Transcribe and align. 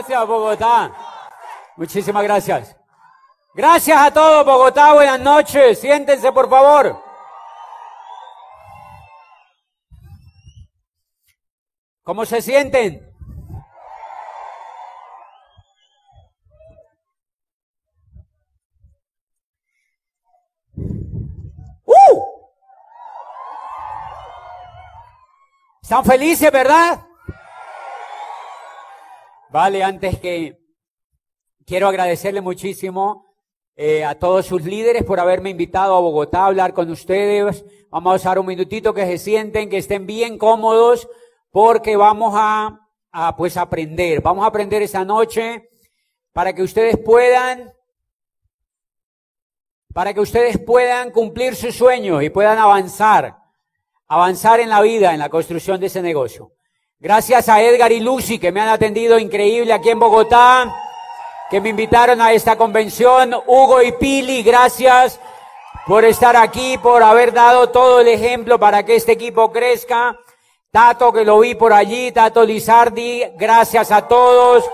Gracias, 0.00 0.26
Bogotá. 0.26 0.92
Muchísimas 1.76 2.22
gracias. 2.22 2.74
Gracias 3.52 4.00
a 4.00 4.10
todos, 4.10 4.46
Bogotá. 4.46 4.94
Buenas 4.94 5.20
noches. 5.20 5.78
Siéntense, 5.78 6.32
por 6.32 6.48
favor. 6.48 7.02
¿Cómo 12.02 12.24
se 12.24 12.40
sienten? 12.40 13.14
¡Uh! 21.84 22.24
¿Están 25.82 26.06
felices, 26.06 26.50
verdad? 26.50 27.09
Vale, 29.52 29.82
antes 29.82 30.16
que 30.20 30.60
quiero 31.66 31.88
agradecerle 31.88 32.40
muchísimo 32.40 33.34
eh, 33.74 34.04
a 34.04 34.14
todos 34.14 34.46
sus 34.46 34.62
líderes 34.62 35.02
por 35.02 35.18
haberme 35.18 35.50
invitado 35.50 35.96
a 35.96 36.00
Bogotá 36.00 36.42
a 36.42 36.46
hablar 36.46 36.72
con 36.72 36.88
ustedes. 36.88 37.64
Vamos 37.90 38.12
a 38.12 38.16
usar 38.16 38.38
un 38.38 38.46
minutito 38.46 38.94
que 38.94 39.04
se 39.06 39.18
sienten, 39.18 39.68
que 39.68 39.78
estén 39.78 40.06
bien 40.06 40.38
cómodos, 40.38 41.08
porque 41.50 41.96
vamos 41.96 42.32
a, 42.36 42.78
a 43.10 43.36
pues 43.36 43.56
aprender. 43.56 44.20
Vamos 44.20 44.44
a 44.44 44.46
aprender 44.46 44.82
esta 44.82 45.04
noche 45.04 45.68
para 46.32 46.52
que 46.52 46.62
ustedes 46.62 46.96
puedan, 46.96 47.72
para 49.92 50.14
que 50.14 50.20
ustedes 50.20 50.58
puedan 50.58 51.10
cumplir 51.10 51.56
sus 51.56 51.74
sueños 51.74 52.22
y 52.22 52.30
puedan 52.30 52.58
avanzar, 52.58 53.36
avanzar 54.06 54.60
en 54.60 54.68
la 54.68 54.80
vida, 54.80 55.12
en 55.12 55.18
la 55.18 55.28
construcción 55.28 55.80
de 55.80 55.86
ese 55.86 56.02
negocio. 56.02 56.52
Gracias 57.02 57.48
a 57.48 57.62
Edgar 57.62 57.92
y 57.92 58.00
Lucy 58.00 58.38
que 58.38 58.52
me 58.52 58.60
han 58.60 58.68
atendido 58.68 59.18
increíble 59.18 59.72
aquí 59.72 59.88
en 59.88 59.98
Bogotá, 59.98 60.70
que 61.48 61.58
me 61.58 61.70
invitaron 61.70 62.20
a 62.20 62.34
esta 62.34 62.56
convención. 62.56 63.34
Hugo 63.46 63.80
y 63.80 63.92
Pili, 63.92 64.42
gracias 64.42 65.18
por 65.86 66.04
estar 66.04 66.36
aquí, 66.36 66.76
por 66.76 67.02
haber 67.02 67.32
dado 67.32 67.70
todo 67.70 68.00
el 68.00 68.08
ejemplo 68.08 68.60
para 68.60 68.84
que 68.84 68.96
este 68.96 69.12
equipo 69.12 69.50
crezca. 69.50 70.14
Tato, 70.70 71.10
que 71.10 71.24
lo 71.24 71.40
vi 71.40 71.54
por 71.54 71.72
allí, 71.72 72.12
Tato 72.12 72.44
Lizardi, 72.44 73.24
gracias 73.38 73.90
a 73.92 74.06
todos. 74.06 74.68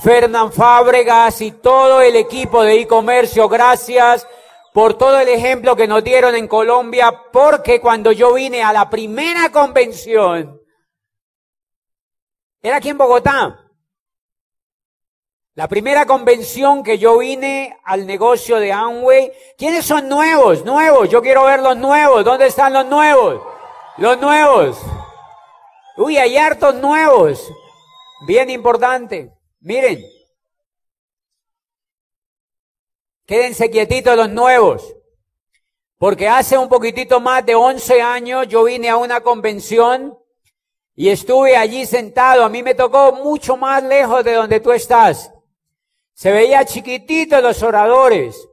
Fernán 0.00 0.52
Fábregas 0.52 1.40
y 1.40 1.50
todo 1.50 2.00
el 2.02 2.14
equipo 2.14 2.62
de 2.62 2.82
e-comercio, 2.82 3.48
gracias 3.48 4.28
por 4.72 4.94
todo 4.94 5.18
el 5.18 5.28
ejemplo 5.28 5.74
que 5.74 5.88
nos 5.88 6.04
dieron 6.04 6.36
en 6.36 6.46
Colombia, 6.46 7.12
porque 7.32 7.80
cuando 7.80 8.12
yo 8.12 8.34
vine 8.34 8.62
a 8.62 8.72
la 8.72 8.88
primera 8.88 9.50
convención, 9.50 10.57
era 12.62 12.76
aquí 12.76 12.88
en 12.88 12.98
Bogotá. 12.98 13.64
La 15.54 15.66
primera 15.66 16.06
convención 16.06 16.84
que 16.84 16.98
yo 16.98 17.18
vine 17.18 17.76
al 17.84 18.06
negocio 18.06 18.60
de 18.60 18.72
Amway. 18.72 19.32
¿Quiénes 19.56 19.84
son 19.84 20.08
nuevos? 20.08 20.64
Nuevos. 20.64 21.08
Yo 21.10 21.20
quiero 21.20 21.44
ver 21.44 21.60
los 21.60 21.76
nuevos. 21.76 22.24
¿Dónde 22.24 22.46
están 22.46 22.72
los 22.72 22.86
nuevos? 22.86 23.42
Los 23.96 24.20
nuevos. 24.20 24.78
Uy, 25.96 26.16
hay 26.16 26.36
hartos 26.36 26.76
nuevos. 26.76 27.52
Bien 28.26 28.50
importante. 28.50 29.32
Miren. 29.58 30.00
Quédense 33.26 33.68
quietitos 33.68 34.16
los 34.16 34.30
nuevos. 34.30 34.94
Porque 35.98 36.28
hace 36.28 36.56
un 36.56 36.68
poquitito 36.68 37.18
más 37.18 37.44
de 37.44 37.56
11 37.56 38.00
años 38.00 38.46
yo 38.46 38.62
vine 38.62 38.88
a 38.88 38.96
una 38.96 39.22
convención 39.22 40.16
y 41.00 41.10
estuve 41.10 41.56
allí 41.56 41.86
sentado. 41.86 42.42
A 42.44 42.48
mí 42.48 42.60
me 42.60 42.74
tocó 42.74 43.12
mucho 43.12 43.56
más 43.56 43.84
lejos 43.84 44.24
de 44.24 44.32
donde 44.32 44.58
tú 44.58 44.72
estás. 44.72 45.32
Se 46.12 46.32
veía 46.32 46.64
chiquitito 46.64 47.40
los 47.40 47.62
oradores. 47.62 48.48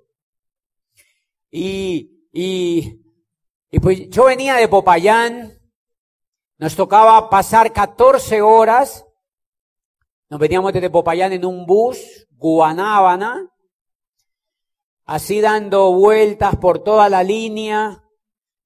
Y, 1.50 2.28
y, 2.32 3.02
y 3.72 3.80
pues 3.80 4.12
yo 4.12 4.26
venía 4.26 4.58
de 4.58 4.68
Popayán. 4.68 5.60
Nos 6.60 6.76
tocaba 6.76 7.32
pasar 7.32 7.74
14 7.74 8.44
horas. 8.44 9.04
Nos 10.30 10.40
veníamos 10.40 10.72
desde 10.72 10.92
Popayán 10.92 11.34
en 11.34 11.46
un 11.46 11.66
bus, 11.66 12.28
Guanábana. 12.30 13.50
Así 15.04 15.42
dando 15.42 15.94
vueltas 15.94 16.58
por 16.58 16.84
toda 16.84 17.10
la 17.10 17.24
línea. 17.24 18.04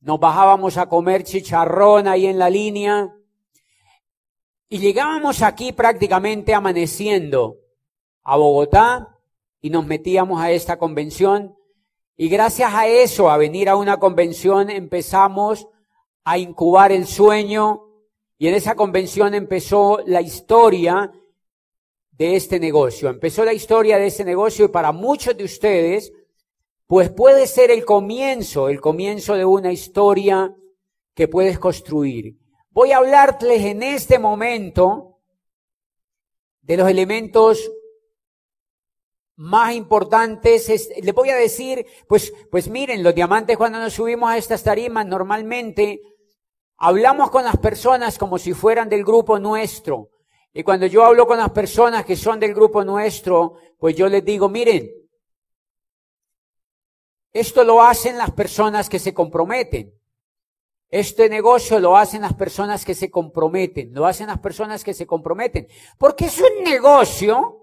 Nos 0.02 0.20
bajábamos 0.20 0.75
a 0.75 0.90
comer 0.90 1.24
chicharrón 1.24 2.09
ahí 2.09 2.25
en 2.25 2.38
la 2.38 2.50
línea. 2.50 3.16
Y 4.72 4.78
llegábamos 4.78 5.41
aquí 5.41 5.72
prácticamente 5.72 6.53
amaneciendo 6.53 7.57
a 8.22 8.38
Bogotá 8.38 9.18
y 9.62 9.72
nos 9.72 9.88
metíamos 9.88 10.40
a 10.40 10.52
esta 10.52 10.78
convención. 10.78 11.56
Y 12.16 12.30
gracias 12.30 12.72
a 12.72 12.88
eso, 12.88 13.31
a 13.31 13.38
venir 13.38 13.68
a 13.68 13.75
una 13.75 13.97
convención, 13.97 14.69
empezamos 14.69 15.68
a 16.24 16.38
incubar 16.38 16.91
el 16.91 17.07
sueño 17.07 17.88
y 18.38 18.47
en 18.47 18.53
esa 18.53 18.75
convención 18.75 19.34
empezó 19.34 20.02
la 20.06 20.22
historia 20.22 21.12
de 22.12 22.36
este 22.36 22.59
negocio. 22.59 23.09
Empezó 23.09 23.44
la 23.44 23.53
historia 23.53 23.97
de 23.97 24.06
este 24.06 24.24
negocio 24.24 24.66
y 24.66 24.68
para 24.68 24.91
muchos 24.91 25.36
de 25.36 25.46
ustedes, 25.46 26.13
pues 26.86 27.09
puede 27.09 27.47
ser 27.47 27.72
el 27.72 27.86
comienzo, 27.86 28.69
el 28.69 28.80
comienzo 28.80 29.34
de 29.34 29.46
una 29.46 29.72
historia 29.72 30.53
que 31.16 31.28
puedes 31.28 31.57
construir. 31.57 32.38
Voy 32.72 32.91
a 32.91 32.97
hablarles 32.97 33.66
en 33.66 33.81
este 33.81 34.19
momento 34.19 35.19
de 36.62 36.78
los 36.78 36.88
elementos 36.90 37.72
más 39.35 39.74
importantes. 39.74 40.90
les 41.02 41.13
voy 41.16 41.30
a 41.30 41.35
decir, 41.35 41.85
pues, 42.07 42.31
pues 42.52 42.69
miren, 42.69 43.02
los 43.02 43.16
diamantes 43.16 43.57
cuando 43.57 43.80
nos 43.80 43.94
subimos 43.94 44.30
a 44.30 44.38
estas 44.38 44.63
tarimas 44.63 45.06
normalmente 45.06 46.02
hablamos 46.78 47.31
con 47.31 47.44
las 47.44 47.57
personas 47.57 48.18
como 48.18 48.38
si 48.38 48.53
fueran 48.53 48.88
del 48.88 49.03
grupo 49.03 49.40
nuestro. 49.40 50.09
Y 50.53 50.63
cuando 50.63 50.86
yo 50.86 51.03
hablo 51.03 51.25
con 51.25 51.38
las 51.38 51.51
personas 51.51 52.06
que 52.06 52.16
son 52.16 52.40
del 52.40 52.53
grupo 52.53 52.84
nuestro, 52.84 53.56
pues 53.80 53.96
yo 53.96 54.07
les 54.07 54.24
digo, 54.24 54.50
miren, 54.50 54.91
esto 57.31 57.63
lo 57.63 57.81
hacen 57.81 58.18
las 58.18 58.31
personas 58.31 58.90
que 58.90 59.00
se 59.00 59.13
comprometen. 59.13 59.99
Este 60.90 61.30
negocio 61.30 61.80
lo 61.80 61.96
hacen 61.96 62.22
las 62.22 62.34
personas 62.34 62.84
que 62.84 62.96
se 62.96 63.12
comprometen, 63.12 63.94
lo 63.94 64.08
hacen 64.08 64.28
las 64.28 64.40
personas 64.40 64.84
que 64.84 64.96
se 64.96 65.06
comprometen, 65.06 65.68
porque 66.00 66.26
es 66.26 66.40
un 66.40 66.64
negocio 66.64 67.60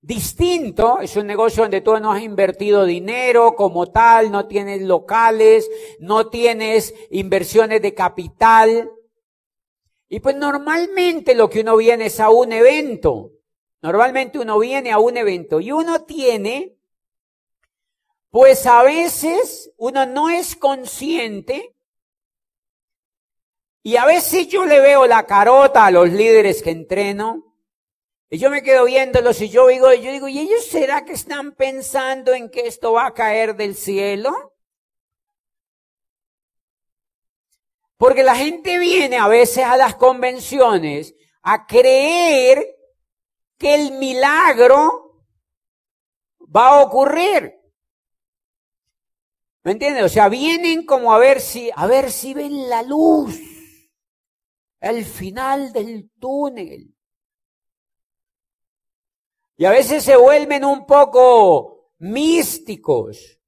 distinto, 0.00 1.00
es 1.00 1.14
un 1.16 1.26
negocio 1.26 1.62
donde 1.62 1.80
tú 1.80 1.98
no 2.00 2.12
has 2.12 2.22
invertido 2.22 2.84
dinero 2.84 3.54
como 3.54 3.90
tal, 3.90 4.30
no 4.32 4.48
tienes 4.48 4.82
locales, 4.82 5.70
no 6.00 6.28
tienes 6.28 6.94
inversiones 7.10 7.82
de 7.82 7.94
capital. 7.94 8.90
Y 10.08 10.20
pues 10.20 10.34
normalmente 10.36 11.34
lo 11.34 11.50
que 11.50 11.60
uno 11.60 11.76
viene 11.76 12.06
es 12.06 12.18
a 12.20 12.30
un 12.30 12.52
evento. 12.52 13.32
Normalmente 13.82 14.38
uno 14.38 14.58
viene 14.58 14.90
a 14.90 14.98
un 14.98 15.16
evento 15.16 15.60
y 15.60 15.70
uno 15.70 16.04
tiene 16.04 16.77
pues 18.30 18.66
a 18.66 18.82
veces 18.82 19.70
uno 19.76 20.06
no 20.06 20.28
es 20.28 20.56
consciente 20.56 21.74
y 23.82 23.96
a 23.96 24.04
veces 24.04 24.48
yo 24.48 24.66
le 24.66 24.80
veo 24.80 25.06
la 25.06 25.24
carota 25.26 25.86
a 25.86 25.90
los 25.90 26.10
líderes 26.10 26.62
que 26.62 26.70
entreno 26.70 27.48
y 28.30 28.38
yo 28.38 28.50
me 28.50 28.62
quedo 28.62 28.84
viéndolos 28.84 29.40
y 29.40 29.48
yo 29.48 29.68
digo, 29.68 29.92
yo 29.94 30.12
digo, 30.12 30.28
¿y 30.28 30.38
ellos 30.38 30.66
será 30.66 31.04
que 31.04 31.12
están 31.12 31.52
pensando 31.52 32.34
en 32.34 32.50
que 32.50 32.66
esto 32.66 32.92
va 32.92 33.06
a 33.06 33.14
caer 33.14 33.56
del 33.56 33.74
cielo? 33.74 34.54
Porque 37.96 38.22
la 38.22 38.36
gente 38.36 38.78
viene 38.78 39.16
a 39.16 39.28
veces 39.28 39.64
a 39.64 39.78
las 39.78 39.96
convenciones 39.96 41.14
a 41.42 41.66
creer 41.66 42.76
que 43.56 43.74
el 43.74 43.92
milagro 43.92 45.24
va 46.54 46.68
a 46.68 46.80
ocurrir. 46.82 47.57
¿Me 49.68 49.72
entiendes? 49.72 50.02
O 50.02 50.08
sea, 50.08 50.30
vienen 50.30 50.86
como 50.86 51.12
a 51.12 51.18
ver 51.18 51.42
si, 51.42 51.70
a 51.76 51.86
ver 51.86 52.10
si 52.10 52.32
ven 52.32 52.70
la 52.70 52.82
luz, 52.82 53.38
el 54.80 55.04
final 55.04 55.74
del 55.74 56.08
túnel. 56.18 56.96
Y 59.58 59.66
a 59.66 59.70
veces 59.70 60.02
se 60.02 60.16
vuelven 60.16 60.64
un 60.64 60.86
poco 60.86 61.92
místicos. 61.98 63.38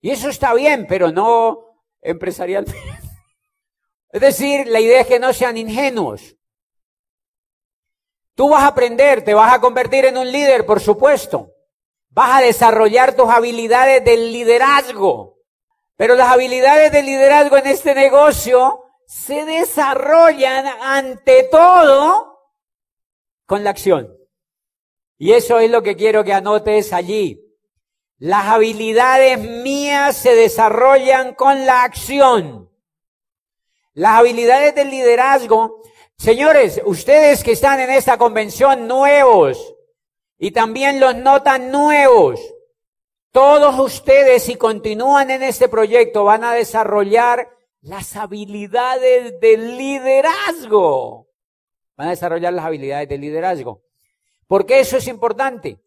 Y 0.00 0.08
eso 0.12 0.30
está 0.30 0.54
bien, 0.54 0.86
pero 0.88 1.12
no 1.12 1.82
empresarialmente. 2.00 2.80
Es 4.12 4.20
decir, 4.22 4.66
la 4.66 4.80
idea 4.80 5.02
es 5.02 5.06
que 5.08 5.20
no 5.20 5.34
sean 5.34 5.58
ingenuos. 5.58 6.38
Tú 8.34 8.48
vas 8.48 8.62
a 8.62 8.68
aprender, 8.68 9.22
te 9.22 9.34
vas 9.34 9.52
a 9.52 9.60
convertir 9.60 10.06
en 10.06 10.16
un 10.16 10.32
líder, 10.32 10.64
por 10.64 10.80
supuesto. 10.80 11.55
Vas 12.16 12.38
a 12.38 12.40
desarrollar 12.40 13.14
tus 13.14 13.28
habilidades 13.28 14.02
del 14.02 14.32
liderazgo. 14.32 15.36
Pero 15.96 16.14
las 16.14 16.32
habilidades 16.32 16.90
del 16.90 17.04
liderazgo 17.04 17.58
en 17.58 17.66
este 17.66 17.94
negocio 17.94 18.84
se 19.06 19.44
desarrollan 19.44 20.66
ante 20.80 21.42
todo 21.42 22.40
con 23.44 23.62
la 23.62 23.68
acción. 23.68 24.16
Y 25.18 25.32
eso 25.32 25.58
es 25.58 25.70
lo 25.70 25.82
que 25.82 25.94
quiero 25.94 26.24
que 26.24 26.32
anotes 26.32 26.94
allí. 26.94 27.54
Las 28.16 28.46
habilidades 28.46 29.38
mías 29.38 30.16
se 30.16 30.34
desarrollan 30.34 31.34
con 31.34 31.66
la 31.66 31.82
acción. 31.82 32.70
Las 33.92 34.20
habilidades 34.20 34.74
del 34.74 34.88
liderazgo, 34.88 35.82
señores, 36.16 36.80
ustedes 36.86 37.44
que 37.44 37.52
están 37.52 37.78
en 37.80 37.90
esta 37.90 38.16
convención 38.16 38.88
nuevos 38.88 39.75
y 40.38 40.50
también 40.50 41.00
los 41.00 41.16
notan 41.16 41.70
nuevos, 41.70 42.40
todos 43.30 43.78
ustedes 43.78 44.44
si 44.44 44.56
continúan 44.56 45.30
en 45.30 45.42
este 45.42 45.68
proyecto 45.68 46.24
van 46.24 46.44
a 46.44 46.54
desarrollar 46.54 47.50
las 47.82 48.16
habilidades 48.16 49.38
del 49.40 49.76
liderazgo. 49.76 51.28
Van 51.96 52.08
a 52.08 52.10
desarrollar 52.10 52.52
las 52.52 52.64
habilidades 52.64 53.08
del 53.08 53.20
liderazgo. 53.20 53.82
¿Por 54.46 54.66
qué 54.66 54.80
eso 54.80 54.96
es 54.96 55.08
importante? 55.08 55.78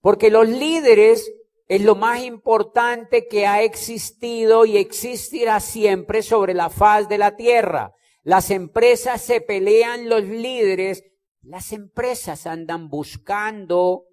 Porque 0.00 0.30
los 0.30 0.48
líderes 0.48 1.30
es 1.68 1.82
lo 1.82 1.94
más 1.94 2.22
importante 2.22 3.26
que 3.26 3.46
ha 3.46 3.62
existido 3.62 4.64
y 4.64 4.76
existirá 4.76 5.60
siempre 5.60 6.22
sobre 6.22 6.54
la 6.54 6.70
faz 6.70 7.08
de 7.08 7.18
la 7.18 7.36
tierra. 7.36 7.94
Las 8.22 8.50
empresas 8.50 9.22
se 9.22 9.40
pelean 9.40 10.08
los 10.08 10.22
líderes, 10.22 11.04
las 11.46 11.72
empresas 11.72 12.46
andan 12.46 12.88
buscando 12.88 14.06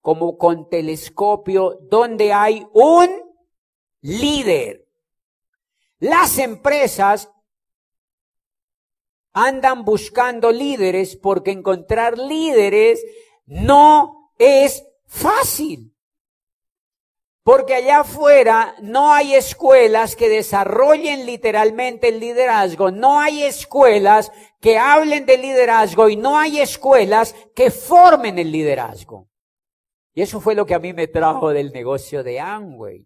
como 0.00 0.38
con 0.38 0.68
telescopio 0.68 1.78
donde 1.82 2.32
hay 2.32 2.64
un 2.72 3.10
líder. 4.02 4.86
Las 5.98 6.38
empresas 6.38 7.28
andan 9.32 9.84
buscando 9.84 10.52
líderes 10.52 11.16
porque 11.16 11.50
encontrar 11.50 12.16
líderes 12.18 13.04
no 13.46 14.32
es 14.38 14.84
fácil. 15.06 15.92
Porque 17.42 17.74
allá 17.74 18.00
afuera 18.00 18.76
no 18.80 19.12
hay 19.12 19.34
escuelas 19.34 20.14
que 20.14 20.28
desarrollen 20.28 21.26
literalmente 21.26 22.08
el 22.08 22.20
liderazgo, 22.20 22.92
no 22.92 23.18
hay 23.18 23.42
escuelas 23.42 24.30
que 24.62 24.78
hablen 24.78 25.26
de 25.26 25.36
liderazgo 25.36 26.08
y 26.08 26.16
no 26.16 26.38
hay 26.38 26.60
escuelas 26.60 27.34
que 27.54 27.72
formen 27.72 28.38
el 28.38 28.52
liderazgo. 28.52 29.28
Y 30.14 30.22
eso 30.22 30.40
fue 30.40 30.54
lo 30.54 30.64
que 30.64 30.74
a 30.74 30.78
mí 30.78 30.92
me 30.92 31.08
trajo 31.08 31.50
del 31.50 31.72
negocio 31.72 32.22
de 32.22 32.38
Amway. 32.38 33.04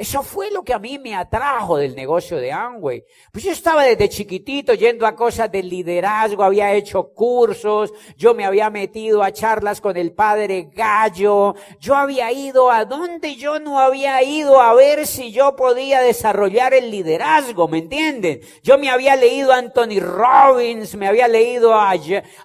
Eso 0.00 0.22
fue 0.22 0.50
lo 0.50 0.62
que 0.62 0.72
a 0.72 0.78
mí 0.78 0.98
me 0.98 1.14
atrajo 1.14 1.76
del 1.76 1.94
negocio 1.94 2.38
de 2.38 2.50
Amway. 2.50 3.04
Pues 3.30 3.44
yo 3.44 3.52
estaba 3.52 3.84
desde 3.84 4.08
chiquitito 4.08 4.72
yendo 4.72 5.06
a 5.06 5.14
cosas 5.14 5.52
de 5.52 5.62
liderazgo, 5.62 6.42
había 6.42 6.72
hecho 6.72 7.12
cursos, 7.12 7.92
yo 8.16 8.32
me 8.32 8.46
había 8.46 8.70
metido 8.70 9.22
a 9.22 9.30
charlas 9.30 9.82
con 9.82 9.98
el 9.98 10.12
padre 10.12 10.70
Gallo, 10.72 11.54
yo 11.80 11.96
había 11.96 12.32
ido 12.32 12.70
a 12.70 12.86
donde 12.86 13.36
yo 13.36 13.60
no 13.60 13.78
había 13.78 14.22
ido 14.22 14.62
a 14.62 14.72
ver 14.72 15.06
si 15.06 15.32
yo 15.32 15.54
podía 15.54 16.00
desarrollar 16.00 16.72
el 16.72 16.90
liderazgo, 16.90 17.68
¿me 17.68 17.80
entienden? 17.80 18.40
Yo 18.62 18.78
me 18.78 18.88
había 18.88 19.16
leído 19.16 19.52
a 19.52 19.58
Anthony 19.58 20.00
Robbins, 20.00 20.94
me 20.94 21.08
había 21.08 21.28
leído 21.28 21.74
a, 21.74 21.90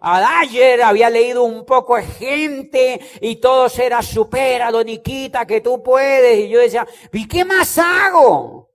a 0.02 0.42
Dyer, 0.44 0.82
había 0.82 1.10
leído 1.10 1.46
un 1.46 1.66
poco 1.66 1.96
de 1.96 2.04
gente 2.04 3.00
y 3.22 3.38
todos 3.38 3.80
era 3.80 4.02
supera, 4.02 4.72
Doniquita, 4.72 5.48
que 5.48 5.62
tú 5.62 5.82
puedes. 5.82 6.40
Y 6.40 6.50
yo 6.50 6.60
decía, 6.60 6.86
¿y 7.14 7.26
qué 7.30 7.45
más 7.46 7.78
hago? 7.78 8.70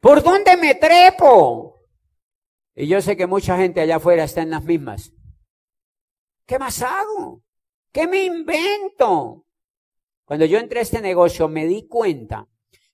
¿Por 0.00 0.22
dónde 0.22 0.56
me 0.56 0.74
trepo? 0.74 1.80
Y 2.74 2.86
yo 2.86 3.00
sé 3.00 3.16
que 3.16 3.26
mucha 3.26 3.56
gente 3.56 3.80
allá 3.80 3.96
afuera 3.96 4.24
está 4.24 4.42
en 4.42 4.50
las 4.50 4.64
mismas. 4.64 5.12
¿Qué 6.46 6.58
más 6.58 6.82
hago? 6.82 7.42
¿Qué 7.92 8.06
me 8.06 8.24
invento? 8.24 9.46
Cuando 10.24 10.44
yo 10.46 10.58
entré 10.58 10.80
a 10.80 10.82
este 10.82 11.00
negocio 11.00 11.48
me 11.48 11.66
di 11.66 11.86
cuenta 11.86 12.48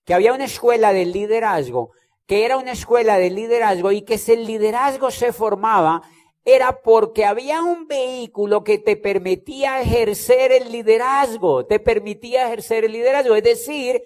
que 0.04 0.14
había 0.14 0.32
una 0.32 0.44
escuela 0.44 0.92
de 0.92 1.06
liderazgo, 1.06 1.92
que 2.26 2.44
era 2.44 2.56
una 2.56 2.72
escuela 2.72 3.18
de 3.18 3.30
liderazgo 3.30 3.92
y 3.92 4.02
que 4.02 4.20
el 4.28 4.46
liderazgo 4.46 5.10
se 5.10 5.32
formaba 5.32 6.02
era 6.44 6.80
porque 6.80 7.24
había 7.26 7.62
un 7.62 7.86
vehículo 7.86 8.64
que 8.64 8.78
te 8.78 8.96
permitía 8.96 9.80
ejercer 9.80 10.50
el 10.50 10.72
liderazgo, 10.72 11.66
te 11.66 11.78
permitía 11.78 12.46
ejercer 12.46 12.84
el 12.84 12.92
liderazgo, 12.92 13.34
es 13.34 13.44
decir, 13.44 14.02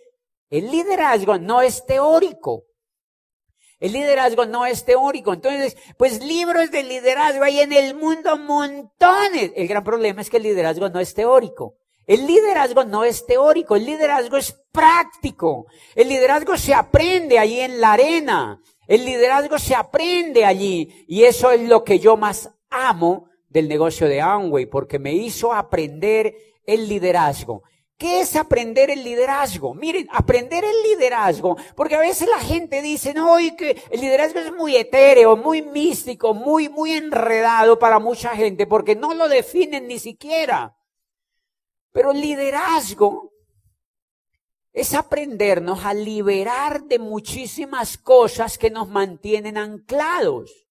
el 0.52 0.70
liderazgo 0.70 1.38
no 1.38 1.62
es 1.62 1.86
teórico. 1.86 2.64
El 3.80 3.92
liderazgo 3.92 4.44
no 4.44 4.66
es 4.66 4.84
teórico. 4.84 5.32
Entonces, 5.32 5.78
pues 5.96 6.22
libros 6.22 6.70
de 6.70 6.82
liderazgo 6.82 7.42
hay 7.42 7.60
en 7.60 7.72
el 7.72 7.94
mundo 7.94 8.36
montones. 8.36 9.52
El 9.56 9.66
gran 9.66 9.82
problema 9.82 10.20
es 10.20 10.28
que 10.28 10.36
el 10.36 10.42
liderazgo 10.42 10.90
no 10.90 11.00
es 11.00 11.14
teórico. 11.14 11.76
El 12.06 12.26
liderazgo 12.26 12.84
no 12.84 13.02
es 13.02 13.24
teórico, 13.24 13.76
el 13.76 13.86
liderazgo 13.86 14.36
es 14.36 14.52
práctico. 14.70 15.68
El 15.94 16.10
liderazgo 16.10 16.58
se 16.58 16.74
aprende 16.74 17.38
allí 17.38 17.60
en 17.60 17.80
la 17.80 17.94
arena. 17.94 18.60
El 18.86 19.06
liderazgo 19.06 19.58
se 19.58 19.74
aprende 19.74 20.44
allí. 20.44 21.06
Y 21.08 21.24
eso 21.24 21.50
es 21.50 21.66
lo 21.66 21.82
que 21.82 21.98
yo 21.98 22.18
más 22.18 22.50
amo 22.68 23.30
del 23.48 23.68
negocio 23.68 24.06
de 24.06 24.20
Amway, 24.20 24.66
porque 24.66 24.98
me 24.98 25.14
hizo 25.14 25.54
aprender 25.54 26.34
el 26.66 26.90
liderazgo. 26.90 27.62
¿Qué 28.02 28.18
es 28.18 28.34
aprender 28.34 28.90
el 28.90 29.04
liderazgo? 29.04 29.74
Miren, 29.74 30.08
aprender 30.10 30.64
el 30.64 30.82
liderazgo, 30.82 31.56
porque 31.76 31.94
a 31.94 32.00
veces 32.00 32.28
la 32.28 32.40
gente 32.40 32.82
dice, 32.82 33.14
no, 33.14 33.38
y 33.38 33.54
que 33.54 33.80
el 33.92 34.00
liderazgo 34.00 34.40
es 34.40 34.52
muy 34.52 34.74
etéreo, 34.74 35.36
muy 35.36 35.62
místico, 35.62 36.34
muy, 36.34 36.68
muy 36.68 36.94
enredado 36.94 37.78
para 37.78 38.00
mucha 38.00 38.30
gente, 38.30 38.66
porque 38.66 38.96
no 38.96 39.14
lo 39.14 39.28
definen 39.28 39.86
ni 39.86 40.00
siquiera. 40.00 40.76
Pero 41.92 42.10
el 42.10 42.20
liderazgo 42.20 43.30
es 44.72 44.94
aprendernos 44.94 45.84
a 45.84 45.94
liberar 45.94 46.82
de 46.82 46.98
muchísimas 46.98 47.98
cosas 47.98 48.58
que 48.58 48.70
nos 48.72 48.88
mantienen 48.88 49.56
anclados. 49.56 50.66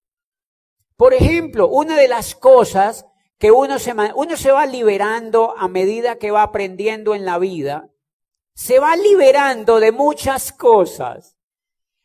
Por 0.98 1.14
ejemplo, 1.14 1.66
una 1.68 1.96
de 1.96 2.08
las 2.08 2.34
cosas 2.34 3.06
que 3.42 3.50
uno 3.50 3.80
se, 3.80 3.92
uno 4.14 4.36
se 4.36 4.52
va 4.52 4.66
liberando 4.66 5.52
a 5.58 5.66
medida 5.66 6.14
que 6.14 6.30
va 6.30 6.44
aprendiendo 6.44 7.12
en 7.12 7.24
la 7.24 7.40
vida, 7.40 7.88
se 8.54 8.78
va 8.78 8.94
liberando 8.94 9.80
de 9.80 9.90
muchas 9.90 10.52
cosas. 10.52 11.36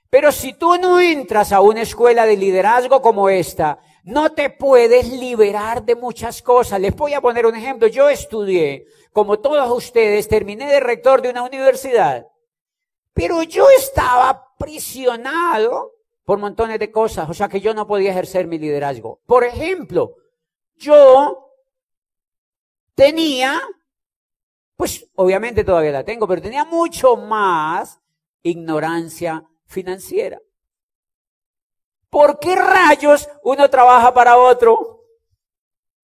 Pero 0.09 0.31
si 0.31 0.53
tú 0.53 0.77
no 0.77 0.99
entras 0.99 1.51
a 1.51 1.61
una 1.61 1.83
escuela 1.83 2.25
de 2.25 2.37
liderazgo 2.37 3.03
como 3.03 3.29
esta, 3.29 3.77
no 4.03 4.31
te 4.31 4.49
puedes 4.49 5.11
liberar 5.11 5.83
de 5.83 5.95
muchas 5.95 6.41
cosas. 6.41 6.81
Les 6.81 6.95
voy 6.95 7.13
a 7.13 7.21
poner 7.21 7.45
un 7.45 7.55
ejemplo. 7.55 7.87
Yo 7.87 8.09
estudié, 8.09 8.87
como 9.13 9.37
todos 9.37 9.69
ustedes, 9.69 10.27
terminé 10.27 10.65
de 10.65 10.79
rector 10.79 11.21
de 11.21 11.29
una 11.29 11.43
universidad, 11.43 12.25
pero 13.13 13.43
yo 13.43 13.67
estaba 13.77 14.55
prisionado 14.57 15.91
por 16.25 16.39
montones 16.39 16.79
de 16.79 16.91
cosas, 16.91 17.29
o 17.29 17.33
sea 17.35 17.47
que 17.47 17.61
yo 17.61 17.75
no 17.75 17.85
podía 17.85 18.09
ejercer 18.09 18.47
mi 18.47 18.57
liderazgo. 18.57 19.19
Por 19.27 19.43
ejemplo, 19.43 20.15
yo 20.77 21.51
tenía, 22.95 23.61
pues 24.75 25.07
obviamente 25.15 25.63
todavía 25.63 25.91
la 25.91 26.03
tengo, 26.03 26.27
pero 26.27 26.41
tenía 26.41 26.65
mucho 26.65 27.15
más 27.15 27.99
ignorancia 28.43 29.43
financiera. 29.65 30.39
¿Por 32.09 32.39
qué 32.39 32.55
rayos 32.55 33.29
uno 33.43 33.69
trabaja 33.69 34.13
para 34.13 34.37
otro? 34.37 35.03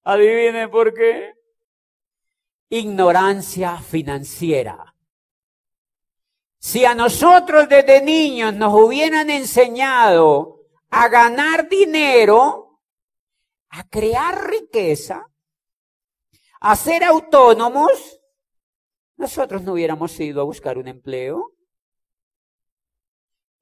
Adivinen 0.02 0.70
por 0.70 0.92
qué. 0.92 1.34
Ignorancia 2.68 3.78
financiera. 3.78 4.94
Si 6.58 6.84
a 6.84 6.94
nosotros 6.94 7.68
desde 7.68 8.02
niños 8.02 8.54
nos 8.54 8.72
hubieran 8.74 9.30
enseñado 9.30 10.60
a 10.90 11.08
ganar 11.08 11.68
dinero, 11.68 12.73
a 13.76 13.88
crear 13.88 14.48
riqueza, 14.48 15.28
a 16.60 16.76
ser 16.76 17.02
autónomos, 17.02 18.20
nosotros 19.16 19.62
no 19.62 19.72
hubiéramos 19.72 20.18
ido 20.20 20.40
a 20.40 20.44
buscar 20.44 20.78
un 20.78 20.86
empleo. 20.86 21.52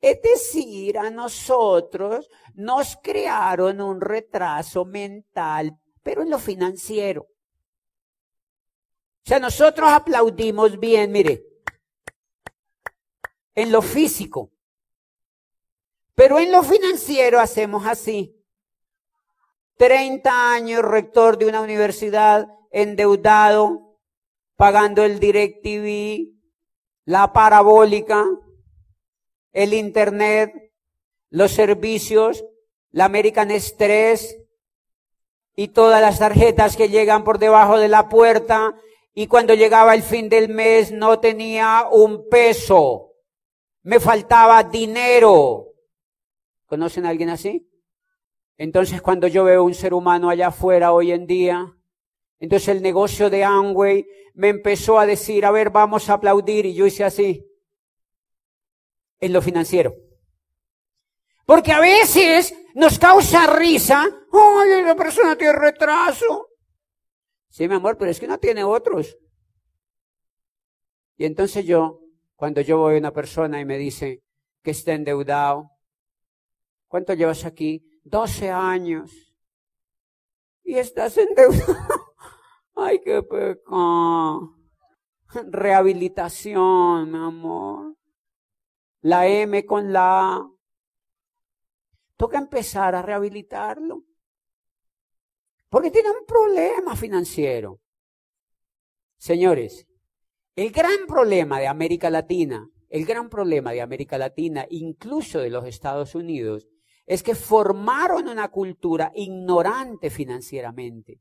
Es 0.02 0.21
decir, 0.21 0.99
a 0.99 1.11
nosotros 1.11 2.28
nos 2.54 2.99
crearon 3.02 3.81
un 3.81 4.02
retraso 4.02 4.85
mental, 4.85 5.78
pero 6.02 6.23
en 6.23 6.28
lo 6.28 6.38
financiero. 6.38 7.23
O 7.23 7.28
sea, 9.25 9.38
nosotros 9.38 9.90
aplaudimos 9.90 10.78
bien, 10.78 11.11
mire, 11.11 11.42
en 13.54 13.73
lo 13.73 13.81
físico, 13.81 14.52
pero 16.14 16.38
en 16.38 16.52
lo 16.52 16.62
financiero 16.62 17.40
hacemos 17.40 17.87
así. 17.87 18.41
30 19.76 20.52
años 20.52 20.83
rector 20.83 21.38
de 21.38 21.47
una 21.47 21.61
universidad 21.61 22.49
endeudado, 22.71 23.99
pagando 24.57 25.05
el 25.05 25.19
DirecTV, 25.19 26.33
la 27.05 27.33
parabólica, 27.33 28.25
el 29.52 29.75
Internet, 29.75 30.52
los 31.31 31.52
servicios, 31.52 32.45
la 32.91 33.07
American 33.07 33.50
Express, 33.50 34.37
y 35.55 35.69
todas 35.69 36.00
las 36.00 36.19
tarjetas 36.19 36.76
que 36.76 36.88
llegan 36.88 37.25
por 37.25 37.38
debajo 37.38 37.79
de 37.79 37.88
la 37.88 38.09
puerta 38.09 38.75
y 39.14 39.26
cuando 39.26 39.55
llegaba 39.55 39.95
el 39.95 40.02
fin 40.02 40.29
del 40.29 40.49
mes 40.49 40.91
no 40.93 41.21
tenía 41.21 41.87
un 41.91 42.29
peso. 42.29 43.12
Me 43.83 44.00
faltaba 44.00 44.62
dinero. 44.62 45.67
¿Conocen 46.67 47.05
a 47.05 47.11
alguien 47.11 47.29
así? 47.29 47.69
Entonces 48.56 49.02
cuando 49.02 49.26
yo 49.26 49.44
veo 49.44 49.64
un 49.64 49.75
ser 49.75 49.94
humano 49.94 50.28
allá 50.28 50.49
afuera 50.49 50.92
hoy 50.92 51.12
en 51.12 51.26
día, 51.26 51.75
entonces 52.38 52.68
el 52.68 52.82
negocio 52.82 53.30
de 53.30 53.44
Amway 53.44 54.06
me 54.35 54.49
empezó 54.49 54.99
a 54.99 55.06
decir, 55.06 55.44
a 55.44 55.50
ver, 55.50 55.71
vamos 55.71 56.09
a 56.09 56.14
aplaudir 56.14 56.66
y 56.66 56.75
yo 56.75 56.87
hice 56.87 57.04
así. 57.04 57.47
En 59.21 59.32
lo 59.32 59.40
financiero. 59.40 59.94
Porque 61.47 61.73
a 61.73 61.80
veces 61.80 62.54
nos 62.75 62.99
causa 62.99 63.47
risa, 63.47 64.04
ay, 64.04 64.82
la 64.82 64.94
persona 64.97 65.37
tiene 65.37 65.52
retraso. 65.52 66.49
Sí, 67.49 67.68
mi 67.68 67.75
amor, 67.75 67.99
pero 67.99 68.11
es 68.11 68.18
que 68.18 68.26
no 68.26 68.38
tiene 68.38 68.64
otros. 68.64 69.18
Y 71.16 71.25
entonces 71.25 71.64
yo, 71.66 72.00
cuando 72.35 72.61
yo 72.61 72.78
voy 72.78 72.97
a 72.97 72.99
una 72.99 73.12
persona 73.12 73.61
y 73.61 73.64
me 73.64 73.78
dice 73.78 74.23
que 74.62 74.71
está 74.71 74.94
endeudado, 74.94 75.71
¿cuánto 76.88 77.14
llevas 77.14 77.44
aquí? 77.44 77.91
12 78.04 78.50
años. 78.50 79.35
Y 80.64 80.76
estás 80.76 81.16
endeudado. 81.18 81.76
Ay, 82.75 83.00
qué 83.04 83.23
pecado. 83.23 84.56
Rehabilitación, 85.50 87.11
mi 87.11 87.18
amor. 87.18 87.97
La 89.00 89.26
M 89.26 89.64
con 89.66 89.92
la 89.92 90.37
A. 90.37 90.50
Toca 92.16 92.38
empezar 92.38 92.94
a 92.94 93.02
rehabilitarlo. 93.02 94.04
Porque 95.68 95.90
tiene 95.90 96.11
un 96.11 96.26
problema 96.26 96.94
financiero. 96.94 97.80
Señores, 99.16 99.88
el 100.54 100.71
gran 100.71 101.06
problema 101.06 101.59
de 101.59 101.66
América 101.66 102.11
Latina, 102.11 102.68
el 102.90 103.06
gran 103.06 103.30
problema 103.30 103.73
de 103.73 103.80
América 103.80 104.18
Latina, 104.18 104.66
incluso 104.68 105.38
de 105.38 105.49
los 105.49 105.64
Estados 105.64 106.14
Unidos, 106.14 106.68
es 107.06 107.23
que 107.23 107.35
formaron 107.35 108.28
una 108.28 108.49
cultura 108.49 109.12
ignorante 109.14 110.11
financieramente. 110.11 111.21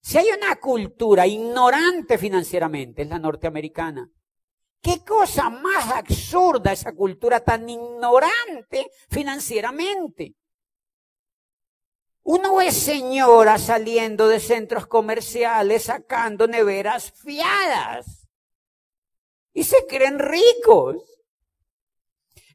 Si 0.00 0.18
hay 0.18 0.28
una 0.36 0.56
cultura 0.56 1.26
ignorante 1.26 2.18
financieramente, 2.18 3.02
es 3.02 3.08
la 3.08 3.18
norteamericana. 3.18 4.10
¿Qué 4.80 5.04
cosa 5.04 5.48
más 5.48 5.92
absurda 5.92 6.72
esa 6.72 6.92
cultura 6.92 7.38
tan 7.38 7.68
ignorante 7.68 8.90
financieramente? 9.08 10.34
Uno 12.24 12.56
ve 12.56 12.72
señoras 12.72 13.62
saliendo 13.62 14.28
de 14.28 14.40
centros 14.40 14.86
comerciales 14.86 15.84
sacando 15.84 16.46
neveras 16.46 17.12
fiadas 17.12 18.28
y 19.52 19.64
se 19.64 19.86
creen 19.86 20.18
ricos 20.18 20.96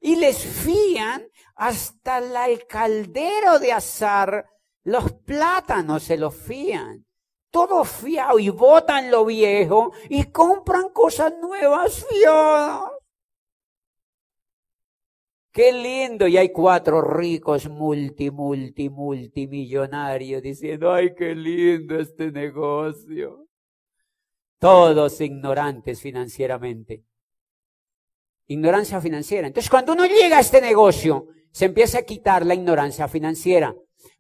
y 0.02 0.16
les 0.16 0.38
fían 0.38 1.28
hasta 1.58 2.20
el 2.20 2.66
caldero 2.66 3.60
de 3.60 3.74
azar, 3.74 4.48
los 4.84 5.12
plátanos 5.12 6.04
se 6.04 6.18
los 6.18 6.34
fían 6.34 7.08
todo 7.58 7.84
fiado 7.84 8.38
y 8.38 8.50
botan 8.50 9.10
lo 9.10 9.26
viejo 9.26 9.92
y 10.10 10.26
compran 10.26 10.90
cosas 10.90 11.34
nuevas 11.42 12.06
fiadas. 12.06 12.92
Qué 15.52 15.74
lindo. 15.74 16.28
Y 16.28 16.38
hay 16.38 16.52
cuatro 16.52 17.02
ricos 17.02 17.68
multi, 17.68 18.30
multi, 18.30 18.90
multimillonarios 18.90 20.44
diciendo, 20.44 20.94
ay, 20.94 21.16
qué 21.16 21.34
lindo 21.34 22.00
este 22.00 22.32
negocio. 22.32 23.48
Todos 24.60 25.20
ignorantes 25.20 26.00
financieramente. 26.00 27.04
Ignorancia 28.46 29.02
financiera. 29.02 29.48
Entonces, 29.48 29.70
cuando 29.70 29.94
uno 29.94 30.06
llega 30.06 30.38
a 30.38 30.42
este 30.42 30.62
negocio, 30.62 31.28
se 31.58 31.66
empieza 31.66 31.98
a 31.98 32.04
quitar 32.04 32.46
la 32.46 32.54
ignorancia 32.54 33.08
financiera. 33.08 33.76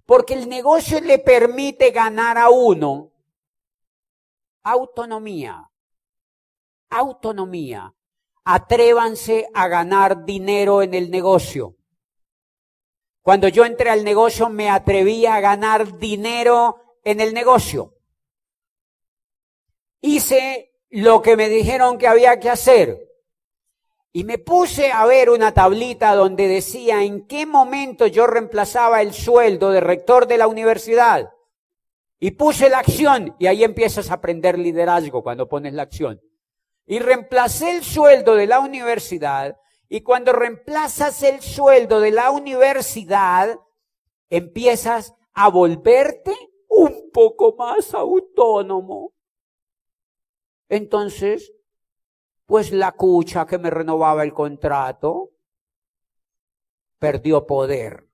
Porque 0.08 0.34
el 0.34 0.50
negocio 0.50 1.00
le 1.00 1.20
permite 1.20 1.92
ganar 1.92 2.36
a 2.36 2.50
uno 2.50 3.12
autonomía. 4.64 5.70
Autonomía. 6.90 7.94
Atrévanse 8.44 9.48
a 9.54 9.68
ganar 9.68 10.26
dinero 10.26 10.82
en 10.82 10.96
el 10.96 11.12
negocio. 11.12 11.76
Cuando 13.22 13.50
yo 13.50 13.66
entré 13.66 13.92
al 13.92 14.04
negocio 14.04 14.50
me 14.50 14.72
atreví 14.72 15.28
a 15.28 15.40
ganar 15.40 16.00
dinero 16.00 16.82
en 17.04 17.22
el 17.22 17.36
negocio. 17.36 17.94
Hice 20.02 20.74
lo 20.90 21.22
que 21.22 21.38
me 21.38 21.50
dijeron 21.50 22.00
que 22.00 22.08
había 22.08 22.40
que 22.40 22.50
hacer. 22.50 23.07
Y 24.18 24.24
me 24.24 24.40
puse 24.40 24.92
a 24.92 25.06
ver 25.06 25.30
una 25.30 25.54
tablita 25.54 26.16
donde 26.16 26.48
decía 26.48 27.04
en 27.04 27.28
qué 27.28 27.46
momento 27.46 28.08
yo 28.08 28.26
reemplazaba 28.26 29.04
el 29.04 29.14
sueldo 29.14 29.70
de 29.70 29.80
rector 29.80 30.26
de 30.26 30.40
la 30.40 30.48
universidad. 30.48 31.32
Y 32.20 32.32
puse 32.32 32.68
la 32.68 32.80
acción 32.80 33.36
y 33.38 33.46
ahí 33.46 33.64
empiezas 33.64 34.10
a 34.10 34.16
aprender 34.16 34.58
liderazgo 34.58 35.22
cuando 35.22 35.48
pones 35.48 35.74
la 35.74 35.84
acción. 35.84 36.20
Y 36.88 36.98
reemplacé 36.98 37.78
el 37.78 37.84
sueldo 37.84 38.34
de 38.34 38.48
la 38.48 38.60
universidad 38.60 39.56
y 39.88 40.02
cuando 40.02 40.34
reemplazas 40.34 41.22
el 41.22 41.40
sueldo 41.42 42.00
de 42.00 42.10
la 42.10 42.32
universidad, 42.32 43.60
empiezas 44.32 45.14
a 45.34 45.48
volverte 45.50 46.36
un 46.70 47.12
poco 47.14 47.56
más 47.56 47.94
autónomo. 47.94 49.14
Entonces, 50.70 51.54
pues 52.48 52.72
la 52.72 52.94
cucha 52.94 53.46
que 53.46 53.60
me 53.60 53.70
renovaba 53.70 54.24
el 54.24 54.34
contrato 54.34 55.30
perdió 56.98 57.46
poder 57.46 58.08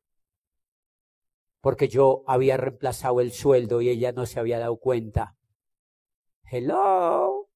porque 1.61 1.87
yo 1.87 2.25
había 2.27 2.57
reemplazado 2.57 3.21
el 3.21 3.31
sueldo 3.31 3.79
y 3.79 3.87
ella 3.87 4.11
no 4.11 4.25
se 4.25 4.37
había 4.37 4.59
dado 4.59 4.75
cuenta. 4.75 5.37
Hello. 6.51 7.47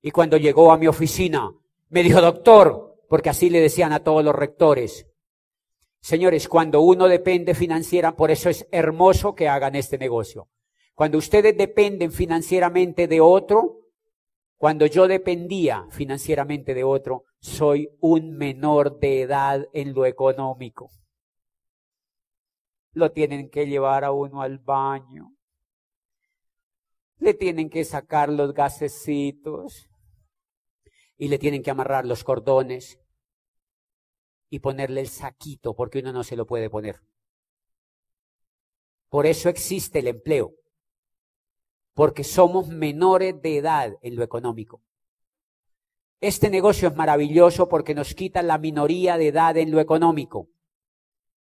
Y 0.00 0.12
cuando 0.12 0.36
llegó 0.36 0.70
a 0.70 0.78
mi 0.78 0.86
oficina, 0.86 1.50
me 1.88 2.04
dijo, 2.04 2.20
doctor, 2.20 3.02
porque 3.08 3.30
así 3.30 3.50
le 3.50 3.60
decían 3.60 3.92
a 3.92 4.04
todos 4.04 4.24
los 4.24 4.36
rectores, 4.36 5.08
señores, 6.00 6.48
cuando 6.48 6.80
uno 6.80 7.08
depende 7.08 7.56
financiera, 7.56 8.14
por 8.14 8.30
eso 8.30 8.50
es 8.50 8.68
hermoso 8.70 9.34
que 9.34 9.48
hagan 9.48 9.74
este 9.74 9.98
negocio. 9.98 10.48
Cuando 10.94 11.18
ustedes 11.18 11.56
dependen 11.56 12.12
financieramente 12.12 13.08
de 13.08 13.20
otro, 13.20 13.85
cuando 14.56 14.86
yo 14.86 15.06
dependía 15.06 15.86
financieramente 15.90 16.74
de 16.74 16.84
otro, 16.84 17.24
soy 17.40 17.90
un 18.00 18.36
menor 18.36 18.98
de 18.98 19.22
edad 19.22 19.66
en 19.72 19.94
lo 19.94 20.06
económico. 20.06 20.90
Lo 22.92 23.12
tienen 23.12 23.50
que 23.50 23.66
llevar 23.66 24.04
a 24.04 24.12
uno 24.12 24.40
al 24.40 24.58
baño, 24.58 25.36
le 27.18 27.34
tienen 27.34 27.70
que 27.70 27.84
sacar 27.84 28.28
los 28.28 28.52
gasecitos. 28.52 29.88
Y 31.18 31.28
le 31.28 31.38
tienen 31.38 31.62
que 31.62 31.70
amarrar 31.70 32.04
los 32.04 32.24
cordones 32.24 32.98
y 34.50 34.58
ponerle 34.58 35.00
el 35.00 35.08
saquito 35.08 35.74
porque 35.74 36.00
uno 36.00 36.12
no 36.12 36.22
se 36.22 36.36
lo 36.36 36.46
puede 36.46 36.68
poner. 36.68 37.00
Por 39.08 39.24
eso 39.24 39.48
existe 39.48 40.00
el 40.00 40.08
empleo, 40.08 40.52
porque 41.96 42.22
somos 42.22 42.68
menores 42.68 43.42
de 43.42 43.56
edad 43.56 43.96
en 44.02 44.14
lo 44.14 44.22
económico. 44.22 44.80
Este 46.20 46.50
negocio 46.50 46.86
es 46.86 46.94
maravilloso 46.94 47.68
porque 47.68 47.96
nos 47.96 48.14
quita 48.14 48.40
la 48.42 48.58
minoría 48.58 49.18
de 49.18 49.26
edad 49.26 49.56
en 49.56 49.72
lo 49.72 49.80
económico 49.80 50.48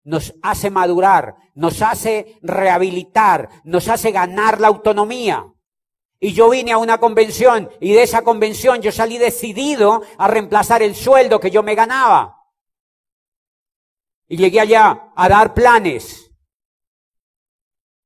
nos 0.07 0.35
hace 0.41 0.71
madurar, 0.71 1.35
nos 1.55 1.83
hace 1.83 2.39
rehabilitar, 2.41 3.51
nos 3.65 3.89
hace 3.89 4.13
ganar 4.13 4.61
la 4.61 4.69
autonomía. 4.69 5.53
Y 6.21 6.33
yo 6.33 6.49
vine 6.49 6.73
a 6.73 6.79
una 6.79 6.99
convención 6.99 7.69
y 7.81 7.93
de 7.93 8.05
esa 8.05 8.23
convención 8.23 8.81
yo 8.81 8.93
salí 8.93 9.19
decidido 9.19 10.03
a 10.17 10.29
reemplazar 10.29 10.81
el 10.83 10.95
sueldo 10.95 11.41
que 11.41 11.51
yo 11.51 11.65
me 11.65 11.75
ganaba. 11.75 12.37
Y 14.29 14.37
llegué 14.37 14.61
allá 14.61 15.13
a 15.17 15.29
dar 15.29 15.55
planes, 15.55 16.33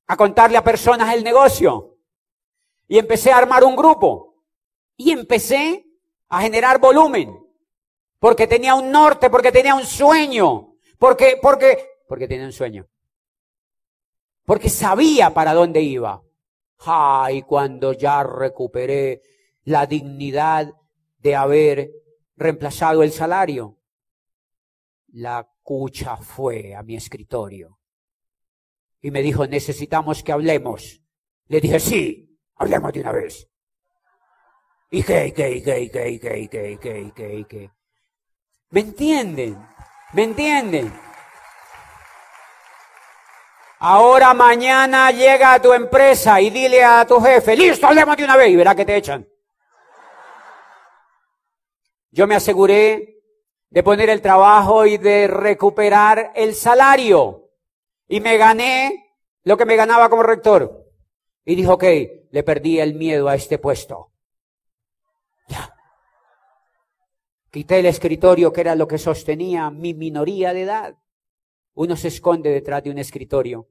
a 0.06 0.16
contarle 0.16 0.56
a 0.56 0.64
personas 0.64 1.14
el 1.14 1.22
negocio. 1.22 1.89
Y 2.90 2.98
empecé 2.98 3.30
a 3.30 3.38
armar 3.38 3.62
un 3.62 3.76
grupo. 3.76 4.34
Y 4.96 5.12
empecé 5.12 5.86
a 6.28 6.42
generar 6.42 6.80
volumen. 6.80 7.38
Porque 8.18 8.48
tenía 8.48 8.74
un 8.74 8.90
norte, 8.90 9.30
porque 9.30 9.52
tenía 9.52 9.76
un 9.76 9.86
sueño. 9.86 10.74
Porque, 10.98 11.38
porque 11.40 11.90
porque 12.10 12.26
tenía 12.26 12.44
un 12.46 12.52
sueño. 12.52 12.88
Porque 14.44 14.68
sabía 14.68 15.32
para 15.32 15.54
dónde 15.54 15.80
iba. 15.80 16.24
Ay, 16.78 17.42
cuando 17.42 17.92
ya 17.92 18.24
recuperé 18.24 19.22
la 19.62 19.86
dignidad 19.86 20.74
de 21.18 21.36
haber 21.36 21.92
reemplazado 22.34 23.04
el 23.04 23.12
salario, 23.12 23.78
la 25.12 25.48
cucha 25.62 26.16
fue 26.16 26.74
a 26.74 26.82
mi 26.82 26.96
escritorio. 26.96 27.78
Y 29.00 29.12
me 29.12 29.22
dijo, 29.22 29.46
necesitamos 29.46 30.24
que 30.24 30.32
hablemos. 30.32 31.00
Le 31.46 31.60
dije, 31.60 31.78
sí, 31.78 32.29
hablemos 32.60 32.92
de 32.92 33.00
una 33.00 33.12
vez. 33.12 33.48
Y 34.90 35.02
qué, 35.02 35.28
y 35.28 35.32
qué, 35.32 35.50
y 35.50 35.62
qué, 35.62 35.80
y 35.80 35.90
qué, 35.90 36.08
y 36.08 36.18
qué, 36.18 36.48
qué, 36.48 36.78
qué, 36.78 37.12
qué, 37.14 37.46
qué. 37.48 37.70
¿Me 38.70 38.80
entienden? 38.80 39.66
¿Me 40.12 40.24
entienden? 40.24 40.92
Ahora 43.78 44.34
mañana 44.34 45.10
llega 45.10 45.54
a 45.54 45.62
tu 45.62 45.72
empresa 45.72 46.38
y 46.40 46.50
dile 46.50 46.84
a 46.84 47.06
tu 47.06 47.18
jefe, 47.18 47.56
listo, 47.56 47.86
hablemos 47.86 48.16
de 48.16 48.24
una 48.24 48.36
vez 48.36 48.50
y 48.50 48.56
verá 48.56 48.74
que 48.74 48.84
te 48.84 48.96
echan. 48.96 49.26
Yo 52.10 52.26
me 52.26 52.34
aseguré 52.34 53.22
de 53.70 53.82
poner 53.82 54.10
el 54.10 54.20
trabajo 54.20 54.84
y 54.84 54.98
de 54.98 55.28
recuperar 55.28 56.32
el 56.34 56.54
salario. 56.54 57.48
Y 58.06 58.20
me 58.20 58.36
gané 58.36 59.14
lo 59.44 59.56
que 59.56 59.64
me 59.64 59.76
ganaba 59.76 60.10
como 60.10 60.24
rector. 60.24 60.79
Y 61.50 61.56
dijo, 61.56 61.74
ok, 61.74 61.84
le 62.30 62.44
perdí 62.44 62.78
el 62.78 62.94
miedo 62.94 63.28
a 63.28 63.34
este 63.34 63.58
puesto. 63.58 64.12
Ya. 65.48 65.74
Quité 67.50 67.80
el 67.80 67.86
escritorio 67.86 68.52
que 68.52 68.60
era 68.60 68.76
lo 68.76 68.86
que 68.86 68.98
sostenía 68.98 69.68
mi 69.68 69.92
minoría 69.92 70.54
de 70.54 70.62
edad. 70.62 70.96
Uno 71.74 71.96
se 71.96 72.06
esconde 72.06 72.50
detrás 72.50 72.84
de 72.84 72.90
un 72.90 72.98
escritorio 72.98 73.68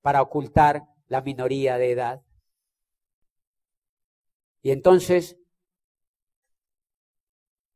para 0.00 0.22
ocultar 0.22 0.84
la 1.08 1.20
minoría 1.20 1.76
de 1.76 1.90
edad. 1.90 2.22
Y 4.62 4.70
entonces 4.70 5.36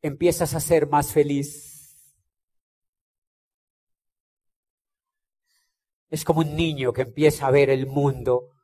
empiezas 0.00 0.54
a 0.54 0.60
ser 0.60 0.88
más 0.88 1.12
feliz. 1.12 1.94
Es 6.08 6.24
como 6.24 6.40
un 6.40 6.56
niño 6.56 6.94
que 6.94 7.02
empieza 7.02 7.46
a 7.46 7.50
ver 7.50 7.68
el 7.68 7.86
mundo 7.86 8.55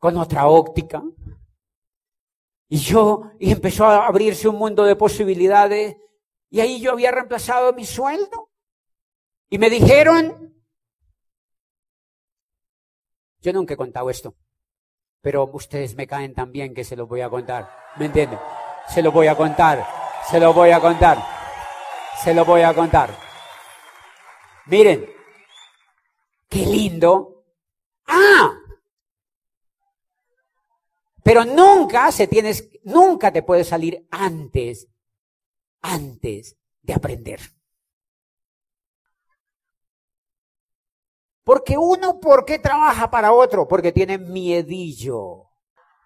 con 0.00 0.16
otra 0.16 0.48
óptica. 0.48 1.04
Y 2.68 2.78
yo, 2.78 3.30
y 3.38 3.52
empezó 3.52 3.84
a 3.84 4.06
abrirse 4.06 4.48
un 4.48 4.56
mundo 4.56 4.82
de 4.84 4.96
posibilidades. 4.96 5.96
Y 6.48 6.60
ahí 6.60 6.80
yo 6.80 6.92
había 6.92 7.12
reemplazado 7.12 7.72
mi 7.72 7.84
sueldo. 7.84 8.50
Y 9.50 9.58
me 9.58 9.68
dijeron, 9.68 10.54
yo 13.40 13.52
nunca 13.52 13.74
he 13.74 13.76
contado 13.76 14.10
esto, 14.10 14.34
pero 15.20 15.50
ustedes 15.52 15.94
me 15.96 16.06
caen 16.06 16.34
tan 16.34 16.50
bien 16.50 16.74
que 16.74 16.84
se 16.84 16.96
los 16.96 17.08
voy 17.08 17.20
a 17.20 17.28
contar. 17.28 17.68
¿Me 17.96 18.06
entienden? 18.06 18.38
Se 18.88 19.02
lo 19.02 19.12
voy 19.12 19.26
a 19.26 19.36
contar. 19.36 19.86
Se 20.30 20.40
lo 20.40 20.52
voy 20.54 20.70
a 20.70 20.80
contar. 20.80 21.18
Se 22.22 22.32
lo 22.32 22.44
voy 22.44 22.62
a 22.62 22.72
contar. 22.72 23.10
Miren, 24.66 25.10
qué 26.48 26.64
lindo. 26.64 27.44
Ah, 28.06 28.59
pero 31.22 31.44
nunca 31.44 32.10
se 32.12 32.26
tienes, 32.26 32.68
nunca 32.82 33.32
te 33.32 33.42
puedes 33.42 33.68
salir 33.68 34.06
antes, 34.10 34.88
antes 35.82 36.56
de 36.82 36.92
aprender. 36.92 37.40
Porque 41.44 41.76
uno, 41.76 42.20
¿por 42.20 42.44
qué 42.44 42.58
trabaja 42.58 43.10
para 43.10 43.32
otro? 43.32 43.66
Porque 43.66 43.92
tiene 43.92 44.18
miedillo. 44.18 45.48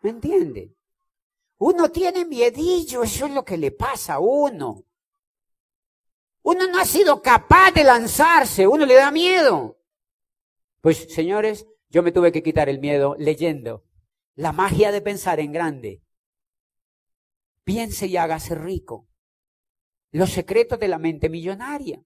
¿Me 0.02 0.11
entiende? 0.11 0.75
Uno 1.59 1.90
tiene 1.90 2.25
miedillo, 2.25 3.02
eso 3.02 3.26
es 3.26 3.33
lo 3.33 3.44
que 3.44 3.56
le 3.56 3.71
pasa 3.71 4.14
a 4.14 4.21
uno. 4.21 4.85
Uno 6.42 6.66
no 6.66 6.78
ha 6.78 6.85
sido 6.85 7.23
capaz 7.23 7.73
de 7.73 7.85
lanzarse, 7.85 8.66
uno 8.66 8.85
le 8.85 8.94
da 8.94 9.11
miedo. 9.11 9.78
Pues 10.80 11.06
señores, 11.12 11.66
yo 11.88 12.02
me 12.02 12.12
tuve 12.12 12.33
que 12.33 12.42
quitar 12.42 12.68
el 12.68 12.81
miedo 12.81 13.16
leyendo 13.18 13.84
la 14.35 14.53
magia 14.53 14.90
de 14.90 15.01
pensar 15.01 15.40
en 15.40 15.53
grande. 15.53 16.03
Piense 17.64 18.07
y 18.07 18.16
hágase 18.16 18.55
rico. 18.55 19.09
Los 20.11 20.31
secretos 20.31 20.79
de 20.79 20.88
la 20.88 20.99
mente 20.99 21.29
millonaria. 21.29 22.03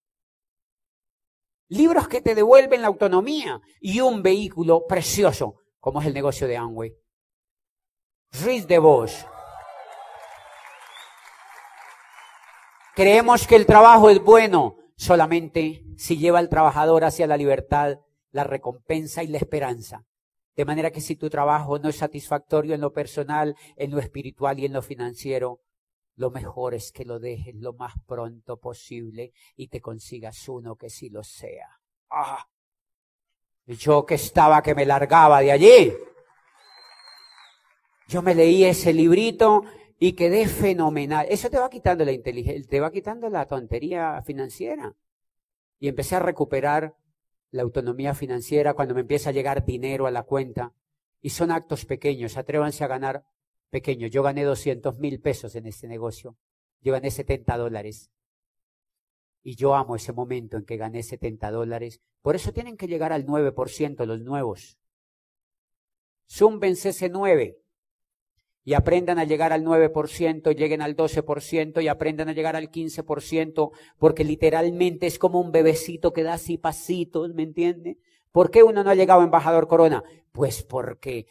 Libros 1.69 2.09
que 2.09 2.23
te 2.23 2.35
devuelven 2.35 2.83
la 2.83 2.89
autonomía 2.89 3.61
y 3.81 4.01
un 4.01 4.23
vehículo 4.23 4.87
precioso, 4.87 5.57
como 5.81 6.01
es 6.01 6.07
el 6.07 6.15
negocio 6.15 6.47
de 6.47 6.57
Amway. 6.57 6.95
Read 8.45 8.67
de 8.67 8.79
voz. 8.79 9.27
Creemos 12.95 13.47
que 13.47 13.57
el 13.57 13.67
trabajo 13.67 14.11
es 14.11 14.21
bueno 14.21 14.77
solamente 14.97 15.85
si 15.97 16.19
lleva 16.19 16.39
al 16.39 16.49
trabajador 16.49 17.05
hacia 17.05 17.27
la 17.27 17.37
libertad, 17.37 17.99
la 18.31 18.45
recompensa 18.45 19.23
y 19.23 19.29
la 19.29 19.39
esperanza. 19.39 20.08
De 20.59 20.65
manera 20.65 20.91
que 20.91 21.01
si 21.01 21.15
tu 21.15 21.31
trabajo 21.31 21.79
no 21.79 21.89
es 21.89 21.95
satisfactorio 21.95 22.75
en 22.75 22.81
lo 22.81 22.93
personal, 22.93 23.55
en 23.77 23.93
lo 23.93 24.01
espiritual 24.01 24.59
y 24.59 24.65
en 24.67 24.73
lo 24.73 24.83
financiero, 24.83 25.61
lo 26.17 26.33
mejor 26.33 26.75
es 26.75 26.91
que 26.91 27.05
lo 27.05 27.21
dejes 27.21 27.55
lo 27.55 27.75
más 27.75 27.95
pronto 28.09 28.57
posible 28.57 29.33
y 29.55 29.69
te 29.69 29.81
consigas 29.81 30.49
uno 30.49 30.75
que 30.75 30.91
sí 30.91 31.11
lo 31.11 31.23
sea. 31.23 31.79
Ah, 32.11 32.45
yo 33.67 34.05
que 34.05 34.17
estaba 34.17 34.61
que 34.61 34.75
me 34.75 34.85
largaba 34.85 35.43
de 35.43 35.53
allí. 35.53 35.93
Yo 38.09 38.21
me 38.21 38.35
leí 38.35 38.65
ese 38.65 38.93
librito 38.93 39.63
y 40.01 40.15
quedé 40.15 40.49
fenomenal. 40.49 41.25
Eso 41.31 41.49
te 41.51 41.61
va 41.61 41.71
quitando 41.71 42.05
la 42.05 42.11
inteligencia, 42.11 42.69
te 42.69 42.81
va 42.81 42.91
quitando 42.91 43.31
la 43.31 43.47
tontería 43.47 44.21
financiera. 44.23 44.93
Y 45.79 45.87
empecé 45.87 46.17
a 46.17 46.19
recuperar 46.19 46.97
la 47.51 47.63
autonomía 47.63 48.15
financiera 48.15 48.75
cuando 48.75 48.95
me 48.95 49.01
empieza 49.01 49.31
a 49.31 49.33
llegar 49.33 49.65
dinero 49.65 50.07
a 50.07 50.11
la 50.11 50.23
cuenta. 50.23 50.75
Y 51.21 51.31
son 51.31 51.51
actos 51.51 51.85
pequeños, 51.85 52.37
atrévanse 52.37 52.85
a 52.85 52.89
ganar 52.89 53.25
pequeño. 53.71 54.07
Yo 54.07 54.23
gané 54.23 54.45
200 54.45 54.99
mil 54.99 55.21
pesos 55.21 55.55
en 55.55 55.67
este 55.67 55.89
negocio. 55.89 56.37
Yo 56.81 56.93
gané 56.93 57.11
70 57.11 57.57
dólares. 57.57 58.11
Y 59.43 59.57
yo 59.57 59.75
amo 59.75 59.97
ese 59.97 60.13
momento 60.13 60.57
en 60.57 60.65
que 60.65 60.77
gané 60.77 61.03
70 61.03 61.51
dólares. 61.51 62.01
Por 62.23 62.37
eso 62.37 62.53
tienen 62.53 62.77
que 62.77 62.87
llegar 62.87 63.13
al 63.13 63.27
9% 63.27 64.05
los 64.05 64.21
nuevos. 64.21 64.79
Zúmbense 66.29 66.91
ese 66.91 67.09
9 67.09 67.59
y 68.65 68.75
aprendan 68.75 69.19
a 69.19 69.25
llegar 69.25 69.53
al 69.53 69.65
9%, 69.65 70.55
lleguen 70.55 70.83
al 70.83 70.97
12% 70.97 71.83
y 71.83 71.89
aprendan 71.89 72.29
a 72.29 72.33
llegar 72.33 72.57
al 72.57 72.71
15%, 72.71 73.71
porque 73.99 74.25
literalmente 74.25 75.07
es 75.07 75.19
como 75.19 75.41
un 75.41 75.53
bebecito 75.53 76.13
que 76.13 76.23
da 76.23 76.35
así 76.35 76.59
pasitos, 76.59 77.33
¿me 77.35 77.45
entiende? 77.45 77.99
¿Por 78.33 78.51
qué 78.51 78.63
uno 78.63 78.85
no 78.85 78.91
ha 78.91 78.95
llegado 78.95 79.21
a 79.21 79.25
embajador 79.25 79.69
corona? 79.69 80.03
Pues 80.33 80.63
porque 80.63 81.27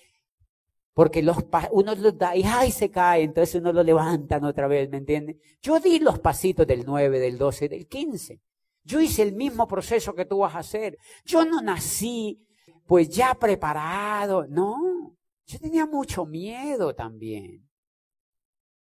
porque 0.93 1.21
los 1.21 1.37
uno 1.73 1.93
los 1.93 2.17
da 2.17 2.35
y 2.35 2.41
ay 2.43 2.71
se 2.71 2.89
cae, 2.89 3.21
entonces 3.21 3.53
uno 3.53 3.71
lo 3.71 3.83
levantan 3.83 4.43
otra 4.43 4.67
vez, 4.67 4.89
¿me 4.89 4.97
entiende? 4.97 5.37
Yo 5.61 5.79
di 5.79 5.99
los 5.99 6.17
pasitos 6.17 6.65
del 6.65 6.85
9, 6.87 7.19
del 7.19 7.37
12, 7.37 7.69
del 7.69 7.87
15. 7.87 8.41
Yo 8.83 8.99
hice 8.99 9.21
el 9.21 9.33
mismo 9.33 9.67
proceso 9.67 10.15
que 10.15 10.25
tú 10.25 10.39
vas 10.39 10.55
a 10.55 10.59
hacer. 10.59 10.97
Yo 11.23 11.45
no 11.45 11.61
nací 11.61 12.41
pues 12.87 13.09
ya 13.09 13.35
preparado, 13.35 14.47
no. 14.47 15.15
Yo 15.47 15.59
tenía 15.59 15.85
mucho 15.85 16.25
miedo 16.25 16.93
también. 16.93 17.69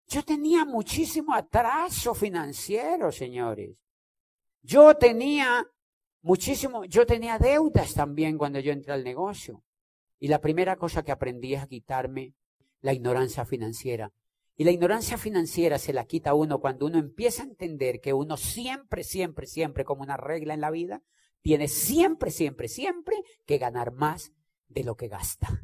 Yo 0.08 0.24
tenía 0.24 0.64
muchísimo 0.64 1.32
atraso 1.32 2.12
financiero, 2.12 3.12
señores. 3.12 3.76
Yo 4.62 4.96
tenía 4.96 5.64
muchísimo, 6.22 6.84
yo 6.84 7.06
tenía 7.06 7.38
deudas 7.38 7.94
también 7.94 8.36
cuando 8.36 8.58
yo 8.58 8.72
entré 8.72 8.92
al 8.92 9.04
negocio. 9.04 9.62
Y 10.18 10.26
la 10.26 10.40
primera 10.40 10.76
cosa 10.76 11.04
que 11.04 11.12
aprendí 11.12 11.54
es 11.54 11.62
a 11.62 11.68
quitarme 11.68 12.34
la 12.80 12.92
ignorancia 12.92 13.44
financiera. 13.44 14.12
Y 14.56 14.64
la 14.64 14.72
ignorancia 14.72 15.18
financiera 15.18 15.78
se 15.78 15.92
la 15.92 16.06
quita 16.06 16.34
uno 16.34 16.60
cuando 16.60 16.86
uno 16.86 16.98
empieza 16.98 17.42
a 17.42 17.46
entender 17.46 18.00
que 18.00 18.12
uno 18.12 18.36
siempre, 18.36 19.04
siempre, 19.04 19.46
siempre, 19.46 19.84
como 19.84 20.02
una 20.02 20.16
regla 20.16 20.54
en 20.54 20.62
la 20.62 20.70
vida, 20.70 21.02
tiene 21.42 21.68
siempre, 21.68 22.32
siempre, 22.32 22.66
siempre 22.66 23.16
que 23.44 23.58
ganar 23.58 23.92
más 23.92 24.32
de 24.68 24.82
lo 24.82 24.96
que 24.96 25.08
gasta. 25.08 25.62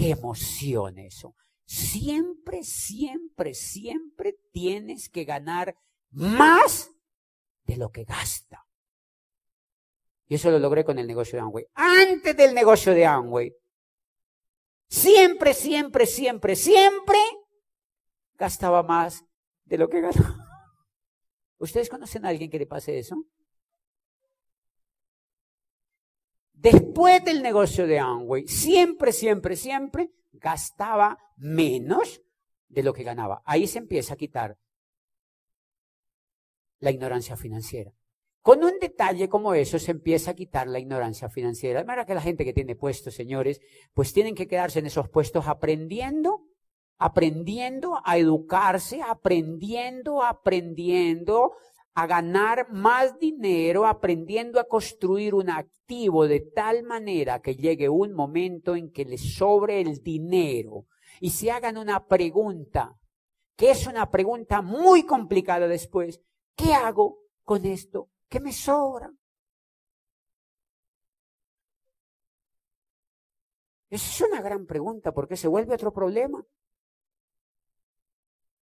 Qué 0.00 0.12
emoción 0.12 0.96
eso. 0.98 1.34
Siempre, 1.66 2.64
siempre, 2.64 3.52
siempre 3.52 4.34
tienes 4.50 5.10
que 5.10 5.24
ganar 5.24 5.76
más 6.08 6.90
de 7.64 7.76
lo 7.76 7.90
que 7.90 8.04
gasta. 8.04 8.66
Y 10.26 10.36
eso 10.36 10.50
lo 10.50 10.58
logré 10.58 10.86
con 10.86 10.98
el 10.98 11.06
negocio 11.06 11.36
de 11.36 11.42
Amway. 11.42 11.66
Antes 11.74 12.34
del 12.34 12.54
negocio 12.54 12.94
de 12.94 13.04
Amway, 13.04 13.54
siempre, 14.88 15.52
siempre, 15.52 16.06
siempre, 16.06 16.56
siempre 16.56 17.18
gastaba 18.36 18.82
más 18.82 19.22
de 19.66 19.76
lo 19.76 19.90
que 19.90 20.00
ganaba. 20.00 20.46
¿Ustedes 21.58 21.90
conocen 21.90 22.24
a 22.24 22.30
alguien 22.30 22.50
que 22.50 22.58
le 22.58 22.66
pase 22.66 22.98
eso? 22.98 23.22
Después 26.60 27.24
del 27.24 27.42
negocio 27.42 27.86
de 27.86 27.98
Amway, 27.98 28.46
siempre, 28.46 29.12
siempre, 29.12 29.56
siempre 29.56 30.10
gastaba 30.32 31.18
menos 31.38 32.20
de 32.68 32.82
lo 32.82 32.92
que 32.92 33.02
ganaba. 33.02 33.40
Ahí 33.46 33.66
se 33.66 33.78
empieza 33.78 34.12
a 34.12 34.18
quitar 34.18 34.58
la 36.80 36.90
ignorancia 36.90 37.34
financiera. 37.38 37.94
Con 38.42 38.62
un 38.62 38.78
detalle 38.78 39.26
como 39.30 39.54
eso 39.54 39.78
se 39.78 39.90
empieza 39.90 40.32
a 40.32 40.34
quitar 40.34 40.68
la 40.68 40.78
ignorancia 40.78 41.30
financiera. 41.30 41.80
De 41.80 41.86
manera 41.86 42.04
que 42.04 42.14
la 42.14 42.20
gente 42.20 42.44
que 42.44 42.52
tiene 42.52 42.76
puestos, 42.76 43.14
señores, 43.14 43.62
pues 43.94 44.12
tienen 44.12 44.34
que 44.34 44.46
quedarse 44.46 44.80
en 44.80 44.86
esos 44.86 45.08
puestos 45.08 45.48
aprendiendo, 45.48 46.42
aprendiendo 46.98 48.02
a 48.04 48.18
educarse, 48.18 49.00
aprendiendo, 49.00 50.22
aprendiendo 50.22 51.52
a 52.00 52.06
ganar 52.06 52.72
más 52.72 53.18
dinero, 53.18 53.86
aprendiendo 53.86 54.58
a 54.58 54.68
construir 54.68 55.34
un 55.34 55.50
activo 55.50 56.26
de 56.26 56.40
tal 56.40 56.82
manera 56.82 57.42
que 57.42 57.56
llegue 57.56 57.90
un 57.90 58.14
momento 58.14 58.74
en 58.74 58.90
que 58.90 59.04
les 59.04 59.34
sobre 59.34 59.82
el 59.82 60.02
dinero 60.02 60.86
y 61.20 61.30
se 61.30 61.50
hagan 61.50 61.76
una 61.76 62.06
pregunta, 62.06 62.96
que 63.54 63.70
es 63.72 63.86
una 63.86 64.10
pregunta 64.10 64.62
muy 64.62 65.04
complicada 65.04 65.68
después. 65.68 66.22
¿Qué 66.56 66.72
hago 66.72 67.18
con 67.44 67.66
esto 67.66 68.08
¿Qué 68.30 68.38
me 68.38 68.52
sobra? 68.52 69.12
Esa 73.90 74.08
es 74.08 74.30
una 74.30 74.40
gran 74.40 74.66
pregunta 74.66 75.12
porque 75.12 75.36
se 75.36 75.48
vuelve 75.48 75.74
otro 75.74 75.92
problema. 75.92 76.46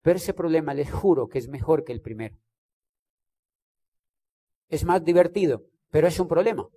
Pero 0.03 0.17
ese 0.17 0.35
problema 0.35 0.75
les 0.75 0.91
juro 0.91 1.29
que 1.29 1.39
es 1.39 1.49
mejor 1.49 1.85
que 1.85 1.93
el 1.93 2.03
primero. 2.03 2.37
Es 4.69 4.85
más 4.85 5.05
divertido, 5.05 5.65
pero 5.91 6.09
es 6.09 6.19
un 6.19 6.29
problema. 6.29 6.69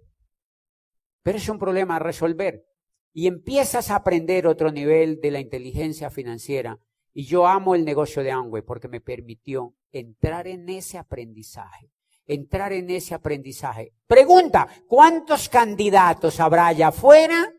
Pero 1.24 1.38
es 1.38 1.50
un 1.50 1.60
problema 1.60 1.96
a 1.96 2.00
resolver. 2.00 2.66
Y 3.14 3.28
empiezas 3.28 3.90
a 3.90 3.96
aprender 3.96 4.48
otro 4.48 4.72
nivel 4.72 5.20
de 5.20 5.32
la 5.32 5.40
inteligencia 5.40 6.10
financiera. 6.10 6.80
Y 7.14 7.26
yo 7.26 7.48
amo 7.48 7.74
el 7.74 7.84
negocio 7.84 8.24
de 8.24 8.32
Amway 8.32 8.62
porque 8.62 8.88
me 8.88 9.02
permitió 9.02 9.74
entrar 9.92 10.48
en 10.48 10.70
ese 10.70 10.98
aprendizaje 10.98 11.92
entrar 12.28 12.74
en 12.74 12.90
ese 12.90 13.16
aprendizaje. 13.16 13.94
Pregunta, 14.06 14.68
¿cuántos 14.88 15.50
candidatos 15.50 16.40
habrá 16.40 16.68
allá 16.68 16.90
afuera 16.90 17.52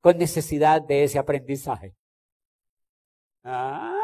con 0.00 0.18
necesidad 0.18 0.82
de 0.82 1.04
ese 1.04 1.18
aprendizaje? 1.18 1.94
Ah, 3.44 4.02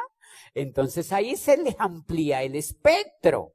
entonces 0.54 1.12
ahí 1.12 1.36
se 1.36 1.56
les 1.56 1.74
amplía 1.78 2.42
el 2.42 2.54
espectro. 2.54 3.54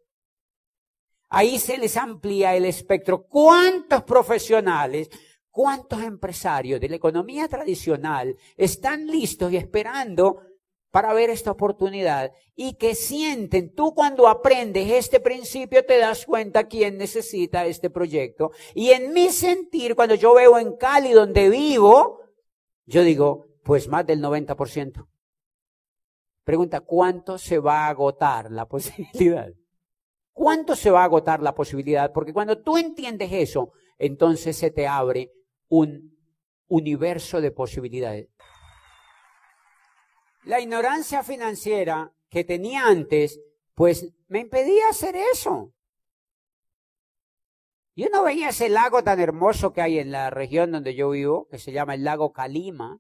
Ahí 1.30 1.60
se 1.60 1.78
les 1.78 1.98
amplía 1.98 2.56
el 2.56 2.66
espectro. 2.66 3.26
¿Cuántos 3.28 4.04
profesionales, 4.04 5.10
cuántos 5.50 6.02
empresarios 6.02 6.80
de 6.80 6.90
la 6.90 6.96
economía 6.98 7.48
tradicional 7.48 8.36
están 8.58 9.08
listos 9.08 9.52
y 9.52 9.58
esperando 9.58 10.42
para 10.96 11.14
ver 11.14 11.30
esta 11.30 11.52
oportunidad 11.52 12.32
y 12.56 12.76
que 12.76 12.96
sienten, 12.96 13.76
tú 13.76 13.94
cuando 13.94 14.30
aprendes 14.30 14.90
este 14.90 15.20
principio 15.20 15.86
te 15.86 15.98
das 15.98 16.26
cuenta 16.26 16.70
quién 16.70 16.98
necesita 16.98 17.66
este 17.66 17.90
proyecto. 17.90 18.52
Y 18.74 18.92
en 18.92 19.12
mi 19.12 19.30
sentir, 19.30 19.94
cuando 19.94 20.16
yo 20.16 20.34
veo 20.34 20.58
en 20.58 20.78
Cali 20.78 21.12
donde 21.12 21.50
vivo, 21.50 22.22
yo 22.86 23.02
digo, 23.02 23.48
pues 23.62 23.90
más 23.90 24.06
del 24.06 24.22
90%. 24.22 25.06
Pregunta, 26.46 26.80
¿cuánto 26.80 27.38
se 27.38 27.60
va 27.60 27.88
a 27.88 27.90
agotar 27.90 28.50
la 28.50 28.66
posibilidad? 28.70 29.50
¿Cuánto 30.36 30.76
se 30.76 30.91
va 30.91 31.00
a 31.00 31.06
agotar 31.06 31.41
la 31.41 31.56
posibilidad? 31.56 32.12
Porque 32.12 32.34
cuando 32.34 32.62
tú 32.62 32.76
entiendes 32.78 33.32
eso, 33.32 33.71
entonces 33.98 34.58
se 34.58 34.69
te 34.69 34.86
abre 34.86 35.32
un 35.69 36.19
universo 36.67 37.39
de 37.39 37.52
posibilidades. 37.52 38.28
La 40.43 40.60
ignorancia 40.60 41.24
financiera 41.24 42.12
que 42.30 42.43
tenía 42.43 42.86
antes, 42.86 43.39
pues 43.76 44.13
me 44.28 44.41
impedía 44.41 44.89
hacer 44.89 45.15
eso. 45.15 45.71
Yo 47.95 48.10
no 48.12 48.26
veía 48.26 48.50
ese 48.50 48.67
lago 48.67 49.06
tan 49.06 49.21
hermoso 49.21 49.71
que 49.71 49.82
hay 49.82 50.00
en 50.00 50.12
la 50.12 50.32
región 50.32 50.69
donde 50.69 50.95
yo 50.95 51.12
vivo, 51.12 51.48
que 51.50 51.60
se 51.60 51.71
llama 51.71 51.93
el 51.93 52.04
lago 52.04 52.34
Calima. 52.34 53.00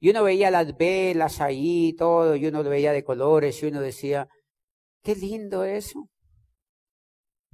Y 0.00 0.08
uno 0.08 0.22
veía 0.22 0.50
las 0.50 0.78
velas 0.78 1.42
ahí, 1.42 1.92
todo, 1.92 2.36
y 2.36 2.46
uno 2.46 2.62
lo 2.62 2.70
veía 2.70 2.92
de 2.92 3.04
colores, 3.04 3.62
y 3.62 3.66
uno 3.66 3.82
decía, 3.82 4.28
qué 5.02 5.14
lindo 5.14 5.64
eso. 5.64 6.08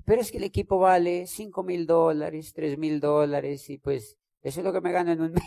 Pero 0.08 0.22
es 0.22 0.32
que 0.32 0.38
el 0.38 0.44
equipo 0.44 0.78
vale 0.78 1.26
cinco 1.26 1.62
mil 1.62 1.86
dólares, 1.86 2.54
tres 2.54 2.78
mil 2.78 2.98
dólares, 2.98 3.68
y 3.68 3.76
pues 3.76 4.16
eso 4.40 4.60
es 4.60 4.64
lo 4.64 4.72
que 4.72 4.80
me 4.80 4.90
gano 4.90 5.12
en 5.12 5.20
un 5.20 5.32
mes. 5.34 5.44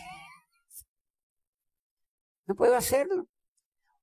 No 2.46 2.54
puedo 2.54 2.76
hacerlo. 2.76 3.26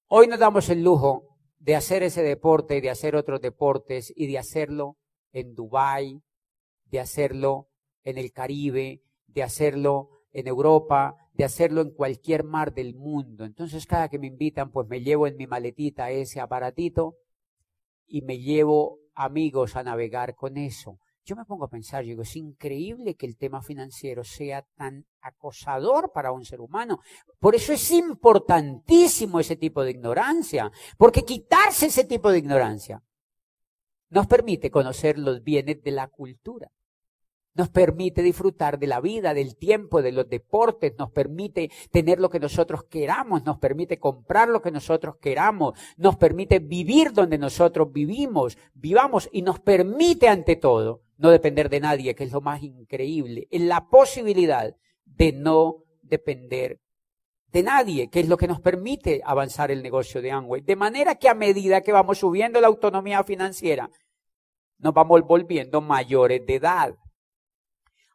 Hoy 0.08 0.26
nos 0.26 0.40
damos 0.40 0.68
el 0.68 0.82
lujo 0.82 1.38
de 1.60 1.76
hacer 1.76 2.02
ese 2.02 2.24
deporte, 2.24 2.80
de 2.80 2.90
hacer 2.90 3.14
otros 3.14 3.40
deportes 3.40 4.12
y 4.16 4.26
de 4.26 4.36
hacerlo 4.36 4.96
en 5.30 5.54
Dubái, 5.54 6.24
de 6.86 6.98
hacerlo 6.98 7.68
en 8.02 8.18
el 8.18 8.32
Caribe, 8.32 9.04
de 9.28 9.44
hacerlo 9.44 10.24
en 10.32 10.48
Europa, 10.48 11.14
de 11.34 11.44
hacerlo 11.44 11.82
en 11.82 11.92
cualquier 11.92 12.42
mar 12.42 12.74
del 12.74 12.96
mundo. 12.96 13.44
Entonces 13.44 13.86
cada 13.86 14.08
que 14.08 14.18
me 14.18 14.26
invitan, 14.26 14.72
pues 14.72 14.88
me 14.88 15.02
llevo 15.02 15.28
en 15.28 15.36
mi 15.36 15.46
maletita 15.46 16.10
ese 16.10 16.40
aparatito 16.40 17.16
y 18.08 18.22
me 18.22 18.40
llevo 18.40 18.98
amigos 19.18 19.76
a 19.76 19.82
navegar 19.82 20.34
con 20.34 20.56
eso 20.56 20.98
yo 21.28 21.36
me 21.36 21.44
pongo 21.44 21.66
a 21.66 21.68
pensar, 21.68 22.04
digo, 22.04 22.22
es 22.22 22.36
increíble 22.36 23.14
que 23.14 23.26
el 23.26 23.36
tema 23.36 23.60
financiero 23.60 24.24
sea 24.24 24.62
tan 24.76 25.04
acosador 25.20 26.10
para 26.10 26.32
un 26.32 26.42
ser 26.46 26.58
humano. 26.58 27.00
Por 27.38 27.54
eso 27.54 27.74
es 27.74 27.90
importantísimo 27.90 29.38
ese 29.38 29.56
tipo 29.56 29.82
de 29.82 29.90
ignorancia, 29.90 30.72
porque 30.96 31.26
quitarse 31.26 31.86
ese 31.86 32.04
tipo 32.04 32.32
de 32.32 32.38
ignorancia 32.38 33.02
nos 34.08 34.26
permite 34.26 34.70
conocer 34.70 35.18
los 35.18 35.42
bienes 35.42 35.82
de 35.82 35.90
la 35.90 36.08
cultura. 36.08 36.70
Nos 37.54 37.68
permite 37.70 38.22
disfrutar 38.22 38.78
de 38.78 38.86
la 38.86 39.00
vida, 39.00 39.34
del 39.34 39.56
tiempo, 39.56 40.00
de 40.00 40.12
los 40.12 40.28
deportes, 40.28 40.94
nos 40.98 41.10
permite 41.10 41.70
tener 41.90 42.20
lo 42.20 42.30
que 42.30 42.38
nosotros 42.38 42.84
queramos, 42.84 43.44
nos 43.44 43.58
permite 43.58 43.98
comprar 43.98 44.48
lo 44.48 44.62
que 44.62 44.70
nosotros 44.70 45.16
queramos, 45.20 45.78
nos 45.96 46.16
permite 46.16 46.60
vivir 46.60 47.12
donde 47.12 47.38
nosotros 47.38 47.92
vivimos, 47.92 48.56
vivamos 48.74 49.28
y 49.32 49.42
nos 49.42 49.58
permite 49.60 50.28
ante 50.28 50.56
todo 50.56 51.02
no 51.18 51.30
depender 51.30 51.68
de 51.68 51.80
nadie, 51.80 52.14
que 52.14 52.24
es 52.24 52.32
lo 52.32 52.40
más 52.40 52.62
increíble, 52.62 53.48
en 53.50 53.68
la 53.68 53.88
posibilidad 53.88 54.74
de 55.04 55.32
no 55.32 55.82
depender 56.02 56.80
de 57.48 57.62
nadie, 57.62 58.08
que 58.08 58.20
es 58.20 58.28
lo 58.28 58.36
que 58.36 58.46
nos 58.46 58.60
permite 58.60 59.20
avanzar 59.24 59.70
el 59.70 59.82
negocio 59.82 60.22
de 60.22 60.30
Amway. 60.30 60.62
De 60.62 60.76
manera 60.76 61.16
que 61.16 61.28
a 61.28 61.34
medida 61.34 61.80
que 61.80 61.92
vamos 61.92 62.18
subiendo 62.18 62.60
la 62.60 62.68
autonomía 62.68 63.24
financiera, 63.24 63.90
nos 64.78 64.94
vamos 64.94 65.22
volviendo 65.22 65.80
mayores 65.80 66.46
de 66.46 66.54
edad. 66.54 66.94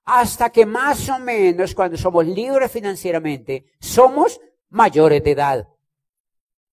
Hasta 0.05 0.49
que 0.49 0.65
más 0.65 1.07
o 1.09 1.19
menos 1.19 1.73
cuando 1.73 1.97
somos 1.97 2.25
libres 2.25 2.71
financieramente, 2.71 3.65
somos 3.79 4.39
mayores 4.69 5.23
de 5.23 5.31
edad. 5.31 5.67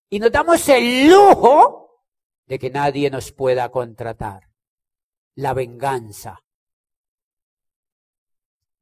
Y 0.09 0.19
nos 0.19 0.33
damos 0.33 0.69
el 0.69 1.09
lujo 1.09 2.05
de 2.47 2.59
que 2.59 2.71
nadie 2.71 3.11
nos 3.11 3.31
pueda 3.31 3.71
contratar 3.71 4.49
la 5.37 5.55
venganza. 5.55 6.41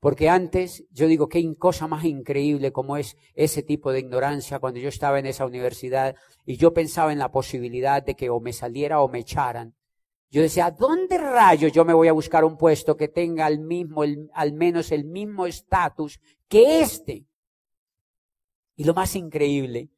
Porque 0.01 0.29
antes, 0.29 0.87
yo 0.91 1.09
digo, 1.09 1.29
qué 1.29 1.45
cosa 1.59 1.89
más 1.89 2.05
increíble 2.05 2.73
como 2.73 2.97
es 2.97 3.17
ese 3.35 3.63
tipo 3.63 3.91
de 3.91 3.99
ignorancia 3.99 4.61
cuando 4.61 4.79
yo 4.79 4.89
estaba 4.89 5.19
en 5.19 5.27
esa 5.27 5.45
universidad 5.45 6.15
y 6.47 6.57
yo 6.57 6.73
pensaba 6.73 7.13
en 7.13 7.19
la 7.19 7.33
posibilidad 7.33 8.03
de 8.03 8.15
que 8.15 8.31
o 8.31 8.41
me 8.41 8.53
saliera 8.53 9.01
o 9.01 9.09
me 9.09 9.19
echaran. 9.19 9.75
Yo 10.31 10.43
decía, 10.43 10.71
¿dónde 10.71 11.19
rayos 11.19 11.73
yo 11.73 11.85
me 11.85 11.95
voy 11.95 12.09
a 12.09 12.12
buscar 12.12 12.45
un 12.45 12.59
puesto 12.59 12.97
que 12.97 13.09
tenga 13.09 13.47
al 13.47 13.59
mismo, 13.59 14.03
al 14.33 14.53
menos 14.53 14.93
el 14.93 15.05
mismo 15.05 15.47
estatus 15.47 16.21
que 16.49 16.83
este? 16.83 17.27
Y 18.77 18.85
lo 18.85 18.95
más 18.95 19.17
increíble 19.17 19.91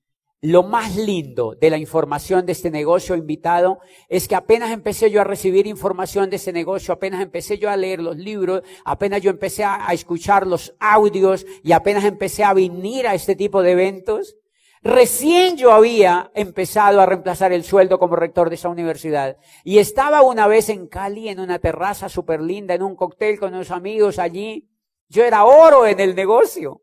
lo 0.42 0.62
más 0.62 0.96
lindo 0.96 1.54
de 1.60 1.68
la 1.68 1.76
información 1.76 2.46
de 2.46 2.52
este 2.52 2.70
negocio 2.70 3.14
invitado 3.14 3.80
es 4.08 4.26
que 4.26 4.34
apenas 4.34 4.70
empecé 4.70 5.10
yo 5.10 5.20
a 5.20 5.24
recibir 5.24 5.66
información 5.66 6.30
de 6.30 6.36
ese 6.36 6.52
negocio, 6.52 6.94
apenas 6.94 7.20
empecé 7.20 7.58
yo 7.58 7.68
a 7.68 7.76
leer 7.76 8.00
los 8.00 8.16
libros, 8.16 8.62
apenas 8.84 9.20
yo 9.20 9.30
empecé 9.30 9.64
a, 9.64 9.86
escuchar 9.92 10.46
los 10.46 10.74
audios 10.78 11.44
y 11.62 11.72
apenas 11.72 12.04
empecé 12.04 12.42
a 12.44 12.54
venir 12.54 13.06
a 13.06 13.14
este 13.14 13.36
tipo 13.36 13.62
de 13.62 13.72
eventos, 13.72 14.36
recién 14.82 15.56
yo 15.56 15.72
había 15.72 16.30
empezado 16.34 17.00
a 17.00 17.06
reemplazar 17.06 17.52
el 17.52 17.64
sueldo 17.64 17.98
como 17.98 18.16
rector 18.16 18.48
de 18.48 18.54
esa 18.54 18.68
universidad 18.68 19.36
y 19.64 19.78
estaba 19.78 20.22
una 20.22 20.46
vez 20.46 20.68
en 20.68 20.86
Cali 20.86 21.28
en 21.28 21.40
una 21.40 21.58
terraza 21.58 22.08
súper 22.08 22.40
linda, 22.40 22.74
en 22.74 22.82
un 22.82 22.96
cóctel 22.96 23.38
con 23.38 23.54
unos 23.54 23.70
amigos 23.70 24.18
allí. 24.18 24.68
Yo 25.08 25.24
era 25.24 25.44
oro 25.44 25.86
en 25.86 26.00
el 26.00 26.14
negocio. 26.14 26.82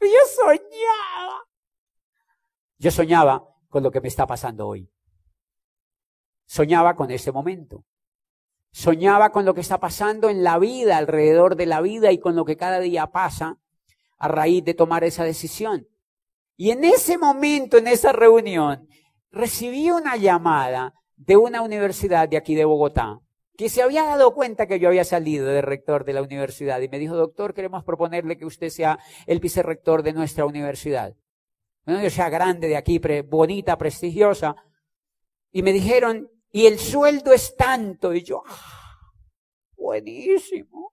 Yo 0.00 0.08
soñaba 0.34 1.42
yo 2.82 2.90
soñaba 2.90 3.46
con 3.68 3.84
lo 3.84 3.92
que 3.92 4.00
me 4.00 4.08
está 4.08 4.26
pasando 4.26 4.66
hoy. 4.66 4.90
Soñaba 6.46 6.96
con 6.96 7.12
ese 7.12 7.30
momento. 7.30 7.84
Soñaba 8.72 9.30
con 9.30 9.44
lo 9.44 9.54
que 9.54 9.60
está 9.60 9.78
pasando 9.78 10.28
en 10.28 10.42
la 10.42 10.58
vida, 10.58 10.96
alrededor 10.96 11.54
de 11.54 11.66
la 11.66 11.80
vida 11.80 12.10
y 12.10 12.18
con 12.18 12.34
lo 12.34 12.44
que 12.44 12.56
cada 12.56 12.80
día 12.80 13.06
pasa 13.12 13.60
a 14.18 14.26
raíz 14.26 14.64
de 14.64 14.74
tomar 14.74 15.04
esa 15.04 15.22
decisión. 15.22 15.86
Y 16.56 16.70
en 16.70 16.84
ese 16.84 17.18
momento, 17.18 17.78
en 17.78 17.86
esa 17.86 18.12
reunión, 18.12 18.88
recibí 19.30 19.90
una 19.90 20.16
llamada 20.16 20.94
de 21.16 21.36
una 21.36 21.62
universidad 21.62 22.28
de 22.28 22.36
aquí 22.36 22.54
de 22.54 22.64
Bogotá, 22.64 23.20
que 23.56 23.68
se 23.68 23.82
había 23.82 24.04
dado 24.04 24.34
cuenta 24.34 24.66
que 24.66 24.80
yo 24.80 24.88
había 24.88 25.04
salido 25.04 25.46
de 25.46 25.62
rector 25.62 26.04
de 26.04 26.12
la 26.12 26.22
universidad 26.22 26.80
y 26.80 26.88
me 26.88 26.98
dijo, 26.98 27.16
doctor, 27.16 27.54
queremos 27.54 27.84
proponerle 27.84 28.36
que 28.36 28.44
usted 28.44 28.70
sea 28.70 28.98
el 29.26 29.40
vicerrector 29.40 30.02
de 30.02 30.12
nuestra 30.12 30.44
universidad. 30.44 31.14
Una 31.86 31.96
universidad 31.96 32.30
grande 32.30 32.68
de 32.68 32.76
aquí, 32.76 33.00
bonita, 33.28 33.76
prestigiosa. 33.76 34.54
Y 35.50 35.62
me 35.62 35.72
dijeron, 35.72 36.30
y 36.50 36.66
el 36.66 36.78
sueldo 36.78 37.32
es 37.32 37.56
tanto. 37.56 38.14
Y 38.14 38.22
yo, 38.22 38.42
ah, 38.46 39.00
buenísimo. 39.76 40.91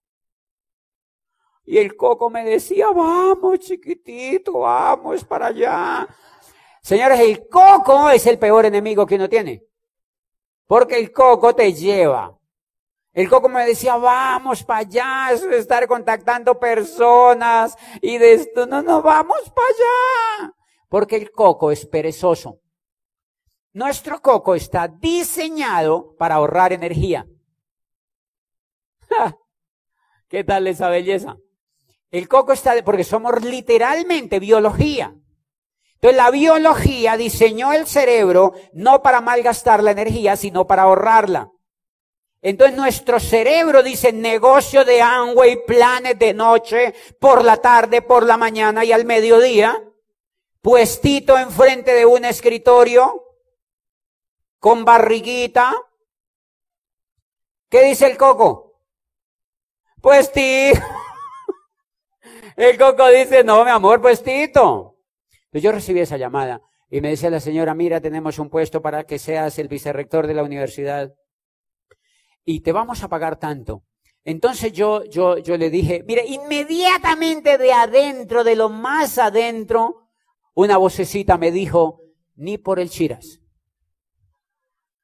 Y 1.70 1.78
el 1.78 1.96
coco 1.96 2.32
me 2.32 2.44
decía, 2.44 2.88
vamos 2.88 3.60
chiquitito, 3.60 4.54
vamos 4.54 5.24
para 5.24 5.46
allá. 5.50 6.08
Señores, 6.82 7.20
el 7.20 7.48
coco 7.48 8.10
es 8.10 8.26
el 8.26 8.40
peor 8.40 8.66
enemigo 8.66 9.06
que 9.06 9.14
uno 9.14 9.30
tiene. 9.30 9.64
Porque 10.66 10.98
el 10.98 11.12
coco 11.12 11.54
te 11.54 11.72
lleva. 11.72 12.36
El 13.14 13.30
coco 13.30 13.50
me 13.50 13.68
decía, 13.68 13.98
vamos 13.98 14.64
para 14.64 14.80
allá, 14.80 15.32
eso 15.32 15.46
de 15.46 15.60
estar 15.60 15.88
contactando 15.88 16.58
personas 16.60 17.78
y 18.02 18.18
de 18.18 18.34
esto, 18.34 18.66
no, 18.66 18.82
no, 18.82 19.04
vamos 19.04 19.52
para 19.52 19.68
allá. 19.68 20.56
Porque 20.88 21.18
el 21.18 21.30
coco 21.30 21.70
es 21.70 21.86
perezoso. 21.86 22.62
Nuestro 23.74 24.24
coco 24.24 24.56
está 24.56 24.88
diseñado 24.88 26.16
para 26.18 26.34
ahorrar 26.34 26.74
energía. 26.74 27.28
¿Qué 30.28 30.44
tal 30.44 30.66
esa 30.66 30.90
belleza? 30.90 31.38
El 32.12 32.28
coco 32.28 32.54
está, 32.54 32.74
porque 32.84 33.04
somos 33.04 33.44
literalmente 33.44 34.40
biología. 34.40 35.16
Entonces 35.96 36.18
la 36.18 36.32
biología 36.32 37.18
diseñó 37.18 37.74
el 37.74 37.86
cerebro 37.86 38.54
no 38.74 39.02
para 39.04 39.22
malgastar 39.22 39.84
la 39.84 39.92
energía, 39.92 40.38
sino 40.38 40.66
para 40.66 40.84
ahorrarla. 40.84 41.52
Entonces 42.42 42.78
nuestro 42.78 43.20
cerebro 43.20 43.84
dice 43.84 44.14
negocio 44.14 44.86
de 44.86 45.02
Amway, 45.02 45.66
planes 45.66 46.18
de 46.18 46.34
noche, 46.34 46.94
por 47.20 47.44
la 47.44 47.58
tarde, 47.58 48.02
por 48.02 48.26
la 48.26 48.38
mañana 48.38 48.86
y 48.86 48.94
al 48.94 49.04
mediodía, 49.04 49.84
puestito 50.62 51.38
enfrente 51.38 51.94
de 51.94 52.06
un 52.06 52.24
escritorio, 52.24 53.26
con 54.58 54.86
barriguita. 54.86 55.76
¿Qué 57.70 57.84
dice 57.84 58.08
el 58.08 58.18
coco? 58.18 58.82
Puestito. 60.02 60.80
El 62.60 62.78
coco 62.78 63.08
dice, 63.08 63.42
no, 63.46 63.64
mi 63.64 63.72
amor, 63.72 64.02
puestito. 64.02 64.98
Entonces 65.32 65.64
yo 65.64 65.72
recibí 65.72 66.02
esa 66.02 66.18
llamada 66.18 66.62
y 66.90 67.00
me 67.00 67.08
decía 67.08 67.30
la 67.30 67.40
señora, 67.40 67.74
mira, 67.74 68.02
tenemos 68.02 68.38
un 68.38 68.50
puesto 68.50 68.82
para 68.82 69.06
que 69.06 69.18
seas 69.18 69.58
el 69.60 69.70
vicerrector 69.70 70.28
de 70.28 70.34
la 70.34 70.44
universidad 70.44 71.16
y 72.44 72.60
te 72.60 72.74
vamos 72.74 73.02
a 73.02 73.08
pagar 73.08 73.38
tanto. 73.38 73.86
Entonces 74.26 74.74
yo, 74.74 75.06
yo, 75.06 75.38
yo 75.38 75.56
le 75.56 75.70
dije, 75.70 76.04
mire, 76.06 76.26
inmediatamente 76.28 77.58
de 77.58 77.72
adentro, 77.72 78.44
de 78.44 78.58
lo 78.58 78.68
más 78.68 79.18
adentro, 79.20 80.10
una 80.54 80.76
vocecita 80.76 81.38
me 81.38 81.52
dijo, 81.52 82.02
ni 82.36 82.58
por 82.58 82.82
el 82.82 82.90
chiras. 82.90 83.40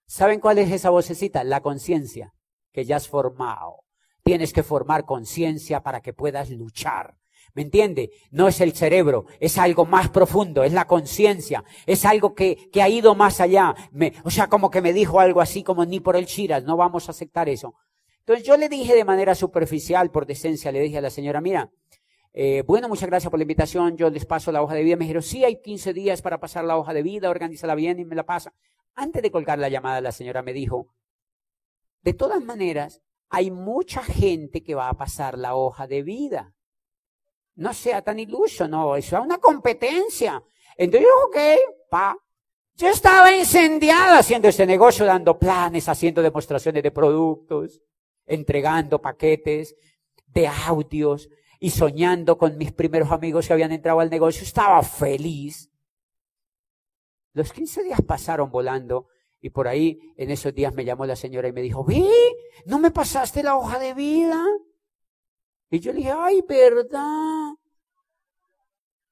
¿Saben 0.08 0.41
cuál 0.41 0.58
es 0.58 0.70
esa 0.74 0.89
vocecita? 0.89 1.46
La 1.46 1.62
conciencia 1.62 2.34
que 2.74 2.84
ya 2.84 2.98
has 2.98 3.08
formado. 3.08 3.78
Tienes 4.24 4.52
que 4.52 4.62
formar 4.62 5.06
conciencia 5.06 5.84
para 5.84 6.02
que 6.02 6.12
puedas 6.12 6.50
luchar. 6.50 7.15
¿Me 7.56 7.62
entiende? 7.62 8.12
No 8.32 8.50
es 8.50 8.60
el 8.60 8.74
cerebro, 8.74 9.26
es 9.39 9.58
algo 9.58 9.86
más 9.86 10.10
profundo, 10.10 10.65
es 10.65 10.74
la 10.74 10.88
conciencia, 10.88 11.63
es 11.86 12.04
algo 12.04 12.36
que, 12.36 12.70
que, 12.70 12.82
ha 12.82 12.89
ido 12.89 13.15
más 13.15 13.39
allá. 13.39 13.74
Me, 13.94 14.12
o 14.26 14.30
sea, 14.30 14.48
como 14.48 14.70
que 14.70 14.82
me 14.82 14.91
dijo 14.91 15.22
algo 15.22 15.39
así 15.39 15.63
como 15.63 15.86
ni 15.86 16.02
por 16.02 16.18
el 16.18 16.26
chiras, 16.26 16.65
no 16.65 16.76
vamos 16.76 17.08
a 17.08 17.12
aceptar 17.12 17.48
eso. 17.48 17.74
Entonces 18.20 18.46
yo 18.46 18.58
le 18.58 18.68
dije 18.68 18.94
de 18.94 19.06
manera 19.06 19.36
superficial, 19.36 20.12
por 20.12 20.26
decencia, 20.26 20.70
le 20.74 20.82
dije 20.82 20.98
a 20.98 21.02
la 21.02 21.10
señora, 21.10 21.39
mira, 21.39 21.72
eh, 22.34 22.63
bueno, 22.68 22.89
muchas 22.89 23.08
gracias 23.08 23.32
por 23.32 23.39
la 23.39 23.44
invitación, 23.44 23.96
yo 23.96 24.10
les 24.10 24.26
paso 24.26 24.52
la 24.52 24.62
hoja 24.62 24.74
de 24.74 24.84
vida. 24.84 24.98
Me 24.98 25.06
dijeron, 25.06 25.24
sí, 25.24 25.46
hay 25.46 25.62
15 25.62 25.94
días 25.94 26.22
para 26.22 26.41
pasar 26.41 26.65
la 26.65 26.78
hoja 26.78 26.94
de 26.94 27.04
vida, 27.04 27.30
organízala 27.30 27.76
bien 27.76 28.00
y 28.00 28.04
me 28.04 28.15
la 28.15 28.26
pasa. 28.26 28.54
Antes 28.96 29.22
de 29.22 29.32
colgar 29.32 29.60
la 29.60 29.70
llamada, 29.70 30.02
la 30.02 30.12
señora 30.12 30.41
me 30.41 30.52
dijo, 30.52 30.88
de 32.02 32.13
todas 32.13 32.44
maneras, 32.44 33.02
hay 33.30 33.50
mucha 33.50 34.04
gente 34.04 34.62
que 34.62 34.76
va 34.76 34.89
a 34.89 34.96
pasar 34.96 35.38
la 35.38 35.56
hoja 35.56 35.88
de 35.88 36.04
vida 36.04 36.55
no 37.56 37.74
sea 37.74 38.02
tan 38.02 38.20
iluso, 38.20 38.68
no, 38.68 38.96
eso 38.96 39.18
es 39.18 39.24
una 39.24 39.38
competencia. 39.38 40.44
Entonces 40.78 41.08
yo, 41.08 41.28
ok, 41.28 41.89
pa. 41.89 42.18
Yo 42.78 42.89
estaba 42.89 43.34
incendiada 43.34 44.20
haciendo 44.20 44.50
ese 44.50 44.65
negocio, 44.65 45.06
dando 45.06 45.39
planes, 45.39 45.88
haciendo 45.88 46.22
demostraciones 46.22 46.84
de 46.84 46.91
productos, 46.91 47.82
entregando 48.26 49.02
paquetes 49.02 49.76
de 50.28 50.48
audios 50.48 51.30
y 51.60 51.70
soñando 51.70 52.38
con 52.38 52.58
mis 52.58 52.74
primeros 52.74 53.12
amigos 53.12 53.48
que 53.48 53.54
habían 53.54 53.72
entrado 53.72 54.02
al 54.02 54.10
negocio. 54.10 54.44
Estaba 54.44 54.84
feliz. 54.84 55.72
Los 57.32 57.54
15 57.54 57.84
días 57.84 58.02
pasaron 58.02 58.52
volando 58.52 59.08
y 59.39 59.52
por 59.52 59.70
ahí 59.70 60.00
en 60.18 60.32
esos 60.32 60.54
días 60.54 60.74
me 60.74 60.84
llamó 60.84 61.06
la 61.06 61.15
señora 61.15 61.48
y 61.48 61.54
me 61.54 61.62
dijo, 61.62 61.86
vi, 61.86 62.06
¿no 62.65 62.80
me 62.80 62.91
pasaste 62.91 63.41
la 63.41 63.56
hoja 63.56 63.80
de 63.80 63.94
vida? 63.94 64.44
Y 65.69 65.80
yo 65.80 65.91
le 65.91 65.99
dije, 65.99 66.12
ay, 66.12 66.41
verdad. 66.47 67.54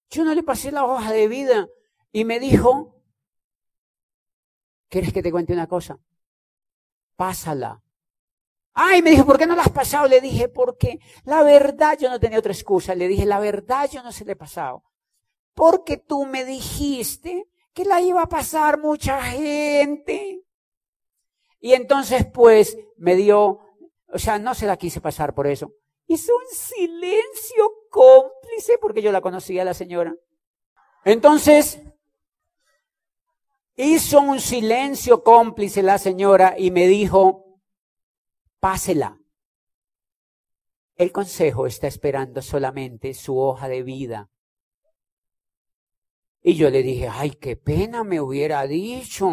Yo 0.09 0.23
no 0.23 0.33
le 0.35 0.43
pasé 0.43 0.71
la 0.71 0.85
hoja 0.85 1.11
de 1.11 1.27
vida. 1.27 1.67
Y 2.11 2.25
me 2.25 2.39
dijo, 2.39 2.95
¿quieres 4.89 5.11
que 5.11 5.23
te 5.23 5.31
cuente 5.31 5.53
una 5.53 5.67
cosa? 5.67 5.99
Pásala. 7.15 7.81
Ay, 8.73 9.01
me 9.01 9.11
dijo, 9.11 9.25
¿por 9.25 9.37
qué 9.37 9.45
no 9.45 9.55
la 9.55 9.63
has 9.63 9.69
pasado? 9.69 10.07
Le 10.07 10.21
dije, 10.21 10.49
porque 10.49 10.99
la 11.25 11.43
verdad 11.43 11.97
yo 11.99 12.09
no 12.09 12.19
tenía 12.19 12.39
otra 12.39 12.53
excusa. 12.53 12.95
Le 12.95 13.07
dije, 13.07 13.25
la 13.25 13.39
verdad 13.39 13.89
yo 13.91 14.03
no 14.03 14.11
se 14.11 14.25
le 14.25 14.33
he 14.33 14.35
pasado. 14.35 14.83
Porque 15.53 15.97
tú 15.97 16.25
me 16.25 16.45
dijiste 16.45 17.47
que 17.73 17.85
la 17.85 18.01
iba 18.01 18.23
a 18.23 18.29
pasar 18.29 18.79
mucha 18.79 19.21
gente. 19.23 20.43
Y 21.59 21.73
entonces, 21.73 22.25
pues, 22.25 22.77
me 22.97 23.15
dio, 23.15 23.59
o 24.07 24.19
sea, 24.19 24.37
no 24.37 24.53
se 24.53 24.65
la 24.65 24.77
quise 24.77 25.01
pasar 25.01 25.33
por 25.33 25.47
eso. 25.47 25.73
Hizo 26.13 26.31
un 26.35 26.45
silencio 26.55 27.71
cómplice 27.89 28.77
porque 28.79 29.01
yo 29.01 29.11
la 29.11 29.19
conocía 29.19 29.65
la 29.65 29.73
señora. 29.73 30.15
Entonces, 31.03 31.81
hizo 33.75 34.21
un 34.21 34.39
silencio 34.39 35.23
cómplice 35.23 35.81
la 35.81 35.97
señora 35.97 36.53
y 36.55 36.69
me 36.69 36.85
dijo, 36.85 37.59
pásela. 38.59 39.17
El 40.97 41.11
consejo 41.11 41.65
está 41.65 41.87
esperando 41.87 42.43
solamente 42.43 43.15
su 43.15 43.39
hoja 43.39 43.67
de 43.67 43.81
vida. 43.81 44.29
Y 46.43 46.53
yo 46.53 46.69
le 46.69 46.83
dije, 46.83 47.07
ay, 47.07 47.31
qué 47.31 47.55
pena 47.55 48.03
me 48.03 48.21
hubiera 48.21 48.67
dicho. 48.67 49.31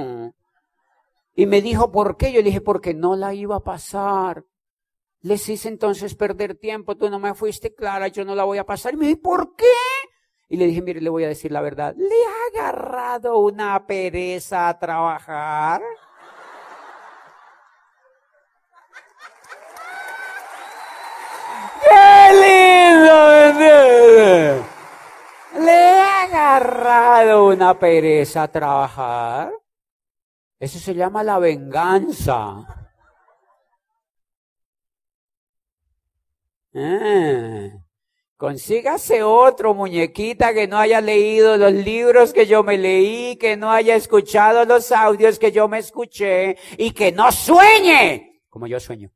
Y 1.35 1.45
me 1.45 1.61
dijo, 1.61 1.93
¿por 1.93 2.17
qué? 2.17 2.33
Yo 2.33 2.39
le 2.39 2.45
dije, 2.45 2.63
porque 2.63 2.95
no 2.95 3.17
la 3.17 3.35
iba 3.35 3.57
a 3.57 3.65
pasar. 3.65 4.47
Les 5.23 5.47
hice 5.49 5.69
entonces 5.69 6.15
perder 6.15 6.55
tiempo, 6.55 6.97
tú 6.97 7.11
no 7.11 7.19
me 7.19 7.35
fuiste 7.35 7.75
clara, 7.75 8.09
yo 8.09 8.25
no 8.25 8.35
la 8.35 8.45
voy 8.45 8.57
a 8.57 8.65
pasar. 8.65 8.95
Y 8.95 8.97
me 8.97 9.07
dije, 9.07 9.19
¿por 9.19 9.55
qué? 9.55 9.67
Y 10.49 10.57
le 10.57 10.67
dije, 10.67 10.81
mire, 10.81 11.01
le 11.01 11.11
voy 11.11 11.25
a 11.25 11.29
decir 11.29 11.53
la 11.53 11.61
verdad. 11.61 11.95
¿Le 11.97 12.07
ha 12.07 12.63
agarrado 12.63 13.39
una 13.39 13.87
pereza 13.87 14.69
a 14.69 14.79
trabajar? 14.79 15.83
¡Qué 21.83 22.33
lindo! 22.33 23.11
¿Le 25.61 26.01
ha 26.01 26.23
agarrado 26.23 27.47
una 27.49 27.79
pereza 27.79 28.45
a 28.45 28.49
trabajar? 28.49 29.53
Eso 30.59 30.79
se 30.79 30.95
llama 30.95 31.23
la 31.23 31.39
venganza. 31.39 32.80
Ah, 36.75 37.69
consígase 38.37 39.23
otro 39.23 39.75
muñequita 39.75 40.55
que 40.55 40.67
no 40.67 40.79
haya 40.79 41.01
leído 41.01 41.57
los 41.57 41.73
libros 41.73 42.33
que 42.33 42.47
yo 42.47 42.63
me 42.63 42.79
leí, 42.79 43.37
que 43.37 43.57
no 43.57 43.71
haya 43.71 43.97
escuchado 43.97 44.65
los 44.65 44.93
audios 44.93 45.39
que 45.39 45.53
yo 45.53 45.69
me 45.69 45.79
escuché 45.79 46.57
y 46.79 46.93
que 46.93 47.13
no 47.13 47.31
sueñe 47.33 48.31
como 48.51 48.67
yo 48.67 48.79
sueño. 48.81 49.11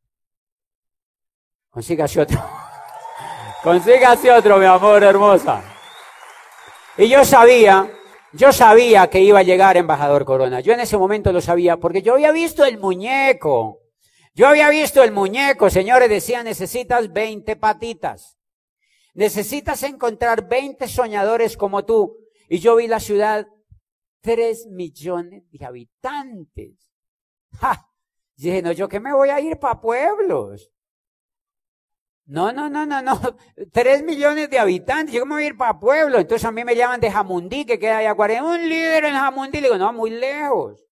Consígase 1.68 2.20
otro. 2.20 2.40
Consígase 3.62 4.30
otro, 4.30 4.58
mi 4.58 4.64
amor 4.64 5.02
hermosa. 5.02 5.62
Y 6.96 7.08
yo 7.08 7.24
sabía, 7.24 7.90
yo 8.32 8.52
sabía 8.52 9.10
que 9.10 9.20
iba 9.20 9.40
a 9.40 9.42
llegar 9.42 9.76
embajador 9.76 10.24
Corona. 10.24 10.60
Yo 10.60 10.72
en 10.72 10.80
ese 10.80 10.96
momento 10.96 11.32
lo 11.32 11.40
sabía 11.40 11.76
porque 11.76 12.00
yo 12.00 12.14
había 12.14 12.30
visto 12.30 12.64
el 12.64 12.78
muñeco. 12.78 13.80
Yo 14.34 14.48
había 14.48 14.68
visto 14.68 15.02
el 15.02 15.12
muñeco, 15.12 15.70
señores, 15.70 16.08
decía, 16.08 16.42
necesitas 16.42 17.12
20 17.12 17.54
patitas. 17.56 18.36
Necesitas 19.14 19.82
encontrar 19.84 20.48
20 20.48 20.88
soñadores 20.88 21.56
como 21.56 21.84
tú. 21.84 22.16
Y 22.48 22.58
yo 22.58 22.76
vi 22.76 22.88
la 22.88 22.98
ciudad, 22.98 23.46
3 24.22 24.66
millones 24.70 25.44
de 25.50 25.64
habitantes. 25.64 26.90
¡Ja! 27.60 27.88
Dije, 28.36 28.60
no, 28.60 28.72
yo 28.72 28.88
que 28.88 28.98
me 28.98 29.12
voy 29.12 29.28
a 29.28 29.40
ir 29.40 29.56
para 29.58 29.80
pueblos. 29.80 30.72
No, 32.26 32.52
no, 32.52 32.68
no, 32.68 32.86
no, 32.86 33.02
no. 33.02 33.20
Tres 33.72 34.02
millones 34.02 34.48
de 34.50 34.58
habitantes. 34.58 35.14
Yo 35.14 35.26
me 35.26 35.34
voy 35.34 35.44
a 35.44 35.46
ir 35.48 35.56
para 35.56 35.78
pueblos. 35.78 36.22
Entonces 36.22 36.44
a 36.44 36.50
mí 36.50 36.64
me 36.64 36.74
llaman 36.74 37.00
de 37.00 37.10
Jamundí, 37.10 37.64
que 37.64 37.78
queda 37.78 37.98
allá 37.98 38.14
40. 38.14 38.44
Un 38.44 38.68
líder 38.68 39.04
en 39.04 39.14
Jamundí. 39.14 39.60
Le 39.60 39.68
digo, 39.68 39.78
no, 39.78 39.92
muy 39.92 40.10
lejos. 40.10 40.82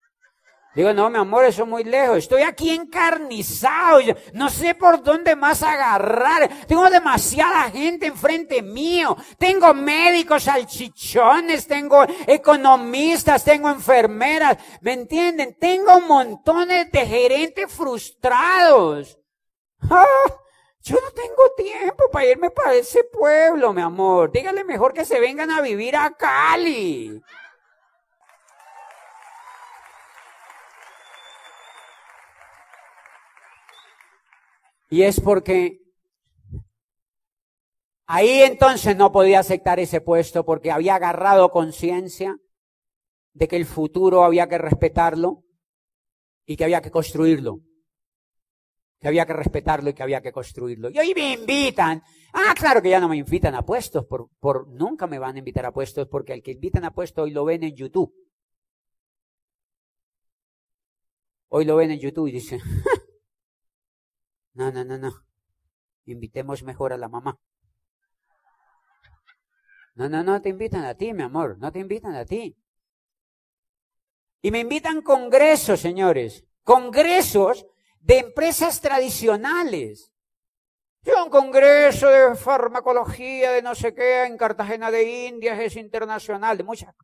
Digo, 0.75 0.95
no, 0.95 1.11
mi 1.11 1.19
amor, 1.19 1.45
eso 1.45 1.65
es 1.65 1.69
muy 1.69 1.85
lejos. 1.85 2.19
Estoy 2.19 2.43
aquí 2.43 2.71
encarnizado. 2.71 4.01
No 4.33 4.49
sé 4.49 4.75
por 4.75 5.03
dónde 5.03 5.37
más 5.37 5.63
agarrar. 5.63 6.49
Tengo 6.67 6.89
demasiada 6.89 7.71
gente 7.71 8.07
enfrente 8.07 8.63
mío. 8.63 9.17
Tengo 9.39 9.75
médicos 9.75 10.45
salchichones, 10.45 11.67
tengo 11.67 12.07
economistas, 12.27 13.45
tengo 13.45 13.69
enfermeras. 13.69 14.57
¿Me 14.81 14.95
entienden? 14.95 15.57
Tengo 15.59 16.01
montones 16.01 16.91
de 16.91 17.07
gerentes 17.07 17.71
frustrados. 17.71 19.19
¡Ah! 19.91 20.07
Yo 20.85 20.97
no 20.97 21.11
tengo 21.13 21.51
tiempo 21.57 22.11
para 22.11 22.27
irme 22.27 22.51
para 22.51 22.75
ese 22.75 23.05
pueblo, 23.05 23.73
mi 23.73 23.83
amor. 23.83 24.33
Dígale 24.33 24.65
mejor 24.65 24.93
que 24.93 25.05
se 25.05 25.21
vengan 25.21 25.51
a 25.51 25.61
vivir 25.61 25.95
a 25.95 26.11
Cali. 26.17 27.23
Y 34.93 35.05
es 35.05 35.21
porque 35.21 35.81
ahí 38.05 38.43
entonces 38.43 38.95
no 38.95 39.11
podía 39.11 39.41
aceptar 39.41 39.81
ese 39.81 40.03
puesto 40.03 40.45
porque 40.45 40.71
había 40.71 40.97
agarrado 40.97 41.51
conciencia 41.51 42.37
de 43.33 43.49
que 43.49 43.57
el 43.57 43.65
futuro 43.65 44.23
había 44.23 44.51
que 44.51 44.59
respetarlo 44.59 45.45
y 46.45 46.59
que 46.59 46.65
había 46.65 46.83
que 46.83 46.91
construirlo. 46.91 47.61
Que 49.01 49.09
había 49.09 49.25
que 49.25 49.33
respetarlo 49.33 49.89
y 49.89 49.95
que 49.95 50.03
había 50.03 50.21
que 50.21 50.31
construirlo. 50.31 50.91
Y 50.91 50.99
hoy 50.99 51.15
me 51.15 51.33
invitan. 51.33 52.03
Ah, 52.35 52.53
claro 52.55 52.83
que 52.83 52.91
ya 52.91 53.01
no 53.01 53.09
me 53.09 53.17
invitan 53.17 53.55
a 53.55 53.63
puestos, 53.63 54.05
por, 54.05 54.29
por 54.41 54.69
nunca 54.69 55.07
me 55.07 55.19
van 55.19 55.37
a 55.37 55.39
invitar 55.39 55.65
a 55.65 55.73
puestos 55.73 56.07
porque 56.07 56.35
el 56.35 56.43
que 56.43 56.51
invitan 56.51 56.85
a 56.85 56.93
puestos 56.93 57.25
hoy 57.25 57.31
lo 57.31 57.47
ven 57.47 57.65
en 57.65 57.75
YouTube. 57.75 58.15
Hoy 61.49 61.65
lo 61.65 61.77
ven 61.77 61.93
en 61.93 61.99
YouTube 61.99 62.29
y 62.29 62.33
dicen, 62.33 62.61
No, 64.55 64.71
no, 64.71 64.85
no, 64.85 64.99
no. 64.99 65.13
Invitemos 66.07 66.63
mejor 66.63 66.93
a 66.93 66.97
la 66.97 67.09
mamá. 67.09 67.39
No, 69.95 70.09
no, 70.09 70.23
no 70.23 70.41
te 70.41 70.49
invitan 70.49 70.85
a 70.85 70.95
ti, 70.95 71.13
mi 71.13 71.23
amor. 71.23 71.59
No 71.59 71.71
te 71.71 71.79
invitan 71.79 72.15
a 72.15 72.25
ti. 72.25 72.57
Y 74.41 74.51
me 74.51 74.61
invitan 74.61 75.03
congresos, 75.03 75.81
señores. 75.81 76.45
Congresos 76.63 77.67
de 78.01 78.19
empresas 78.19 78.81
tradicionales. 78.81 80.13
Yo 81.03 81.25
un 81.25 81.31
congreso 81.31 82.09
de 82.09 82.37
farmacología 82.37 83.53
de 83.53 83.63
no 83.63 83.75
sé 83.75 83.95
qué 83.95 84.25
en 84.25 84.37
Cartagena 84.37 84.91
de 84.91 85.27
Indias 85.27 85.59
es 85.59 85.77
internacional, 85.77 86.57
de 86.57 86.63
muchas 86.63 86.95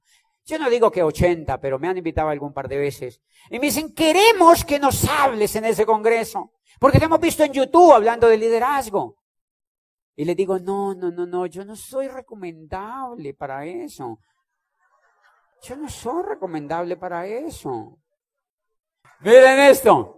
yo 0.48 0.58
no 0.58 0.70
digo 0.70 0.90
que 0.90 1.02
80, 1.02 1.60
pero 1.60 1.78
me 1.78 1.88
han 1.88 1.98
invitado 1.98 2.30
algún 2.30 2.54
par 2.54 2.68
de 2.68 2.78
veces. 2.78 3.20
Y 3.50 3.58
me 3.58 3.66
dicen, 3.66 3.94
queremos 3.94 4.64
que 4.64 4.78
nos 4.78 5.06
hables 5.06 5.54
en 5.56 5.66
ese 5.66 5.84
congreso. 5.84 6.54
Porque 6.78 6.98
te 6.98 7.06
hemos 7.06 7.20
visto 7.20 7.42
en 7.44 7.52
YouTube 7.52 7.92
hablando 7.92 8.28
de 8.28 8.36
liderazgo. 8.36 9.16
Y 10.16 10.24
le 10.24 10.34
digo, 10.34 10.58
no, 10.58 10.94
no, 10.94 11.10
no, 11.10 11.26
no, 11.26 11.46
yo 11.46 11.64
no 11.64 11.76
soy 11.76 12.08
recomendable 12.08 13.34
para 13.34 13.64
eso. 13.64 14.18
Yo 15.62 15.76
no 15.76 15.88
soy 15.88 16.22
recomendable 16.24 16.96
para 16.96 17.26
eso. 17.26 17.98
Miren 19.20 19.60
esto. 19.60 20.17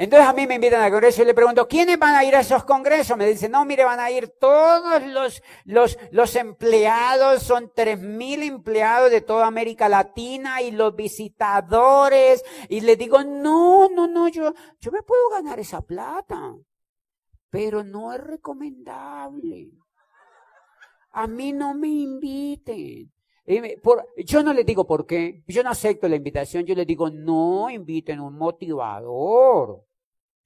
Entonces 0.00 0.26
a 0.26 0.32
mí 0.32 0.46
me 0.46 0.54
invitan 0.54 0.80
al 0.80 0.90
congreso 0.90 1.20
y 1.20 1.26
le 1.26 1.34
pregunto, 1.34 1.68
¿quiénes 1.68 1.98
van 1.98 2.14
a 2.14 2.24
ir 2.24 2.34
a 2.34 2.40
esos 2.40 2.64
congresos? 2.64 3.18
Me 3.18 3.26
dicen, 3.26 3.52
no, 3.52 3.66
mire, 3.66 3.84
van 3.84 4.00
a 4.00 4.10
ir 4.10 4.28
todos 4.40 5.02
los, 5.02 5.42
los, 5.66 5.98
los 6.10 6.36
empleados, 6.36 7.42
son 7.42 7.70
tres 7.74 8.00
mil 8.00 8.42
empleados 8.42 9.10
de 9.10 9.20
toda 9.20 9.46
América 9.46 9.90
Latina 9.90 10.62
y 10.62 10.70
los 10.70 10.96
visitadores. 10.96 12.42
Y 12.70 12.80
le 12.80 12.96
digo, 12.96 13.22
no, 13.22 13.90
no, 13.90 14.06
no, 14.06 14.28
yo, 14.28 14.54
yo 14.80 14.90
me 14.90 15.02
puedo 15.02 15.28
ganar 15.28 15.60
esa 15.60 15.82
plata, 15.82 16.54
pero 17.50 17.84
no 17.84 18.14
es 18.14 18.20
recomendable. 18.22 19.68
A 21.10 21.26
mí 21.26 21.52
no 21.52 21.74
me 21.74 21.88
inviten. 21.88 23.12
yo 24.24 24.42
no 24.42 24.54
les 24.54 24.64
digo 24.64 24.86
por 24.86 25.04
qué, 25.04 25.44
yo 25.46 25.62
no 25.62 25.68
acepto 25.68 26.08
la 26.08 26.16
invitación, 26.16 26.64
yo 26.64 26.74
les 26.74 26.86
digo, 26.86 27.10
no 27.10 27.68
inviten 27.68 28.18
un 28.18 28.38
motivador. 28.38 29.89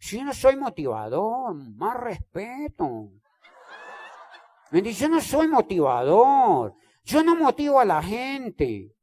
Si 0.04 0.18
yo 0.18 0.24
no 0.24 0.34
soy 0.34 0.56
motivador, 0.56 1.54
más 1.54 1.96
respeto. 1.96 3.10
Yo 4.70 5.08
no 5.08 5.18
soy 5.18 5.48
motivador. 5.48 6.74
Yo 7.04 7.24
no 7.24 7.34
motivo 7.34 7.80
a 7.80 7.86
la 7.86 8.02
gente. 8.02 8.94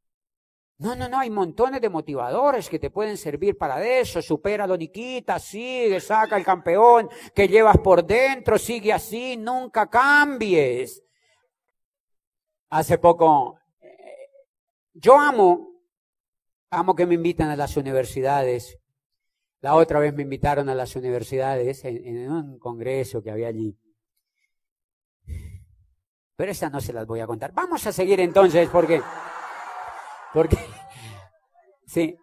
No, 0.78 0.96
no, 0.96 1.10
no, 1.10 1.18
hay 1.18 1.32
montones 1.32 1.82
de 1.82 1.90
motivadores 1.90 2.70
que 2.70 2.78
te 2.78 2.92
pueden 2.92 3.18
servir 3.18 3.58
para 3.58 3.84
eso. 3.84 4.22
Supera 4.22 4.68
Niquita, 4.68 5.40
sigue, 5.40 6.00
saca 6.00 6.38
el 6.38 6.46
campeón 6.46 7.10
que 7.34 7.48
llevas 7.48 7.80
por 7.80 8.06
dentro, 8.06 8.60
sigue 8.60 8.94
así, 8.94 9.38
nunca 9.38 9.90
cambies. 9.90 11.04
Hace 12.70 13.00
poco, 13.00 13.58
eh, 13.82 14.30
yo 14.94 15.18
amo, 15.18 15.82
amo 16.70 16.96
que 16.96 17.08
me 17.08 17.16
invitan 17.16 17.50
a 17.50 17.56
las 17.56 17.76
universidades 17.76 18.78
la 19.62 19.76
otra 19.76 20.00
vez 20.00 20.14
me 20.14 20.24
invitaron 20.24 20.70
a 20.70 20.76
las 20.76 20.96
universidades 20.96 21.86
en, 21.86 22.32
un 22.32 22.58
congreso 22.58 23.22
que 23.22 23.32
había 23.32 23.48
allí. 23.48 23.78
Pero 26.36 26.52
esa 26.52 26.70
no 26.70 26.82
se 26.82 26.94
las 26.94 27.06
voy 27.06 27.20
a 27.20 27.28
contar. 27.28 27.54
Vamos 27.54 27.86
a 27.86 27.92
seguir 27.92 28.20
entonces 28.20 28.68
porque, 28.70 29.02
porque, 30.34 30.58
sí, 31.86 32.18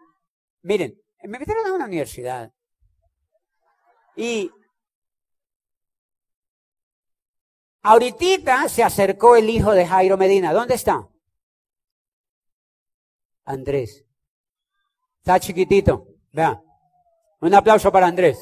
miren, 0.63 1.01
me 1.23 1.37
invitaron 1.37 1.67
a 1.67 1.73
una 1.73 1.87
universidad 1.87 2.53
y 4.17 4.51
ahorita 7.83 8.69
se 8.69 8.83
acercó 8.83 9.37
el 9.37 9.49
hijo 9.49 9.73
de 9.73 9.87
Jairo 9.87 10.17
Medina. 10.17 10.53
¿Dónde 10.53 10.75
está? 10.75 11.09
Andrés. 13.45 14.05
Está 15.21 15.39
chiquitito. 15.39 16.09
Vea. 16.33 16.61
Un 17.41 17.55
aplauso 17.55 17.93
para 17.93 18.07
Andrés. 18.07 18.39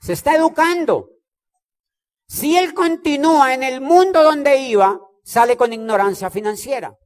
Se 0.00 0.12
está 0.12 0.36
educando. 0.36 1.10
Si 2.26 2.56
él 2.56 2.74
continúa 2.74 3.54
en 3.54 3.62
el 3.62 3.80
mundo 3.80 4.22
donde 4.22 4.58
iba, 4.58 5.00
sale 5.22 5.56
con 5.56 5.72
ignorancia 5.72 6.30
financiera. 6.30 6.96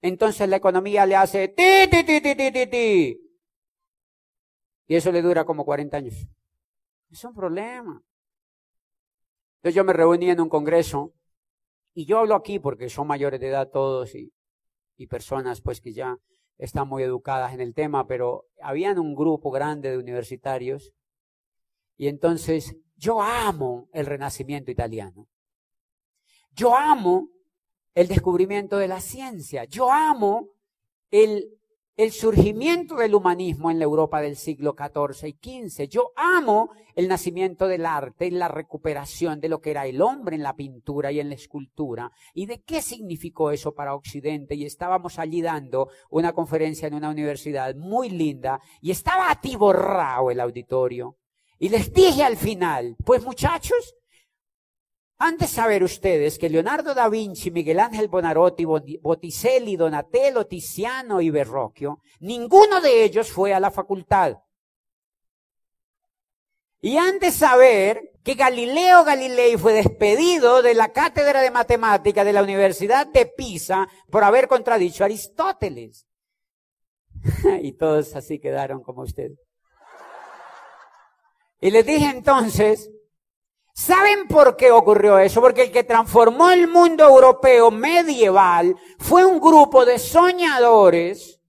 Entonces 0.00 0.48
la 0.48 0.56
economía 0.56 1.06
le 1.06 1.16
hace 1.16 1.48
ti, 1.48 1.88
ti, 1.90 2.04
ti, 2.04 2.20
ti, 2.20 2.34
ti, 2.34 2.66
ti. 2.66 3.18
Y 4.88 4.96
eso 4.96 5.12
le 5.12 5.22
dura 5.22 5.44
como 5.44 5.64
40 5.64 5.96
años. 5.96 6.14
Es 7.08 7.24
un 7.24 7.34
problema. 7.34 8.02
Entonces 9.56 9.76
yo 9.76 9.84
me 9.84 9.92
reuní 9.92 10.30
en 10.30 10.40
un 10.40 10.48
congreso 10.48 11.14
y 11.94 12.06
yo 12.06 12.18
hablo 12.18 12.34
aquí 12.34 12.58
porque 12.58 12.88
son 12.88 13.06
mayores 13.06 13.40
de 13.40 13.48
edad 13.48 13.70
todos 13.70 14.14
y, 14.14 14.32
personas 15.10 15.60
pues 15.60 15.80
que 15.80 15.92
ya 15.92 16.16
están 16.58 16.86
muy 16.86 17.02
educadas 17.02 17.52
en 17.54 17.60
el 17.60 17.74
tema, 17.74 18.06
pero 18.06 18.46
habían 18.60 19.00
un 19.00 19.16
grupo 19.16 19.50
grande 19.50 19.90
de 19.90 19.98
universitarios 19.98 20.92
y 21.96 22.06
entonces 22.06 22.76
yo 22.94 23.20
amo 23.20 23.88
el 23.92 24.06
renacimiento 24.06 24.70
italiano. 24.70 25.26
Yo 26.52 26.76
amo 26.76 27.30
el 27.96 28.06
descubrimiento 28.06 28.78
de 28.78 28.86
la 28.86 29.00
ciencia. 29.00 29.64
Yo 29.64 29.90
amo 29.90 30.50
el 31.10 31.58
el 31.96 32.10
surgimiento 32.10 32.96
del 32.96 33.14
humanismo 33.14 33.70
en 33.70 33.78
la 33.78 33.84
Europa 33.84 34.22
del 34.22 34.36
siglo 34.36 34.74
XIV 34.76 35.28
y 35.28 35.68
XV. 35.68 35.88
Yo 35.88 36.12
amo 36.16 36.70
el 36.94 37.06
nacimiento 37.06 37.68
del 37.68 37.84
arte 37.84 38.26
y 38.26 38.30
la 38.30 38.48
recuperación 38.48 39.40
de 39.40 39.50
lo 39.50 39.60
que 39.60 39.72
era 39.72 39.86
el 39.86 40.00
hombre 40.00 40.36
en 40.36 40.42
la 40.42 40.56
pintura 40.56 41.12
y 41.12 41.20
en 41.20 41.28
la 41.28 41.34
escultura 41.34 42.10
y 42.32 42.46
de 42.46 42.62
qué 42.62 42.80
significó 42.80 43.50
eso 43.50 43.74
para 43.74 43.94
Occidente. 43.94 44.54
Y 44.54 44.64
estábamos 44.64 45.18
allí 45.18 45.42
dando 45.42 45.88
una 46.10 46.32
conferencia 46.32 46.88
en 46.88 46.94
una 46.94 47.10
universidad 47.10 47.74
muy 47.74 48.08
linda 48.08 48.60
y 48.80 48.90
estaba 48.90 49.30
atiborrado 49.30 50.30
el 50.30 50.40
auditorio. 50.40 51.18
Y 51.58 51.68
les 51.68 51.92
dije 51.92 52.24
al 52.24 52.36
final, 52.36 52.96
pues 53.04 53.22
muchachos, 53.22 53.94
antes 55.22 55.50
saber 55.50 55.84
ustedes 55.84 56.36
que 56.36 56.50
Leonardo 56.50 56.94
da 56.94 57.08
Vinci, 57.08 57.50
Miguel 57.52 57.78
Ángel 57.78 58.08
Bonarotti, 58.08 58.64
Botticelli, 58.64 59.76
Donatello, 59.76 60.46
Tiziano 60.46 61.20
y 61.20 61.30
Verrocchio, 61.30 62.00
ninguno 62.20 62.80
de 62.80 63.04
ellos 63.04 63.30
fue 63.30 63.54
a 63.54 63.60
la 63.60 63.70
facultad. 63.70 64.38
Y 66.80 66.96
antes 66.96 67.36
saber 67.36 68.10
que 68.24 68.34
Galileo 68.34 69.04
Galilei 69.04 69.56
fue 69.56 69.74
despedido 69.74 70.60
de 70.60 70.74
la 70.74 70.92
cátedra 70.92 71.40
de 71.40 71.52
matemática 71.52 72.24
de 72.24 72.32
la 72.32 72.42
Universidad 72.42 73.06
de 73.06 73.26
Pisa 73.26 73.88
por 74.10 74.24
haber 74.24 74.48
contradicho 74.48 75.04
a 75.04 75.06
Aristóteles. 75.06 76.04
y 77.62 77.72
todos 77.74 78.16
así 78.16 78.40
quedaron 78.40 78.82
como 78.82 79.02
usted. 79.02 79.30
Y 81.60 81.70
les 81.70 81.86
dije 81.86 82.06
entonces, 82.06 82.90
¿saben 83.72 84.28
por 84.28 84.56
qué 84.56 84.70
ocurrió 84.70 85.18
eso? 85.18 85.40
Porque 85.40 85.62
el 85.62 85.72
que 85.72 85.84
transformó 85.84 86.50
el 86.50 86.68
mundo 86.68 87.04
europeo 87.04 87.70
medieval 87.70 88.76
fue 88.98 89.24
un 89.24 89.40
grupo 89.40 89.84
de 89.84 89.98
soñadores 89.98 91.40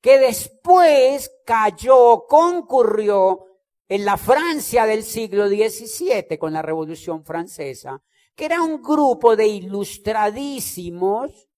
que 0.00 0.18
después 0.18 1.30
cayó, 1.46 2.26
concurrió 2.28 3.46
en 3.88 4.04
la 4.04 4.16
Francia 4.16 4.86
del 4.86 5.02
siglo 5.02 5.48
XVII 5.48 6.38
con 6.38 6.52
la 6.52 6.62
Revolución 6.62 7.24
Francesa, 7.24 8.02
que 8.34 8.46
era 8.46 8.62
un 8.62 8.82
grupo 8.82 9.36
de 9.36 9.46
ilustradísimos 9.46 11.48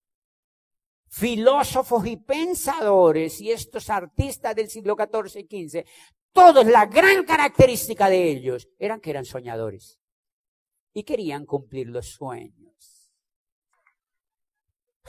filósofos 1.09 2.07
y 2.07 2.19
pensadores 2.19 3.41
y 3.41 3.51
estos 3.51 3.89
artistas 3.89 4.55
del 4.55 4.69
siglo 4.69 4.97
XIV 4.97 5.47
y 5.49 5.69
XV, 5.69 5.85
todos, 6.33 6.67
la 6.67 6.85
gran 6.85 7.25
característica 7.25 8.11
de 8.11 8.29
ellos 8.29 8.69
eran 8.79 9.01
que 9.01 9.11
eran 9.11 9.25
soñadores 9.25 9.99
y 10.97 11.05
querían 11.05 11.45
cumplir 11.45 11.89
los 11.89 12.09
sueños. 12.09 13.13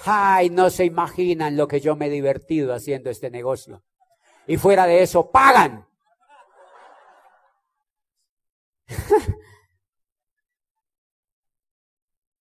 Ay, 0.03 0.49
no 0.49 0.69
se 0.69 0.83
imaginan 0.83 1.55
lo 1.55 1.65
que 1.65 1.79
yo 1.79 1.95
me 1.95 2.07
he 2.07 2.09
divertido 2.09 2.73
haciendo 2.73 3.09
este 3.09 3.29
negocio. 3.31 3.85
Y 4.47 4.57
fuera 4.57 4.85
de 4.85 5.01
eso, 5.01 5.31
pagan. 5.31 5.87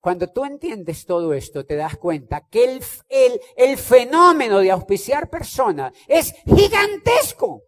Cuando 0.00 0.26
tú 0.32 0.44
entiendes 0.44 1.06
todo 1.06 1.32
esto, 1.32 1.64
te 1.64 1.76
das 1.76 1.96
cuenta 1.98 2.48
que 2.48 2.64
el, 2.64 2.82
el, 3.08 3.40
el 3.56 3.78
fenómeno 3.78 4.58
de 4.58 4.72
auspiciar 4.72 5.30
personas 5.30 5.92
es 6.08 6.34
gigantesco. 6.44 7.62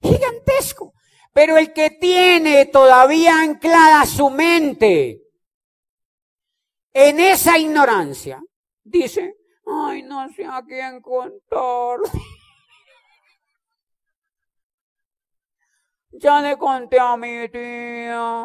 Gigantesco. 0.00 0.94
Pero 1.38 1.56
el 1.56 1.72
que 1.72 1.90
tiene 1.90 2.66
todavía 2.66 3.40
anclada 3.40 4.04
su 4.06 4.28
mente 4.28 5.22
en 6.92 7.20
esa 7.20 7.56
ignorancia, 7.56 8.42
dice, 8.82 9.36
ay, 9.64 10.02
no 10.02 10.28
sé 10.30 10.44
a 10.44 10.60
quién 10.66 11.00
contar. 11.00 12.00
Ya 16.10 16.40
le 16.40 16.58
conté 16.58 16.98
a 16.98 17.16
mi 17.16 17.48
tía, 17.50 18.42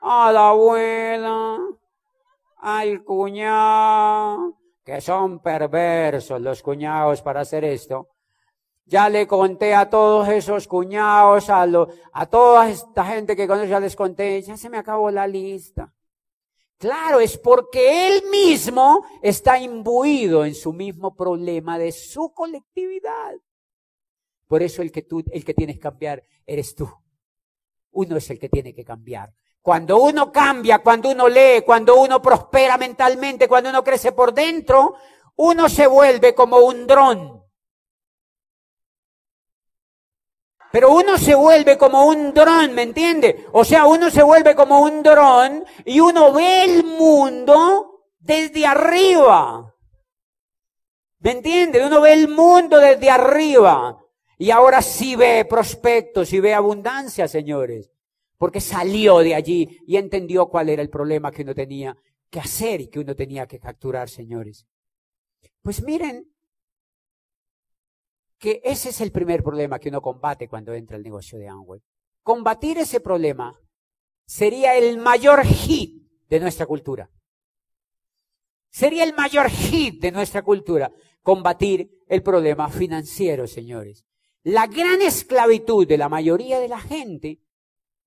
a 0.00 0.32
la 0.32 0.48
abuela, 0.48 1.58
al 2.60 3.04
cuñado, 3.04 4.58
que 4.82 5.02
son 5.02 5.38
perversos 5.42 6.40
los 6.40 6.62
cuñados 6.62 7.20
para 7.20 7.42
hacer 7.42 7.62
esto. 7.62 8.13
Ya 8.86 9.08
le 9.08 9.26
conté 9.26 9.74
a 9.74 9.88
todos 9.88 10.28
esos 10.28 10.68
cuñados, 10.68 11.48
a, 11.48 11.66
a 12.12 12.26
toda 12.26 12.68
esta 12.68 13.04
gente 13.06 13.34
que 13.34 13.46
conoce, 13.46 13.68
ya 13.68 13.80
les 13.80 13.96
conté, 13.96 14.42
ya 14.42 14.56
se 14.56 14.68
me 14.68 14.76
acabó 14.76 15.10
la 15.10 15.26
lista. 15.26 15.92
Claro, 16.76 17.20
es 17.20 17.38
porque 17.38 18.08
él 18.08 18.24
mismo 18.30 19.06
está 19.22 19.58
imbuido 19.58 20.44
en 20.44 20.54
su 20.54 20.72
mismo 20.72 21.16
problema 21.16 21.78
de 21.78 21.92
su 21.92 22.34
colectividad. 22.34 23.34
Por 24.46 24.62
eso 24.62 24.82
el 24.82 24.92
que 24.92 25.02
tú, 25.02 25.24
el 25.32 25.44
que 25.44 25.54
tienes 25.54 25.76
que 25.76 25.82
cambiar 25.82 26.22
eres 26.46 26.74
tú. 26.74 26.88
Uno 27.92 28.16
es 28.16 28.28
el 28.30 28.38
que 28.38 28.48
tiene 28.48 28.74
que 28.74 28.84
cambiar. 28.84 29.32
Cuando 29.62 29.98
uno 29.98 30.30
cambia, 30.30 30.80
cuando 30.80 31.10
uno 31.10 31.26
lee, 31.26 31.62
cuando 31.64 31.98
uno 31.98 32.20
prospera 32.20 32.76
mentalmente, 32.76 33.48
cuando 33.48 33.70
uno 33.70 33.82
crece 33.82 34.12
por 34.12 34.34
dentro, 34.34 34.96
uno 35.36 35.70
se 35.70 35.86
vuelve 35.86 36.34
como 36.34 36.58
un 36.58 36.86
dron. 36.86 37.43
Pero 40.74 40.92
uno 40.92 41.18
se 41.18 41.36
vuelve 41.36 41.78
como 41.78 42.08
un 42.08 42.34
dron, 42.34 42.74
¿me 42.74 42.82
entiende? 42.82 43.46
O 43.52 43.64
sea, 43.64 43.86
uno 43.86 44.10
se 44.10 44.24
vuelve 44.24 44.56
como 44.56 44.82
un 44.82 45.04
dron 45.04 45.64
y 45.84 46.00
uno 46.00 46.32
ve 46.32 46.64
el 46.64 46.82
mundo 46.82 48.08
desde 48.18 48.66
arriba. 48.66 49.72
¿Me 51.20 51.30
entiende? 51.30 51.86
Uno 51.86 52.00
ve 52.00 52.14
el 52.14 52.26
mundo 52.26 52.78
desde 52.78 53.08
arriba. 53.08 54.04
Y 54.36 54.50
ahora 54.50 54.82
sí 54.82 55.14
ve 55.14 55.44
prospectos 55.44 56.32
y 56.32 56.40
ve 56.40 56.52
abundancia, 56.54 57.28
señores. 57.28 57.92
Porque 58.36 58.60
salió 58.60 59.18
de 59.20 59.36
allí 59.36 59.78
y 59.86 59.96
entendió 59.96 60.48
cuál 60.48 60.70
era 60.70 60.82
el 60.82 60.90
problema 60.90 61.30
que 61.30 61.42
uno 61.42 61.54
tenía 61.54 61.96
que 62.28 62.40
hacer 62.40 62.80
y 62.80 62.88
que 62.88 62.98
uno 62.98 63.14
tenía 63.14 63.46
que 63.46 63.60
capturar, 63.60 64.08
señores. 64.08 64.66
Pues 65.62 65.84
miren, 65.84 66.33
que 68.38 68.60
ese 68.64 68.90
es 68.90 69.00
el 69.00 69.12
primer 69.12 69.42
problema 69.42 69.78
que 69.78 69.88
uno 69.88 70.02
combate 70.02 70.48
cuando 70.48 70.74
entra 70.74 70.96
al 70.96 71.02
negocio 71.02 71.38
de 71.38 71.48
Amway. 71.48 71.80
Combatir 72.22 72.78
ese 72.78 73.00
problema 73.00 73.58
sería 74.26 74.76
el 74.76 74.98
mayor 74.98 75.44
hit 75.44 76.08
de 76.28 76.40
nuestra 76.40 76.66
cultura. 76.66 77.10
Sería 78.70 79.04
el 79.04 79.14
mayor 79.14 79.48
hit 79.50 80.00
de 80.00 80.10
nuestra 80.10 80.42
cultura, 80.42 80.90
combatir 81.22 82.02
el 82.08 82.22
problema 82.22 82.68
financiero, 82.68 83.46
señores. 83.46 84.04
La 84.42 84.66
gran 84.66 85.00
esclavitud 85.00 85.86
de 85.86 85.96
la 85.96 86.08
mayoría 86.08 86.58
de 86.58 86.68
la 86.68 86.80
gente 86.80 87.40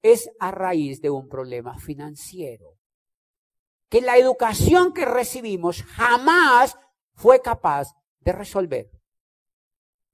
es 0.02 0.30
a 0.40 0.52
raíz 0.52 1.02
de 1.02 1.10
un 1.10 1.28
problema 1.28 1.80
financiero. 1.80 2.78
Que 3.90 4.02
la 4.02 4.18
educación 4.18 4.94
que 4.94 5.06
recibimos 5.06 5.84
jamás 5.84 6.78
fue 7.14 7.42
capaz 7.42 7.96
de 8.20 8.34
resolver. 8.34 8.92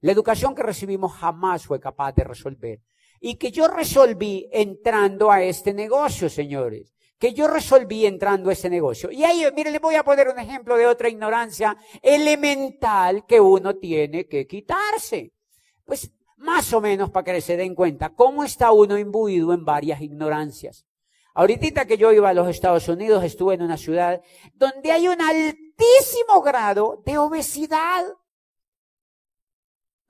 La 0.04 0.12
educación 0.12 0.54
que 0.54 0.64
recibimos 0.64 1.14
jamás 1.14 1.66
fue 1.66 1.80
capaz 1.80 2.12
de 2.12 2.26
resolver. 2.26 2.82
Y 3.22 3.36
que 3.36 3.52
yo 3.52 3.70
resolví 3.70 4.50
entrando 4.52 5.32
a 5.32 5.42
este 5.42 5.74
negocio, 5.74 6.30
señores. 6.30 6.94
Que 7.18 7.34
yo 7.34 7.48
resolví 7.48 8.06
entrando 8.06 8.50
a 8.50 8.54
ese 8.54 8.70
negocio. 8.70 9.10
Y 9.12 9.24
ahí, 9.24 9.46
mire, 9.56 9.72
le 9.72 9.80
voy 9.80 9.96
a 9.96 10.04
poner 10.04 10.28
un 10.28 10.38
ejemplo 10.38 10.76
de 10.76 10.88
otra 10.88 11.08
ignorancia 11.08 11.78
elemental 12.02 13.26
que 13.26 13.40
uno 13.40 13.78
tiene 13.78 14.28
que 14.28 14.46
quitarse. 14.46 15.32
Pues 15.86 16.12
más 16.36 16.74
o 16.74 16.82
menos 16.82 17.10
para 17.10 17.32
que 17.32 17.40
se 17.40 17.56
den 17.56 17.74
cuenta 17.74 18.14
cómo 18.14 18.44
está 18.44 18.74
uno 18.74 18.98
imbuido 18.98 19.54
en 19.54 19.64
varias 19.64 20.02
ignorancias. 20.02 20.86
Ahorita 21.34 21.86
que 21.86 21.98
yo 21.98 22.12
iba 22.12 22.28
a 22.28 22.34
los 22.34 22.50
Estados 22.50 22.90
Unidos, 22.90 23.24
estuve 23.24 23.54
en 23.54 23.62
una 23.62 23.78
ciudad 23.78 24.22
donde 24.54 24.92
hay 24.92 25.08
un 25.08 25.22
altísimo 25.22 26.42
grado 26.44 27.02
de 27.06 27.18
obesidad. 27.18 28.04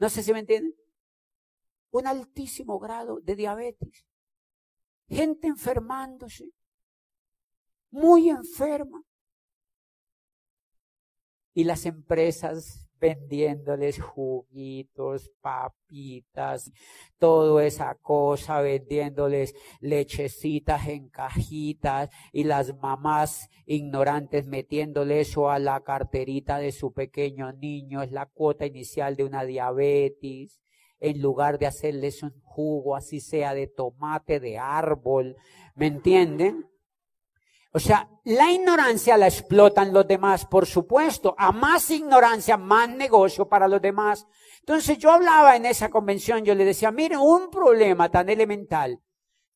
No 0.04 0.10
sé 0.10 0.22
si 0.22 0.34
me 0.34 0.40
entienden. 0.40 0.76
Un 1.92 2.08
altísimo 2.08 2.78
grado 2.78 3.22
de 3.22 3.38
diabetes. 3.38 4.06
Gente 5.08 5.48
enfermándose. 5.48 6.52
Muy 7.90 8.30
enferma. 8.30 9.02
Y 11.54 11.64
las 11.64 11.86
empresas 11.86 12.83
vendiéndoles 13.04 14.00
juguitos, 14.00 15.30
papitas, 15.42 16.72
toda 17.20 17.66
esa 17.66 17.96
cosa, 17.96 18.62
vendiéndoles 18.62 19.54
lechecitas 19.82 20.88
en 20.88 21.10
cajitas 21.10 22.10
y 22.32 22.46
las 22.46 22.78
mamás 22.78 23.50
ignorantes 23.66 24.48
metiéndole 24.48 25.20
eso 25.20 25.50
a 25.50 25.60
la 25.60 25.82
carterita 25.82 26.60
de 26.60 26.72
su 26.72 26.94
pequeño 26.94 27.52
niño, 27.52 28.02
es 28.02 28.14
la 28.14 28.26
cuota 28.26 28.66
inicial 28.66 29.18
de 29.18 29.26
una 29.26 29.44
diabetes 29.44 30.62
en 31.02 31.22
lugar 31.22 31.60
de 31.60 31.68
hacerles 31.68 32.24
un 32.24 32.40
jugo, 32.40 32.96
así 32.96 33.20
sea 33.20 33.54
de 33.54 33.68
tomate, 33.68 34.40
de 34.40 34.58
árbol, 34.58 35.36
¿me 35.76 35.88
entienden? 35.88 36.73
O 37.76 37.80
sea, 37.80 38.08
la 38.26 38.52
ignorancia 38.52 39.18
la 39.18 39.26
explotan 39.26 39.92
los 39.92 40.08
demás, 40.08 40.46
por 40.46 40.68
supuesto. 40.68 41.34
A 41.40 41.52
más 41.52 41.90
ignorancia, 41.90 42.56
más 42.56 42.88
negocio 42.88 43.50
para 43.50 43.68
los 43.68 43.82
demás. 43.82 44.28
Entonces 44.60 45.00
yo 45.00 45.12
hablaba 45.12 45.56
en 45.56 45.66
esa 45.66 45.90
convención, 45.90 46.46
yo 46.46 46.54
le 46.54 46.66
decía, 46.66 46.92
miren, 46.92 47.18
un 47.20 47.50
problema 47.50 48.10
tan 48.10 48.30
elemental, 48.30 49.02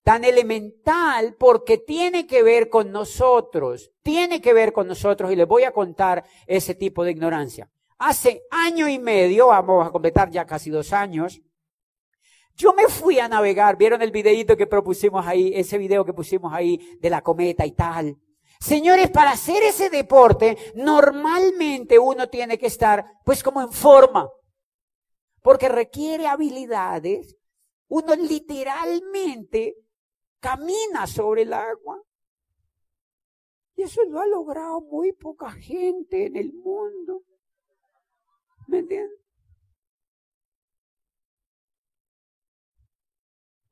tan 0.03 0.23
elemental 0.23 1.35
porque 1.37 1.77
tiene 1.77 2.25
que 2.25 2.41
ver 2.41 2.69
con 2.69 2.91
nosotros, 2.91 3.91
tiene 4.01 4.41
que 4.41 4.51
ver 4.51 4.73
con 4.73 4.87
nosotros 4.87 5.31
y 5.31 5.35
les 5.35 5.47
voy 5.47 5.63
a 5.63 5.71
contar 5.71 6.25
ese 6.47 6.73
tipo 6.73 7.03
de 7.03 7.11
ignorancia. 7.11 7.69
Hace 7.99 8.41
año 8.49 8.89
y 8.89 8.97
medio, 8.97 9.47
vamos 9.47 9.87
a 9.87 9.91
completar 9.91 10.31
ya 10.31 10.45
casi 10.45 10.71
dos 10.71 10.91
años, 10.91 11.39
yo 12.57 12.73
me 12.73 12.87
fui 12.87 13.19
a 13.19 13.29
navegar, 13.29 13.77
vieron 13.77 14.01
el 14.01 14.11
videito 14.11 14.57
que 14.57 14.65
propusimos 14.65 15.25
ahí, 15.25 15.51
ese 15.53 15.77
video 15.77 16.03
que 16.03 16.13
pusimos 16.13 16.51
ahí 16.51 16.97
de 16.99 17.09
la 17.09 17.21
cometa 17.21 17.65
y 17.65 17.71
tal. 17.71 18.17
Señores, 18.59 19.11
para 19.11 19.31
hacer 19.31 19.61
ese 19.61 19.91
deporte, 19.91 20.57
normalmente 20.73 21.99
uno 21.99 22.27
tiene 22.29 22.57
que 22.57 22.65
estar, 22.65 23.05
pues 23.23 23.43
como 23.43 23.61
en 23.61 23.71
forma, 23.71 24.27
porque 25.43 25.69
requiere 25.69 26.27
habilidades 26.27 27.35
Uno 27.89 28.15
literalmente 28.15 29.77
camina 30.41 31.07
sobre 31.07 31.43
el 31.43 31.53
agua. 31.53 32.01
Y 33.77 33.83
eso 33.83 34.03
lo 34.03 34.19
ha 34.19 34.27
logrado 34.27 34.81
muy 34.81 35.13
poca 35.13 35.51
gente 35.51 36.25
en 36.25 36.35
el 36.35 36.51
mundo. 36.51 37.23
¿Me 38.67 38.79
entiendes? 38.79 39.26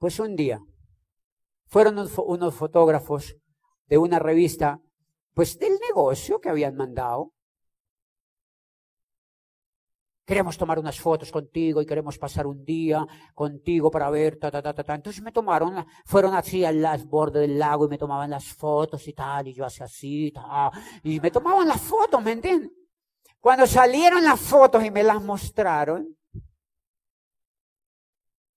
Pues 0.06 0.20
un 0.20 0.36
día 0.36 0.62
fueron 1.66 1.98
unos 1.98 2.54
fotógrafos 2.54 3.36
de 3.88 3.98
una 3.98 4.20
revista, 4.20 4.80
pues 5.34 5.58
del 5.58 5.80
negocio 5.80 6.40
que 6.40 6.50
habían 6.50 6.76
mandado. 6.76 7.34
Queremos 10.24 10.60
tomar 10.60 10.78
unas 10.78 11.00
fotos 11.00 11.32
contigo 11.32 11.82
y 11.82 11.88
queremos 11.88 12.20
pasar 12.20 12.46
un 12.46 12.64
día 12.64 13.04
contigo 13.34 13.90
para 13.90 14.12
ver, 14.12 14.38
ta, 14.38 14.52
ta, 14.52 14.62
ta, 14.62 14.76
ta, 14.76 14.94
Entonces 14.94 15.24
me 15.24 15.32
tomaron, 15.32 15.84
fueron 16.06 16.36
así 16.36 16.64
al 16.64 16.86
borde 17.08 17.40
del 17.40 17.58
lago 17.58 17.86
y 17.86 17.90
me 17.90 17.98
tomaban 17.98 18.30
las 18.30 18.46
fotos 18.54 19.08
y 19.08 19.14
tal, 19.14 19.48
y 19.48 19.56
yo 19.56 19.66
hacía 19.66 19.88
así, 19.88 20.32
ta, 20.32 20.70
y 21.02 21.20
me 21.20 21.32
tomaban 21.32 21.68
las 21.68 21.82
fotos, 21.82 22.22
¿me 22.22 22.34
entiendes? 22.34 22.70
Cuando 23.40 23.66
salieron 23.66 24.24
las 24.24 24.40
fotos 24.40 24.86
y 24.86 24.92
me 24.92 25.02
las 25.02 25.20
mostraron, 25.24 26.16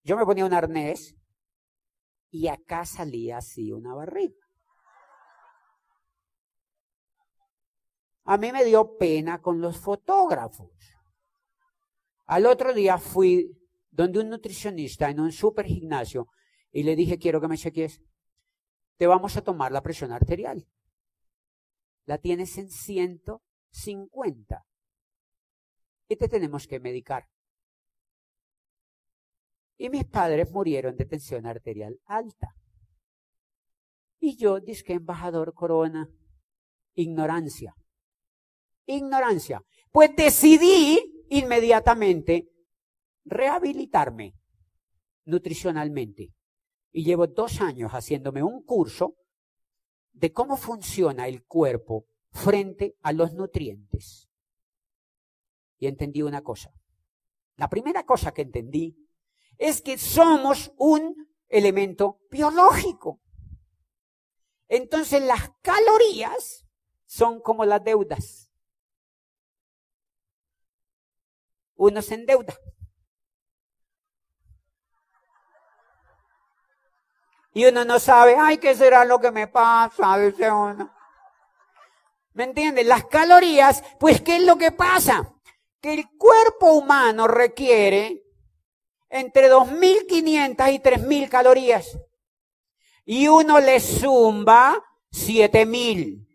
yo 0.02 0.14
me 0.14 0.26
ponía 0.26 0.44
un 0.44 0.52
arnés 0.52 1.17
y 2.30 2.48
acá 2.48 2.84
salía 2.84 3.38
así 3.38 3.72
una 3.72 3.94
barriga. 3.94 4.48
A 8.24 8.36
mí 8.36 8.52
me 8.52 8.64
dio 8.64 8.98
pena 8.98 9.40
con 9.40 9.60
los 9.60 9.78
fotógrafos. 9.78 10.70
Al 12.26 12.44
otro 12.44 12.74
día 12.74 12.98
fui 12.98 13.58
donde 13.90 14.20
un 14.20 14.28
nutricionista 14.28 15.08
en 15.08 15.20
un 15.20 15.32
super 15.32 15.64
gimnasio 15.64 16.28
y 16.70 16.82
le 16.82 16.94
dije, 16.94 17.18
quiero 17.18 17.40
que 17.40 17.48
me 17.48 17.56
cheques. 17.56 18.02
Te 18.98 19.06
vamos 19.06 19.36
a 19.38 19.42
tomar 19.42 19.72
la 19.72 19.82
presión 19.82 20.12
arterial. 20.12 20.68
La 22.04 22.18
tienes 22.18 22.58
en 22.58 22.70
150. 22.70 24.66
Y 26.08 26.16
te 26.16 26.28
tenemos 26.28 26.66
que 26.66 26.80
medicar. 26.80 27.28
Y 29.78 29.88
mis 29.90 30.04
padres 30.04 30.50
murieron 30.50 30.96
de 30.96 31.06
tensión 31.06 31.46
arterial 31.46 31.98
alta. 32.04 32.54
Y 34.18 34.36
yo, 34.36 34.60
disque 34.60 34.92
embajador 34.92 35.54
Corona, 35.54 36.10
ignorancia. 36.94 37.74
Ignorancia. 38.84 39.64
Pues 39.92 40.14
decidí 40.16 41.24
inmediatamente 41.30 42.50
rehabilitarme 43.24 44.34
nutricionalmente. 45.24 46.34
Y 46.90 47.04
llevo 47.04 47.28
dos 47.28 47.60
años 47.60 47.92
haciéndome 47.92 48.42
un 48.42 48.64
curso 48.64 49.14
de 50.12 50.32
cómo 50.32 50.56
funciona 50.56 51.28
el 51.28 51.44
cuerpo 51.44 52.06
frente 52.30 52.96
a 53.02 53.12
los 53.12 53.32
nutrientes. 53.34 54.28
Y 55.78 55.86
entendí 55.86 56.22
una 56.22 56.42
cosa. 56.42 56.72
La 57.56 57.68
primera 57.68 58.04
cosa 58.04 58.32
que 58.32 58.42
entendí 58.42 58.96
es 59.58 59.82
que 59.82 59.98
somos 59.98 60.72
un 60.76 61.28
elemento 61.48 62.20
biológico. 62.30 63.20
Entonces 64.68 65.22
las 65.22 65.50
calorías 65.62 66.64
son 67.06 67.40
como 67.40 67.64
las 67.64 67.82
deudas. 67.82 68.50
Uno 71.74 72.02
se 72.02 72.14
endeuda. 72.14 72.54
Y 77.52 77.64
uno 77.66 77.84
no 77.84 77.98
sabe, 77.98 78.36
ay, 78.38 78.58
¿qué 78.58 78.76
será 78.76 79.04
lo 79.04 79.18
que 79.18 79.32
me 79.32 79.48
pasa? 79.48 80.18
Dice 80.18 80.50
uno. 80.50 80.94
¿Me 82.34 82.44
entiendes? 82.44 82.86
Las 82.86 83.06
calorías, 83.06 83.82
pues, 83.98 84.20
¿qué 84.20 84.36
es 84.36 84.42
lo 84.42 84.56
que 84.56 84.70
pasa? 84.70 85.34
Que 85.80 85.94
el 85.94 86.08
cuerpo 86.16 86.74
humano 86.74 87.26
requiere 87.26 88.27
entre 89.10 89.50
2.500 89.50 90.72
y 90.72 90.78
3.000 90.78 91.28
calorías. 91.28 91.98
Y 93.04 93.28
uno 93.28 93.58
le 93.60 93.80
zumba 93.80 94.82
7.000. 95.10 96.26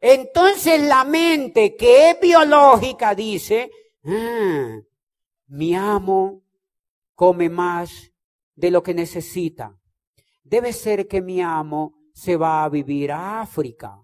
Entonces 0.00 0.82
la 0.82 1.04
mente 1.04 1.76
que 1.76 2.10
es 2.10 2.20
biológica 2.20 3.14
dice, 3.14 3.70
ah, 4.04 4.78
mi 5.46 5.74
amo 5.74 6.42
come 7.14 7.48
más 7.48 8.12
de 8.54 8.70
lo 8.70 8.82
que 8.82 8.94
necesita. 8.94 9.78
Debe 10.42 10.72
ser 10.72 11.08
que 11.08 11.22
mi 11.22 11.40
amo 11.40 11.94
se 12.12 12.36
va 12.36 12.64
a 12.64 12.68
vivir 12.68 13.12
a 13.12 13.40
África. 13.40 13.98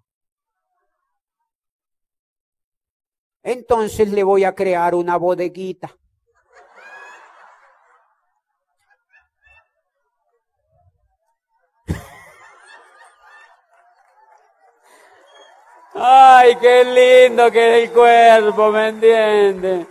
Entonces 3.43 4.11
le 4.11 4.25
voy 4.25 4.45
a 4.45 4.55
crear 4.55 4.95
una 4.95 5.17
bodeguita. 5.17 6.00
Ay, 16.03 16.57
qué 16.57 16.83
lindo 16.83 17.51
que 17.51 17.83
el 17.83 17.93
cuerpo, 17.93 18.71
¿me 18.71 18.89
entiende? 18.89 19.87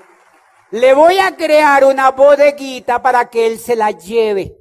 Le 0.72 0.93
voy 0.95 1.20
a 1.20 1.36
crear 1.36 1.86
una 1.86 2.10
bodeguita 2.10 2.99
para 2.99 3.30
que 3.30 3.45
él 3.45 3.60
se 3.60 3.76
la 3.76 3.91
lleve. 3.91 4.55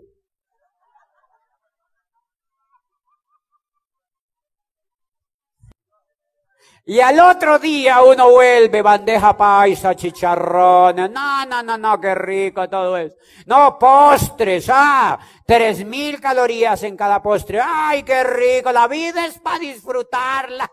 Y 6.85 7.01
al 7.01 7.19
otro 7.19 7.59
día 7.59 8.03
uno 8.03 8.31
vuelve, 8.31 8.83
bandeja 8.83 9.35
paisa, 9.35 9.95
chicharrones. 9.95 11.11
No, 11.11 11.47
no, 11.47 11.63
no, 11.63 11.79
no, 11.79 11.99
qué 11.99 12.15
rico 12.15 12.69
todo 12.69 12.99
eso. 12.99 13.17
No, 13.47 13.79
postres, 13.79 14.69
ah, 14.71 15.19
tres 15.47 15.83
mil 15.83 16.21
calorías 16.21 16.83
en 16.83 16.95
cada 16.95 17.23
postre. 17.23 17.59
Ay, 17.63 18.03
qué 18.03 18.23
rico, 18.23 18.71
la 18.71 18.87
vida 18.87 19.25
es 19.25 19.39
para 19.39 19.61
disfrutarla. 19.61 20.71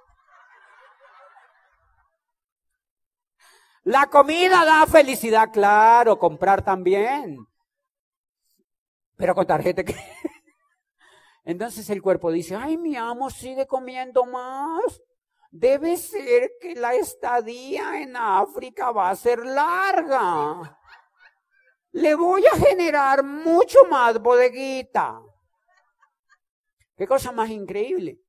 La 3.86 4.08
comida 4.08 4.66
da 4.66 4.88
felicidad, 4.88 5.52
claro, 5.54 6.18
comprar 6.18 6.64
también. 6.64 7.38
Pero 9.16 9.36
con 9.36 9.46
tarjeta 9.46 9.84
que... 9.84 9.96
Entonces 11.44 11.88
el 11.92 12.02
cuerpo 12.02 12.32
dice, 12.32 12.56
ay, 12.56 12.78
mi 12.78 12.96
amo 12.96 13.30
sigue 13.30 13.68
comiendo 13.68 14.26
más. 14.26 15.04
Debe 15.52 15.98
ser 15.98 16.54
que 16.60 16.74
la 16.74 16.96
estadía 16.96 18.02
en 18.02 18.18
África 18.18 18.92
va 18.92 19.12
a 19.12 19.16
ser 19.16 19.46
larga. 19.46 20.80
Le 21.92 22.16
voy 22.16 22.44
a 22.48 22.58
generar 22.58 23.24
mucho 23.24 23.86
más 23.86 24.20
bodeguita. 24.20 25.22
Qué 26.98 27.06
cosa 27.06 27.32
más 27.32 27.52
increíble. 27.52 28.20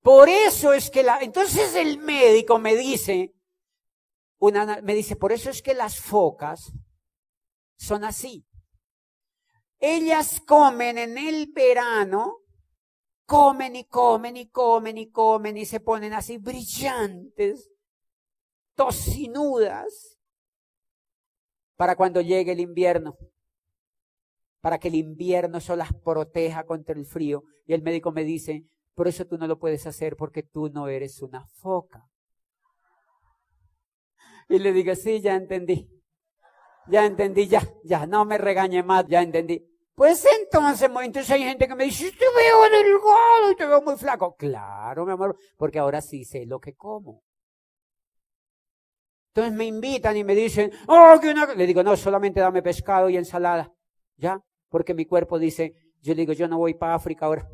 Por 0.00 0.28
eso 0.28 0.72
es 0.72 0.90
que 0.90 1.02
la... 1.02 1.18
Entonces 1.22 1.74
el 1.74 1.98
médico 1.98 2.60
me 2.60 2.76
dice, 2.76 3.34
me 4.52 4.94
dice, 4.94 5.16
por 5.16 5.32
eso 5.32 5.50
es 5.50 5.62
que 5.62 5.74
las 5.74 6.00
focas 6.00 6.72
son 7.76 8.04
así. 8.04 8.46
Ellas 9.78 10.40
comen 10.46 10.98
en 10.98 11.18
el 11.18 11.52
verano, 11.52 12.38
comen 13.26 13.76
y 13.76 13.84
comen 13.84 14.36
y 14.36 14.48
comen 14.48 14.98
y 14.98 15.10
comen 15.10 15.56
y 15.56 15.66
se 15.66 15.80
ponen 15.80 16.12
así 16.12 16.38
brillantes, 16.38 17.70
tocinudas, 18.74 20.18
para 21.76 21.96
cuando 21.96 22.20
llegue 22.20 22.52
el 22.52 22.60
invierno, 22.60 23.16
para 24.60 24.78
que 24.78 24.88
el 24.88 24.94
invierno 24.94 25.58
eso 25.58 25.76
las 25.76 25.92
proteja 25.92 26.64
contra 26.64 26.94
el 26.94 27.04
frío. 27.04 27.42
Y 27.66 27.74
el 27.74 27.82
médico 27.82 28.12
me 28.12 28.24
dice, 28.24 28.64
por 28.94 29.08
eso 29.08 29.26
tú 29.26 29.36
no 29.36 29.46
lo 29.46 29.58
puedes 29.58 29.86
hacer 29.86 30.16
porque 30.16 30.42
tú 30.42 30.68
no 30.70 30.88
eres 30.88 31.20
una 31.20 31.46
foca. 31.46 32.08
Y 34.48 34.58
le 34.58 34.72
digo, 34.72 34.94
sí, 34.94 35.20
ya 35.20 35.34
entendí. 35.34 35.88
Ya 36.86 37.06
entendí, 37.06 37.48
ya, 37.48 37.62
ya, 37.82 38.06
no 38.06 38.24
me 38.24 38.36
regañe 38.36 38.82
más, 38.82 39.06
ya 39.08 39.22
entendí. 39.22 39.64
Pues 39.94 40.26
entonces, 40.40 40.90
entonces 41.02 41.30
hay 41.30 41.44
gente 41.44 41.68
que 41.68 41.74
me 41.74 41.84
dice, 41.84 42.10
te 42.10 42.24
veo 42.36 42.62
delgado 42.70 43.52
y 43.52 43.56
te 43.56 43.66
veo 43.66 43.80
muy 43.80 43.96
flaco. 43.96 44.34
Claro, 44.36 45.06
mi 45.06 45.12
amor, 45.12 45.36
porque 45.56 45.78
ahora 45.78 46.00
sí 46.00 46.24
sé 46.24 46.46
lo 46.46 46.58
que 46.60 46.74
como. 46.74 47.22
Entonces 49.28 49.52
me 49.54 49.64
invitan 49.64 50.16
y 50.16 50.24
me 50.24 50.34
dicen, 50.34 50.70
oh, 50.86 51.18
que 51.20 51.30
una... 51.30 51.54
Le 51.54 51.66
digo, 51.66 51.82
no, 51.82 51.96
solamente 51.96 52.40
dame 52.40 52.62
pescado 52.62 53.08
y 53.08 53.16
ensalada. 53.16 53.72
¿Ya? 54.16 54.40
Porque 54.68 54.94
mi 54.94 55.06
cuerpo 55.06 55.38
dice, 55.38 55.74
yo 56.00 56.14
digo, 56.14 56.32
yo 56.32 56.46
no 56.48 56.58
voy 56.58 56.74
para 56.74 56.94
África 56.94 57.26
ahora. 57.26 57.48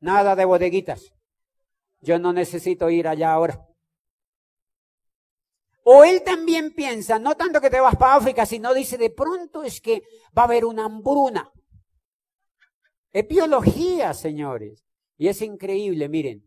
Nada 0.00 0.34
de 0.34 0.44
bodeguitas. 0.44 1.12
Yo 2.00 2.18
no 2.18 2.32
necesito 2.32 2.88
ir 2.90 3.06
allá 3.06 3.32
ahora. 3.32 3.64
O 5.84 6.04
él 6.04 6.22
también 6.24 6.74
piensa, 6.74 7.18
no 7.18 7.36
tanto 7.36 7.60
que 7.60 7.70
te 7.70 7.80
vas 7.80 7.96
para 7.96 8.16
África, 8.16 8.44
sino 8.44 8.74
dice, 8.74 8.98
de 8.98 9.10
pronto 9.10 9.62
es 9.62 9.80
que 9.80 10.02
va 10.36 10.42
a 10.42 10.44
haber 10.44 10.64
una 10.64 10.84
hambruna. 10.84 11.50
Es 13.12 13.26
biología, 13.26 14.12
señores. 14.14 14.84
Y 15.16 15.28
es 15.28 15.42
increíble, 15.42 16.08
miren. 16.08 16.46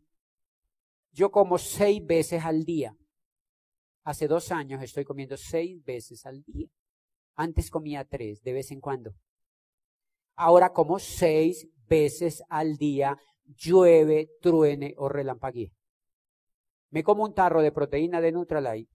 Yo 1.11 1.31
como 1.31 1.57
seis 1.57 2.03
veces 2.05 2.43
al 2.43 2.63
día. 2.63 2.95
Hace 4.03 4.27
dos 4.27 4.51
años 4.51 4.81
estoy 4.81 5.03
comiendo 5.03 5.37
seis 5.37 5.83
veces 5.83 6.25
al 6.25 6.43
día. 6.43 6.67
Antes 7.35 7.69
comía 7.69 8.05
tres, 8.05 8.41
de 8.43 8.53
vez 8.53 8.71
en 8.71 8.81
cuando. 8.81 9.13
Ahora 10.35 10.73
como 10.73 10.99
seis 10.99 11.67
veces 11.87 12.43
al 12.49 12.77
día, 12.77 13.17
llueve, 13.45 14.29
truene 14.41 14.93
o 14.97 15.09
relampaguee. 15.09 15.71
Me 16.89 17.03
como 17.03 17.23
un 17.23 17.33
tarro 17.33 17.61
de 17.61 17.71
proteína 17.71 18.21
de 18.21 18.31
Nutrilite 18.31 18.92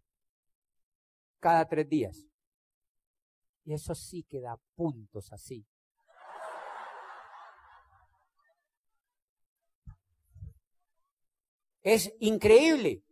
cada 1.39 1.67
tres 1.67 1.89
días. 1.89 2.27
Y 3.65 3.75
eso 3.75 3.95
sí 3.95 4.23
que 4.23 4.41
da 4.41 4.59
puntos 4.75 5.33
así. 5.33 5.67
Es 11.83 12.13
increíble. 12.21 13.03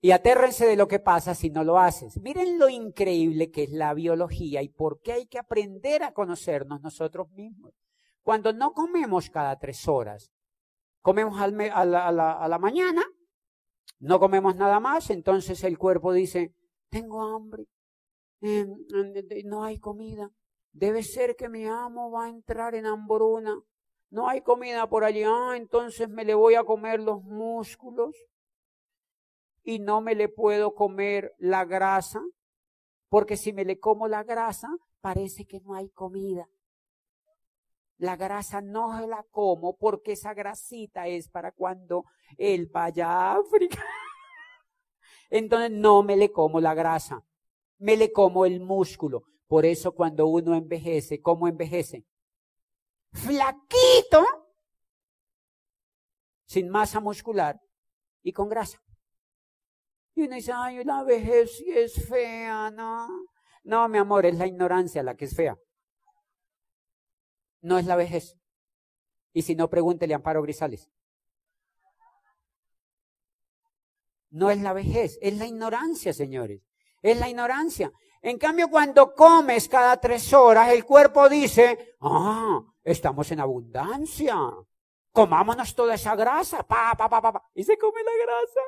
Y 0.00 0.10
atérrense 0.10 0.66
de 0.66 0.76
lo 0.76 0.88
que 0.88 0.98
pasa 0.98 1.34
si 1.34 1.50
no 1.50 1.64
lo 1.64 1.78
haces. 1.78 2.20
Miren 2.20 2.58
lo 2.58 2.68
increíble 2.68 3.50
que 3.50 3.64
es 3.64 3.70
la 3.70 3.94
biología 3.94 4.60
y 4.62 4.68
por 4.68 5.00
qué 5.00 5.12
hay 5.12 5.26
que 5.26 5.38
aprender 5.38 6.02
a 6.02 6.12
conocernos 6.12 6.80
nosotros 6.82 7.30
mismos. 7.30 7.72
Cuando 8.22 8.52
no 8.52 8.72
comemos 8.72 9.30
cada 9.30 9.58
tres 9.58 9.86
horas, 9.86 10.32
comemos 11.02 11.40
a, 11.40 11.48
la, 11.84 12.32
a 12.32 12.48
la 12.48 12.58
mañana, 12.58 13.02
no 13.98 14.18
comemos 14.18 14.56
nada 14.56 14.80
más, 14.80 15.10
entonces 15.10 15.62
el 15.62 15.78
cuerpo 15.78 16.12
dice, 16.12 16.54
tengo 16.92 17.22
hambre, 17.22 17.64
em, 18.42 18.68
no 19.46 19.64
hay 19.64 19.78
comida, 19.78 20.30
debe 20.72 21.02
ser 21.02 21.36
que 21.36 21.48
mi 21.48 21.64
amo 21.64 22.10
va 22.10 22.26
a 22.26 22.28
entrar 22.28 22.74
en 22.74 22.84
hambruna, 22.84 23.58
no 24.10 24.28
hay 24.28 24.42
comida 24.42 24.86
por 24.88 25.02
allí, 25.02 25.22
ah, 25.24 25.54
entonces 25.56 26.10
me 26.10 26.24
le 26.24 26.34
voy 26.34 26.54
a 26.54 26.64
comer 26.64 27.00
los 27.00 27.22
músculos 27.22 28.14
y 29.62 29.78
no 29.78 30.02
me 30.02 30.14
le 30.14 30.28
puedo 30.28 30.74
comer 30.74 31.34
la 31.38 31.64
grasa, 31.64 32.20
porque 33.08 33.38
si 33.38 33.54
me 33.54 33.64
le 33.64 33.80
como 33.80 34.06
la 34.06 34.22
grasa, 34.22 34.68
parece 35.00 35.46
que 35.46 35.60
no 35.60 35.74
hay 35.74 35.88
comida. 35.88 36.46
La 37.96 38.16
grasa 38.16 38.60
no 38.60 38.98
se 38.98 39.06
la 39.06 39.24
como 39.30 39.76
porque 39.76 40.12
esa 40.12 40.34
grasita 40.34 41.06
es 41.06 41.28
para 41.28 41.52
cuando 41.52 42.04
él 42.36 42.66
vaya 42.66 43.08
a 43.08 43.36
África. 43.36 43.82
Entonces 45.32 45.70
no 45.70 46.02
me 46.02 46.14
le 46.14 46.30
como 46.30 46.60
la 46.60 46.74
grasa, 46.74 47.24
me 47.78 47.96
le 47.96 48.12
como 48.12 48.44
el 48.44 48.60
músculo. 48.60 49.22
Por 49.46 49.64
eso 49.64 49.92
cuando 49.92 50.26
uno 50.26 50.54
envejece, 50.54 51.22
¿cómo 51.22 51.48
envejece? 51.48 52.04
Flaquito, 53.12 54.26
sin 56.44 56.68
masa 56.68 57.00
muscular 57.00 57.58
y 58.22 58.34
con 58.34 58.50
grasa. 58.50 58.82
Y 60.14 60.24
uno 60.24 60.34
dice, 60.34 60.52
ay, 60.54 60.84
la 60.84 61.02
vejez 61.02 61.56
sí 61.56 61.64
es 61.70 62.06
fea, 62.06 62.70
no. 62.70 63.08
No, 63.64 63.88
mi 63.88 63.96
amor, 63.96 64.26
es 64.26 64.36
la 64.36 64.46
ignorancia 64.46 65.02
la 65.02 65.16
que 65.16 65.24
es 65.24 65.34
fea. 65.34 65.56
No 67.62 67.78
es 67.78 67.86
la 67.86 67.96
vejez. 67.96 68.36
Y 69.32 69.40
si 69.40 69.54
no, 69.54 69.70
pregúntele 69.70 70.12
a 70.12 70.16
Amparo 70.16 70.42
Grisales. 70.42 70.90
No 74.32 74.50
es 74.50 74.60
la 74.62 74.72
vejez, 74.72 75.18
es 75.20 75.36
la 75.36 75.46
ignorancia, 75.46 76.14
señores. 76.14 76.62
Es 77.02 77.18
la 77.18 77.28
ignorancia. 77.28 77.92
En 78.22 78.38
cambio, 78.38 78.70
cuando 78.70 79.14
comes 79.14 79.68
cada 79.68 80.00
tres 80.00 80.32
horas, 80.32 80.70
el 80.70 80.86
cuerpo 80.86 81.28
dice, 81.28 81.96
ah, 82.00 82.62
estamos 82.82 83.30
en 83.30 83.40
abundancia. 83.40 84.36
Comámonos 85.12 85.74
toda 85.74 85.96
esa 85.96 86.16
grasa, 86.16 86.66
pa, 86.66 86.94
pa, 86.96 87.10
pa, 87.10 87.20
pa, 87.20 87.32
pa. 87.32 87.50
Y 87.54 87.62
se 87.64 87.76
come 87.76 88.00
la 88.02 88.24
grasa. 88.24 88.60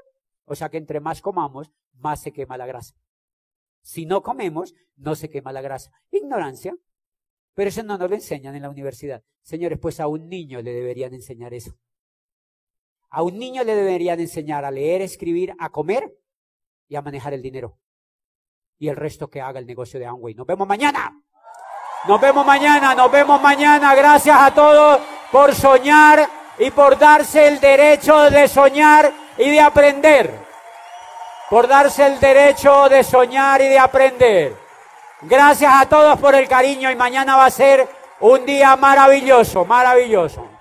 O 0.45 0.55
sea 0.55 0.69
que 0.69 0.77
entre 0.77 1.01
más 1.01 1.23
comamos, 1.23 1.73
más 1.95 2.21
se 2.21 2.31
quema 2.31 2.59
la 2.59 2.67
grasa. 2.67 2.95
Si 3.81 4.05
no 4.05 4.23
comemos, 4.23 4.75
no 4.97 5.15
se 5.15 5.31
quema 5.31 5.53
la 5.53 5.63
grasa. 5.63 5.91
Ignorancia. 6.11 6.77
Pero 7.55 7.69
eso 7.71 7.83
no 7.83 7.97
nos 7.97 8.11
lo 8.11 8.17
enseñan 8.17 8.55
en 8.55 8.63
la 8.63 8.71
universidad. 8.71 9.23
Señores, 9.41 9.79
pues 9.81 9.99
a 9.99 10.09
un 10.09 10.29
niño 10.29 10.61
le 10.61 10.75
deberían 10.75 11.15
enseñar 11.15 11.55
eso. 11.55 11.75
A 13.17 13.23
un 13.23 13.39
niño 13.39 13.63
le 13.63 13.77
deberían 13.77 14.19
enseñar 14.19 14.65
a 14.65 14.73
leer, 14.73 15.01
escribir, 15.01 15.55
a 15.61 15.69
comer 15.71 16.13
y 16.89 16.97
a 16.97 17.03
manejar 17.03 17.33
el 17.33 17.43
dinero. 17.43 17.79
Y 18.77 18.89
el 18.89 18.97
resto 18.97 19.31
que 19.31 19.41
haga 19.41 19.61
el 19.61 19.67
negocio 19.67 20.01
de 20.01 20.07
Amway. 20.07 20.35
Nos 20.35 20.45
vemos 20.45 20.67
mañana. 20.67 21.17
Nos 22.09 22.21
vemos 22.21 22.45
mañana, 22.45 22.93
nos 22.93 23.13
vemos 23.13 23.41
mañana. 23.41 23.95
Gracias 23.95 24.37
a 24.37 24.53
todos 24.53 25.01
por 25.31 25.55
soñar 25.55 26.29
y 26.59 26.73
por 26.73 26.99
darse 26.99 27.47
el 27.47 27.61
derecho 27.61 28.29
de 28.31 28.49
soñar 28.49 29.13
y 29.39 29.49
de 29.49 29.61
aprender. 29.61 30.35
Por 31.49 31.69
darse 31.69 32.05
el 32.07 32.19
derecho 32.19 32.89
de 32.89 33.05
soñar 33.05 33.61
y 33.61 33.69
de 33.69 33.79
aprender. 33.79 34.57
Gracias 35.23 35.73
a 35.73 35.89
todos 35.89 36.19
por 36.19 36.35
el 36.35 36.49
cariño 36.49 36.91
y 36.91 36.97
mañana 36.97 37.37
va 37.37 37.45
a 37.45 37.51
ser 37.51 37.89
un 38.19 38.45
día 38.45 38.75
maravilloso, 38.75 39.65
maravilloso. 39.65 40.54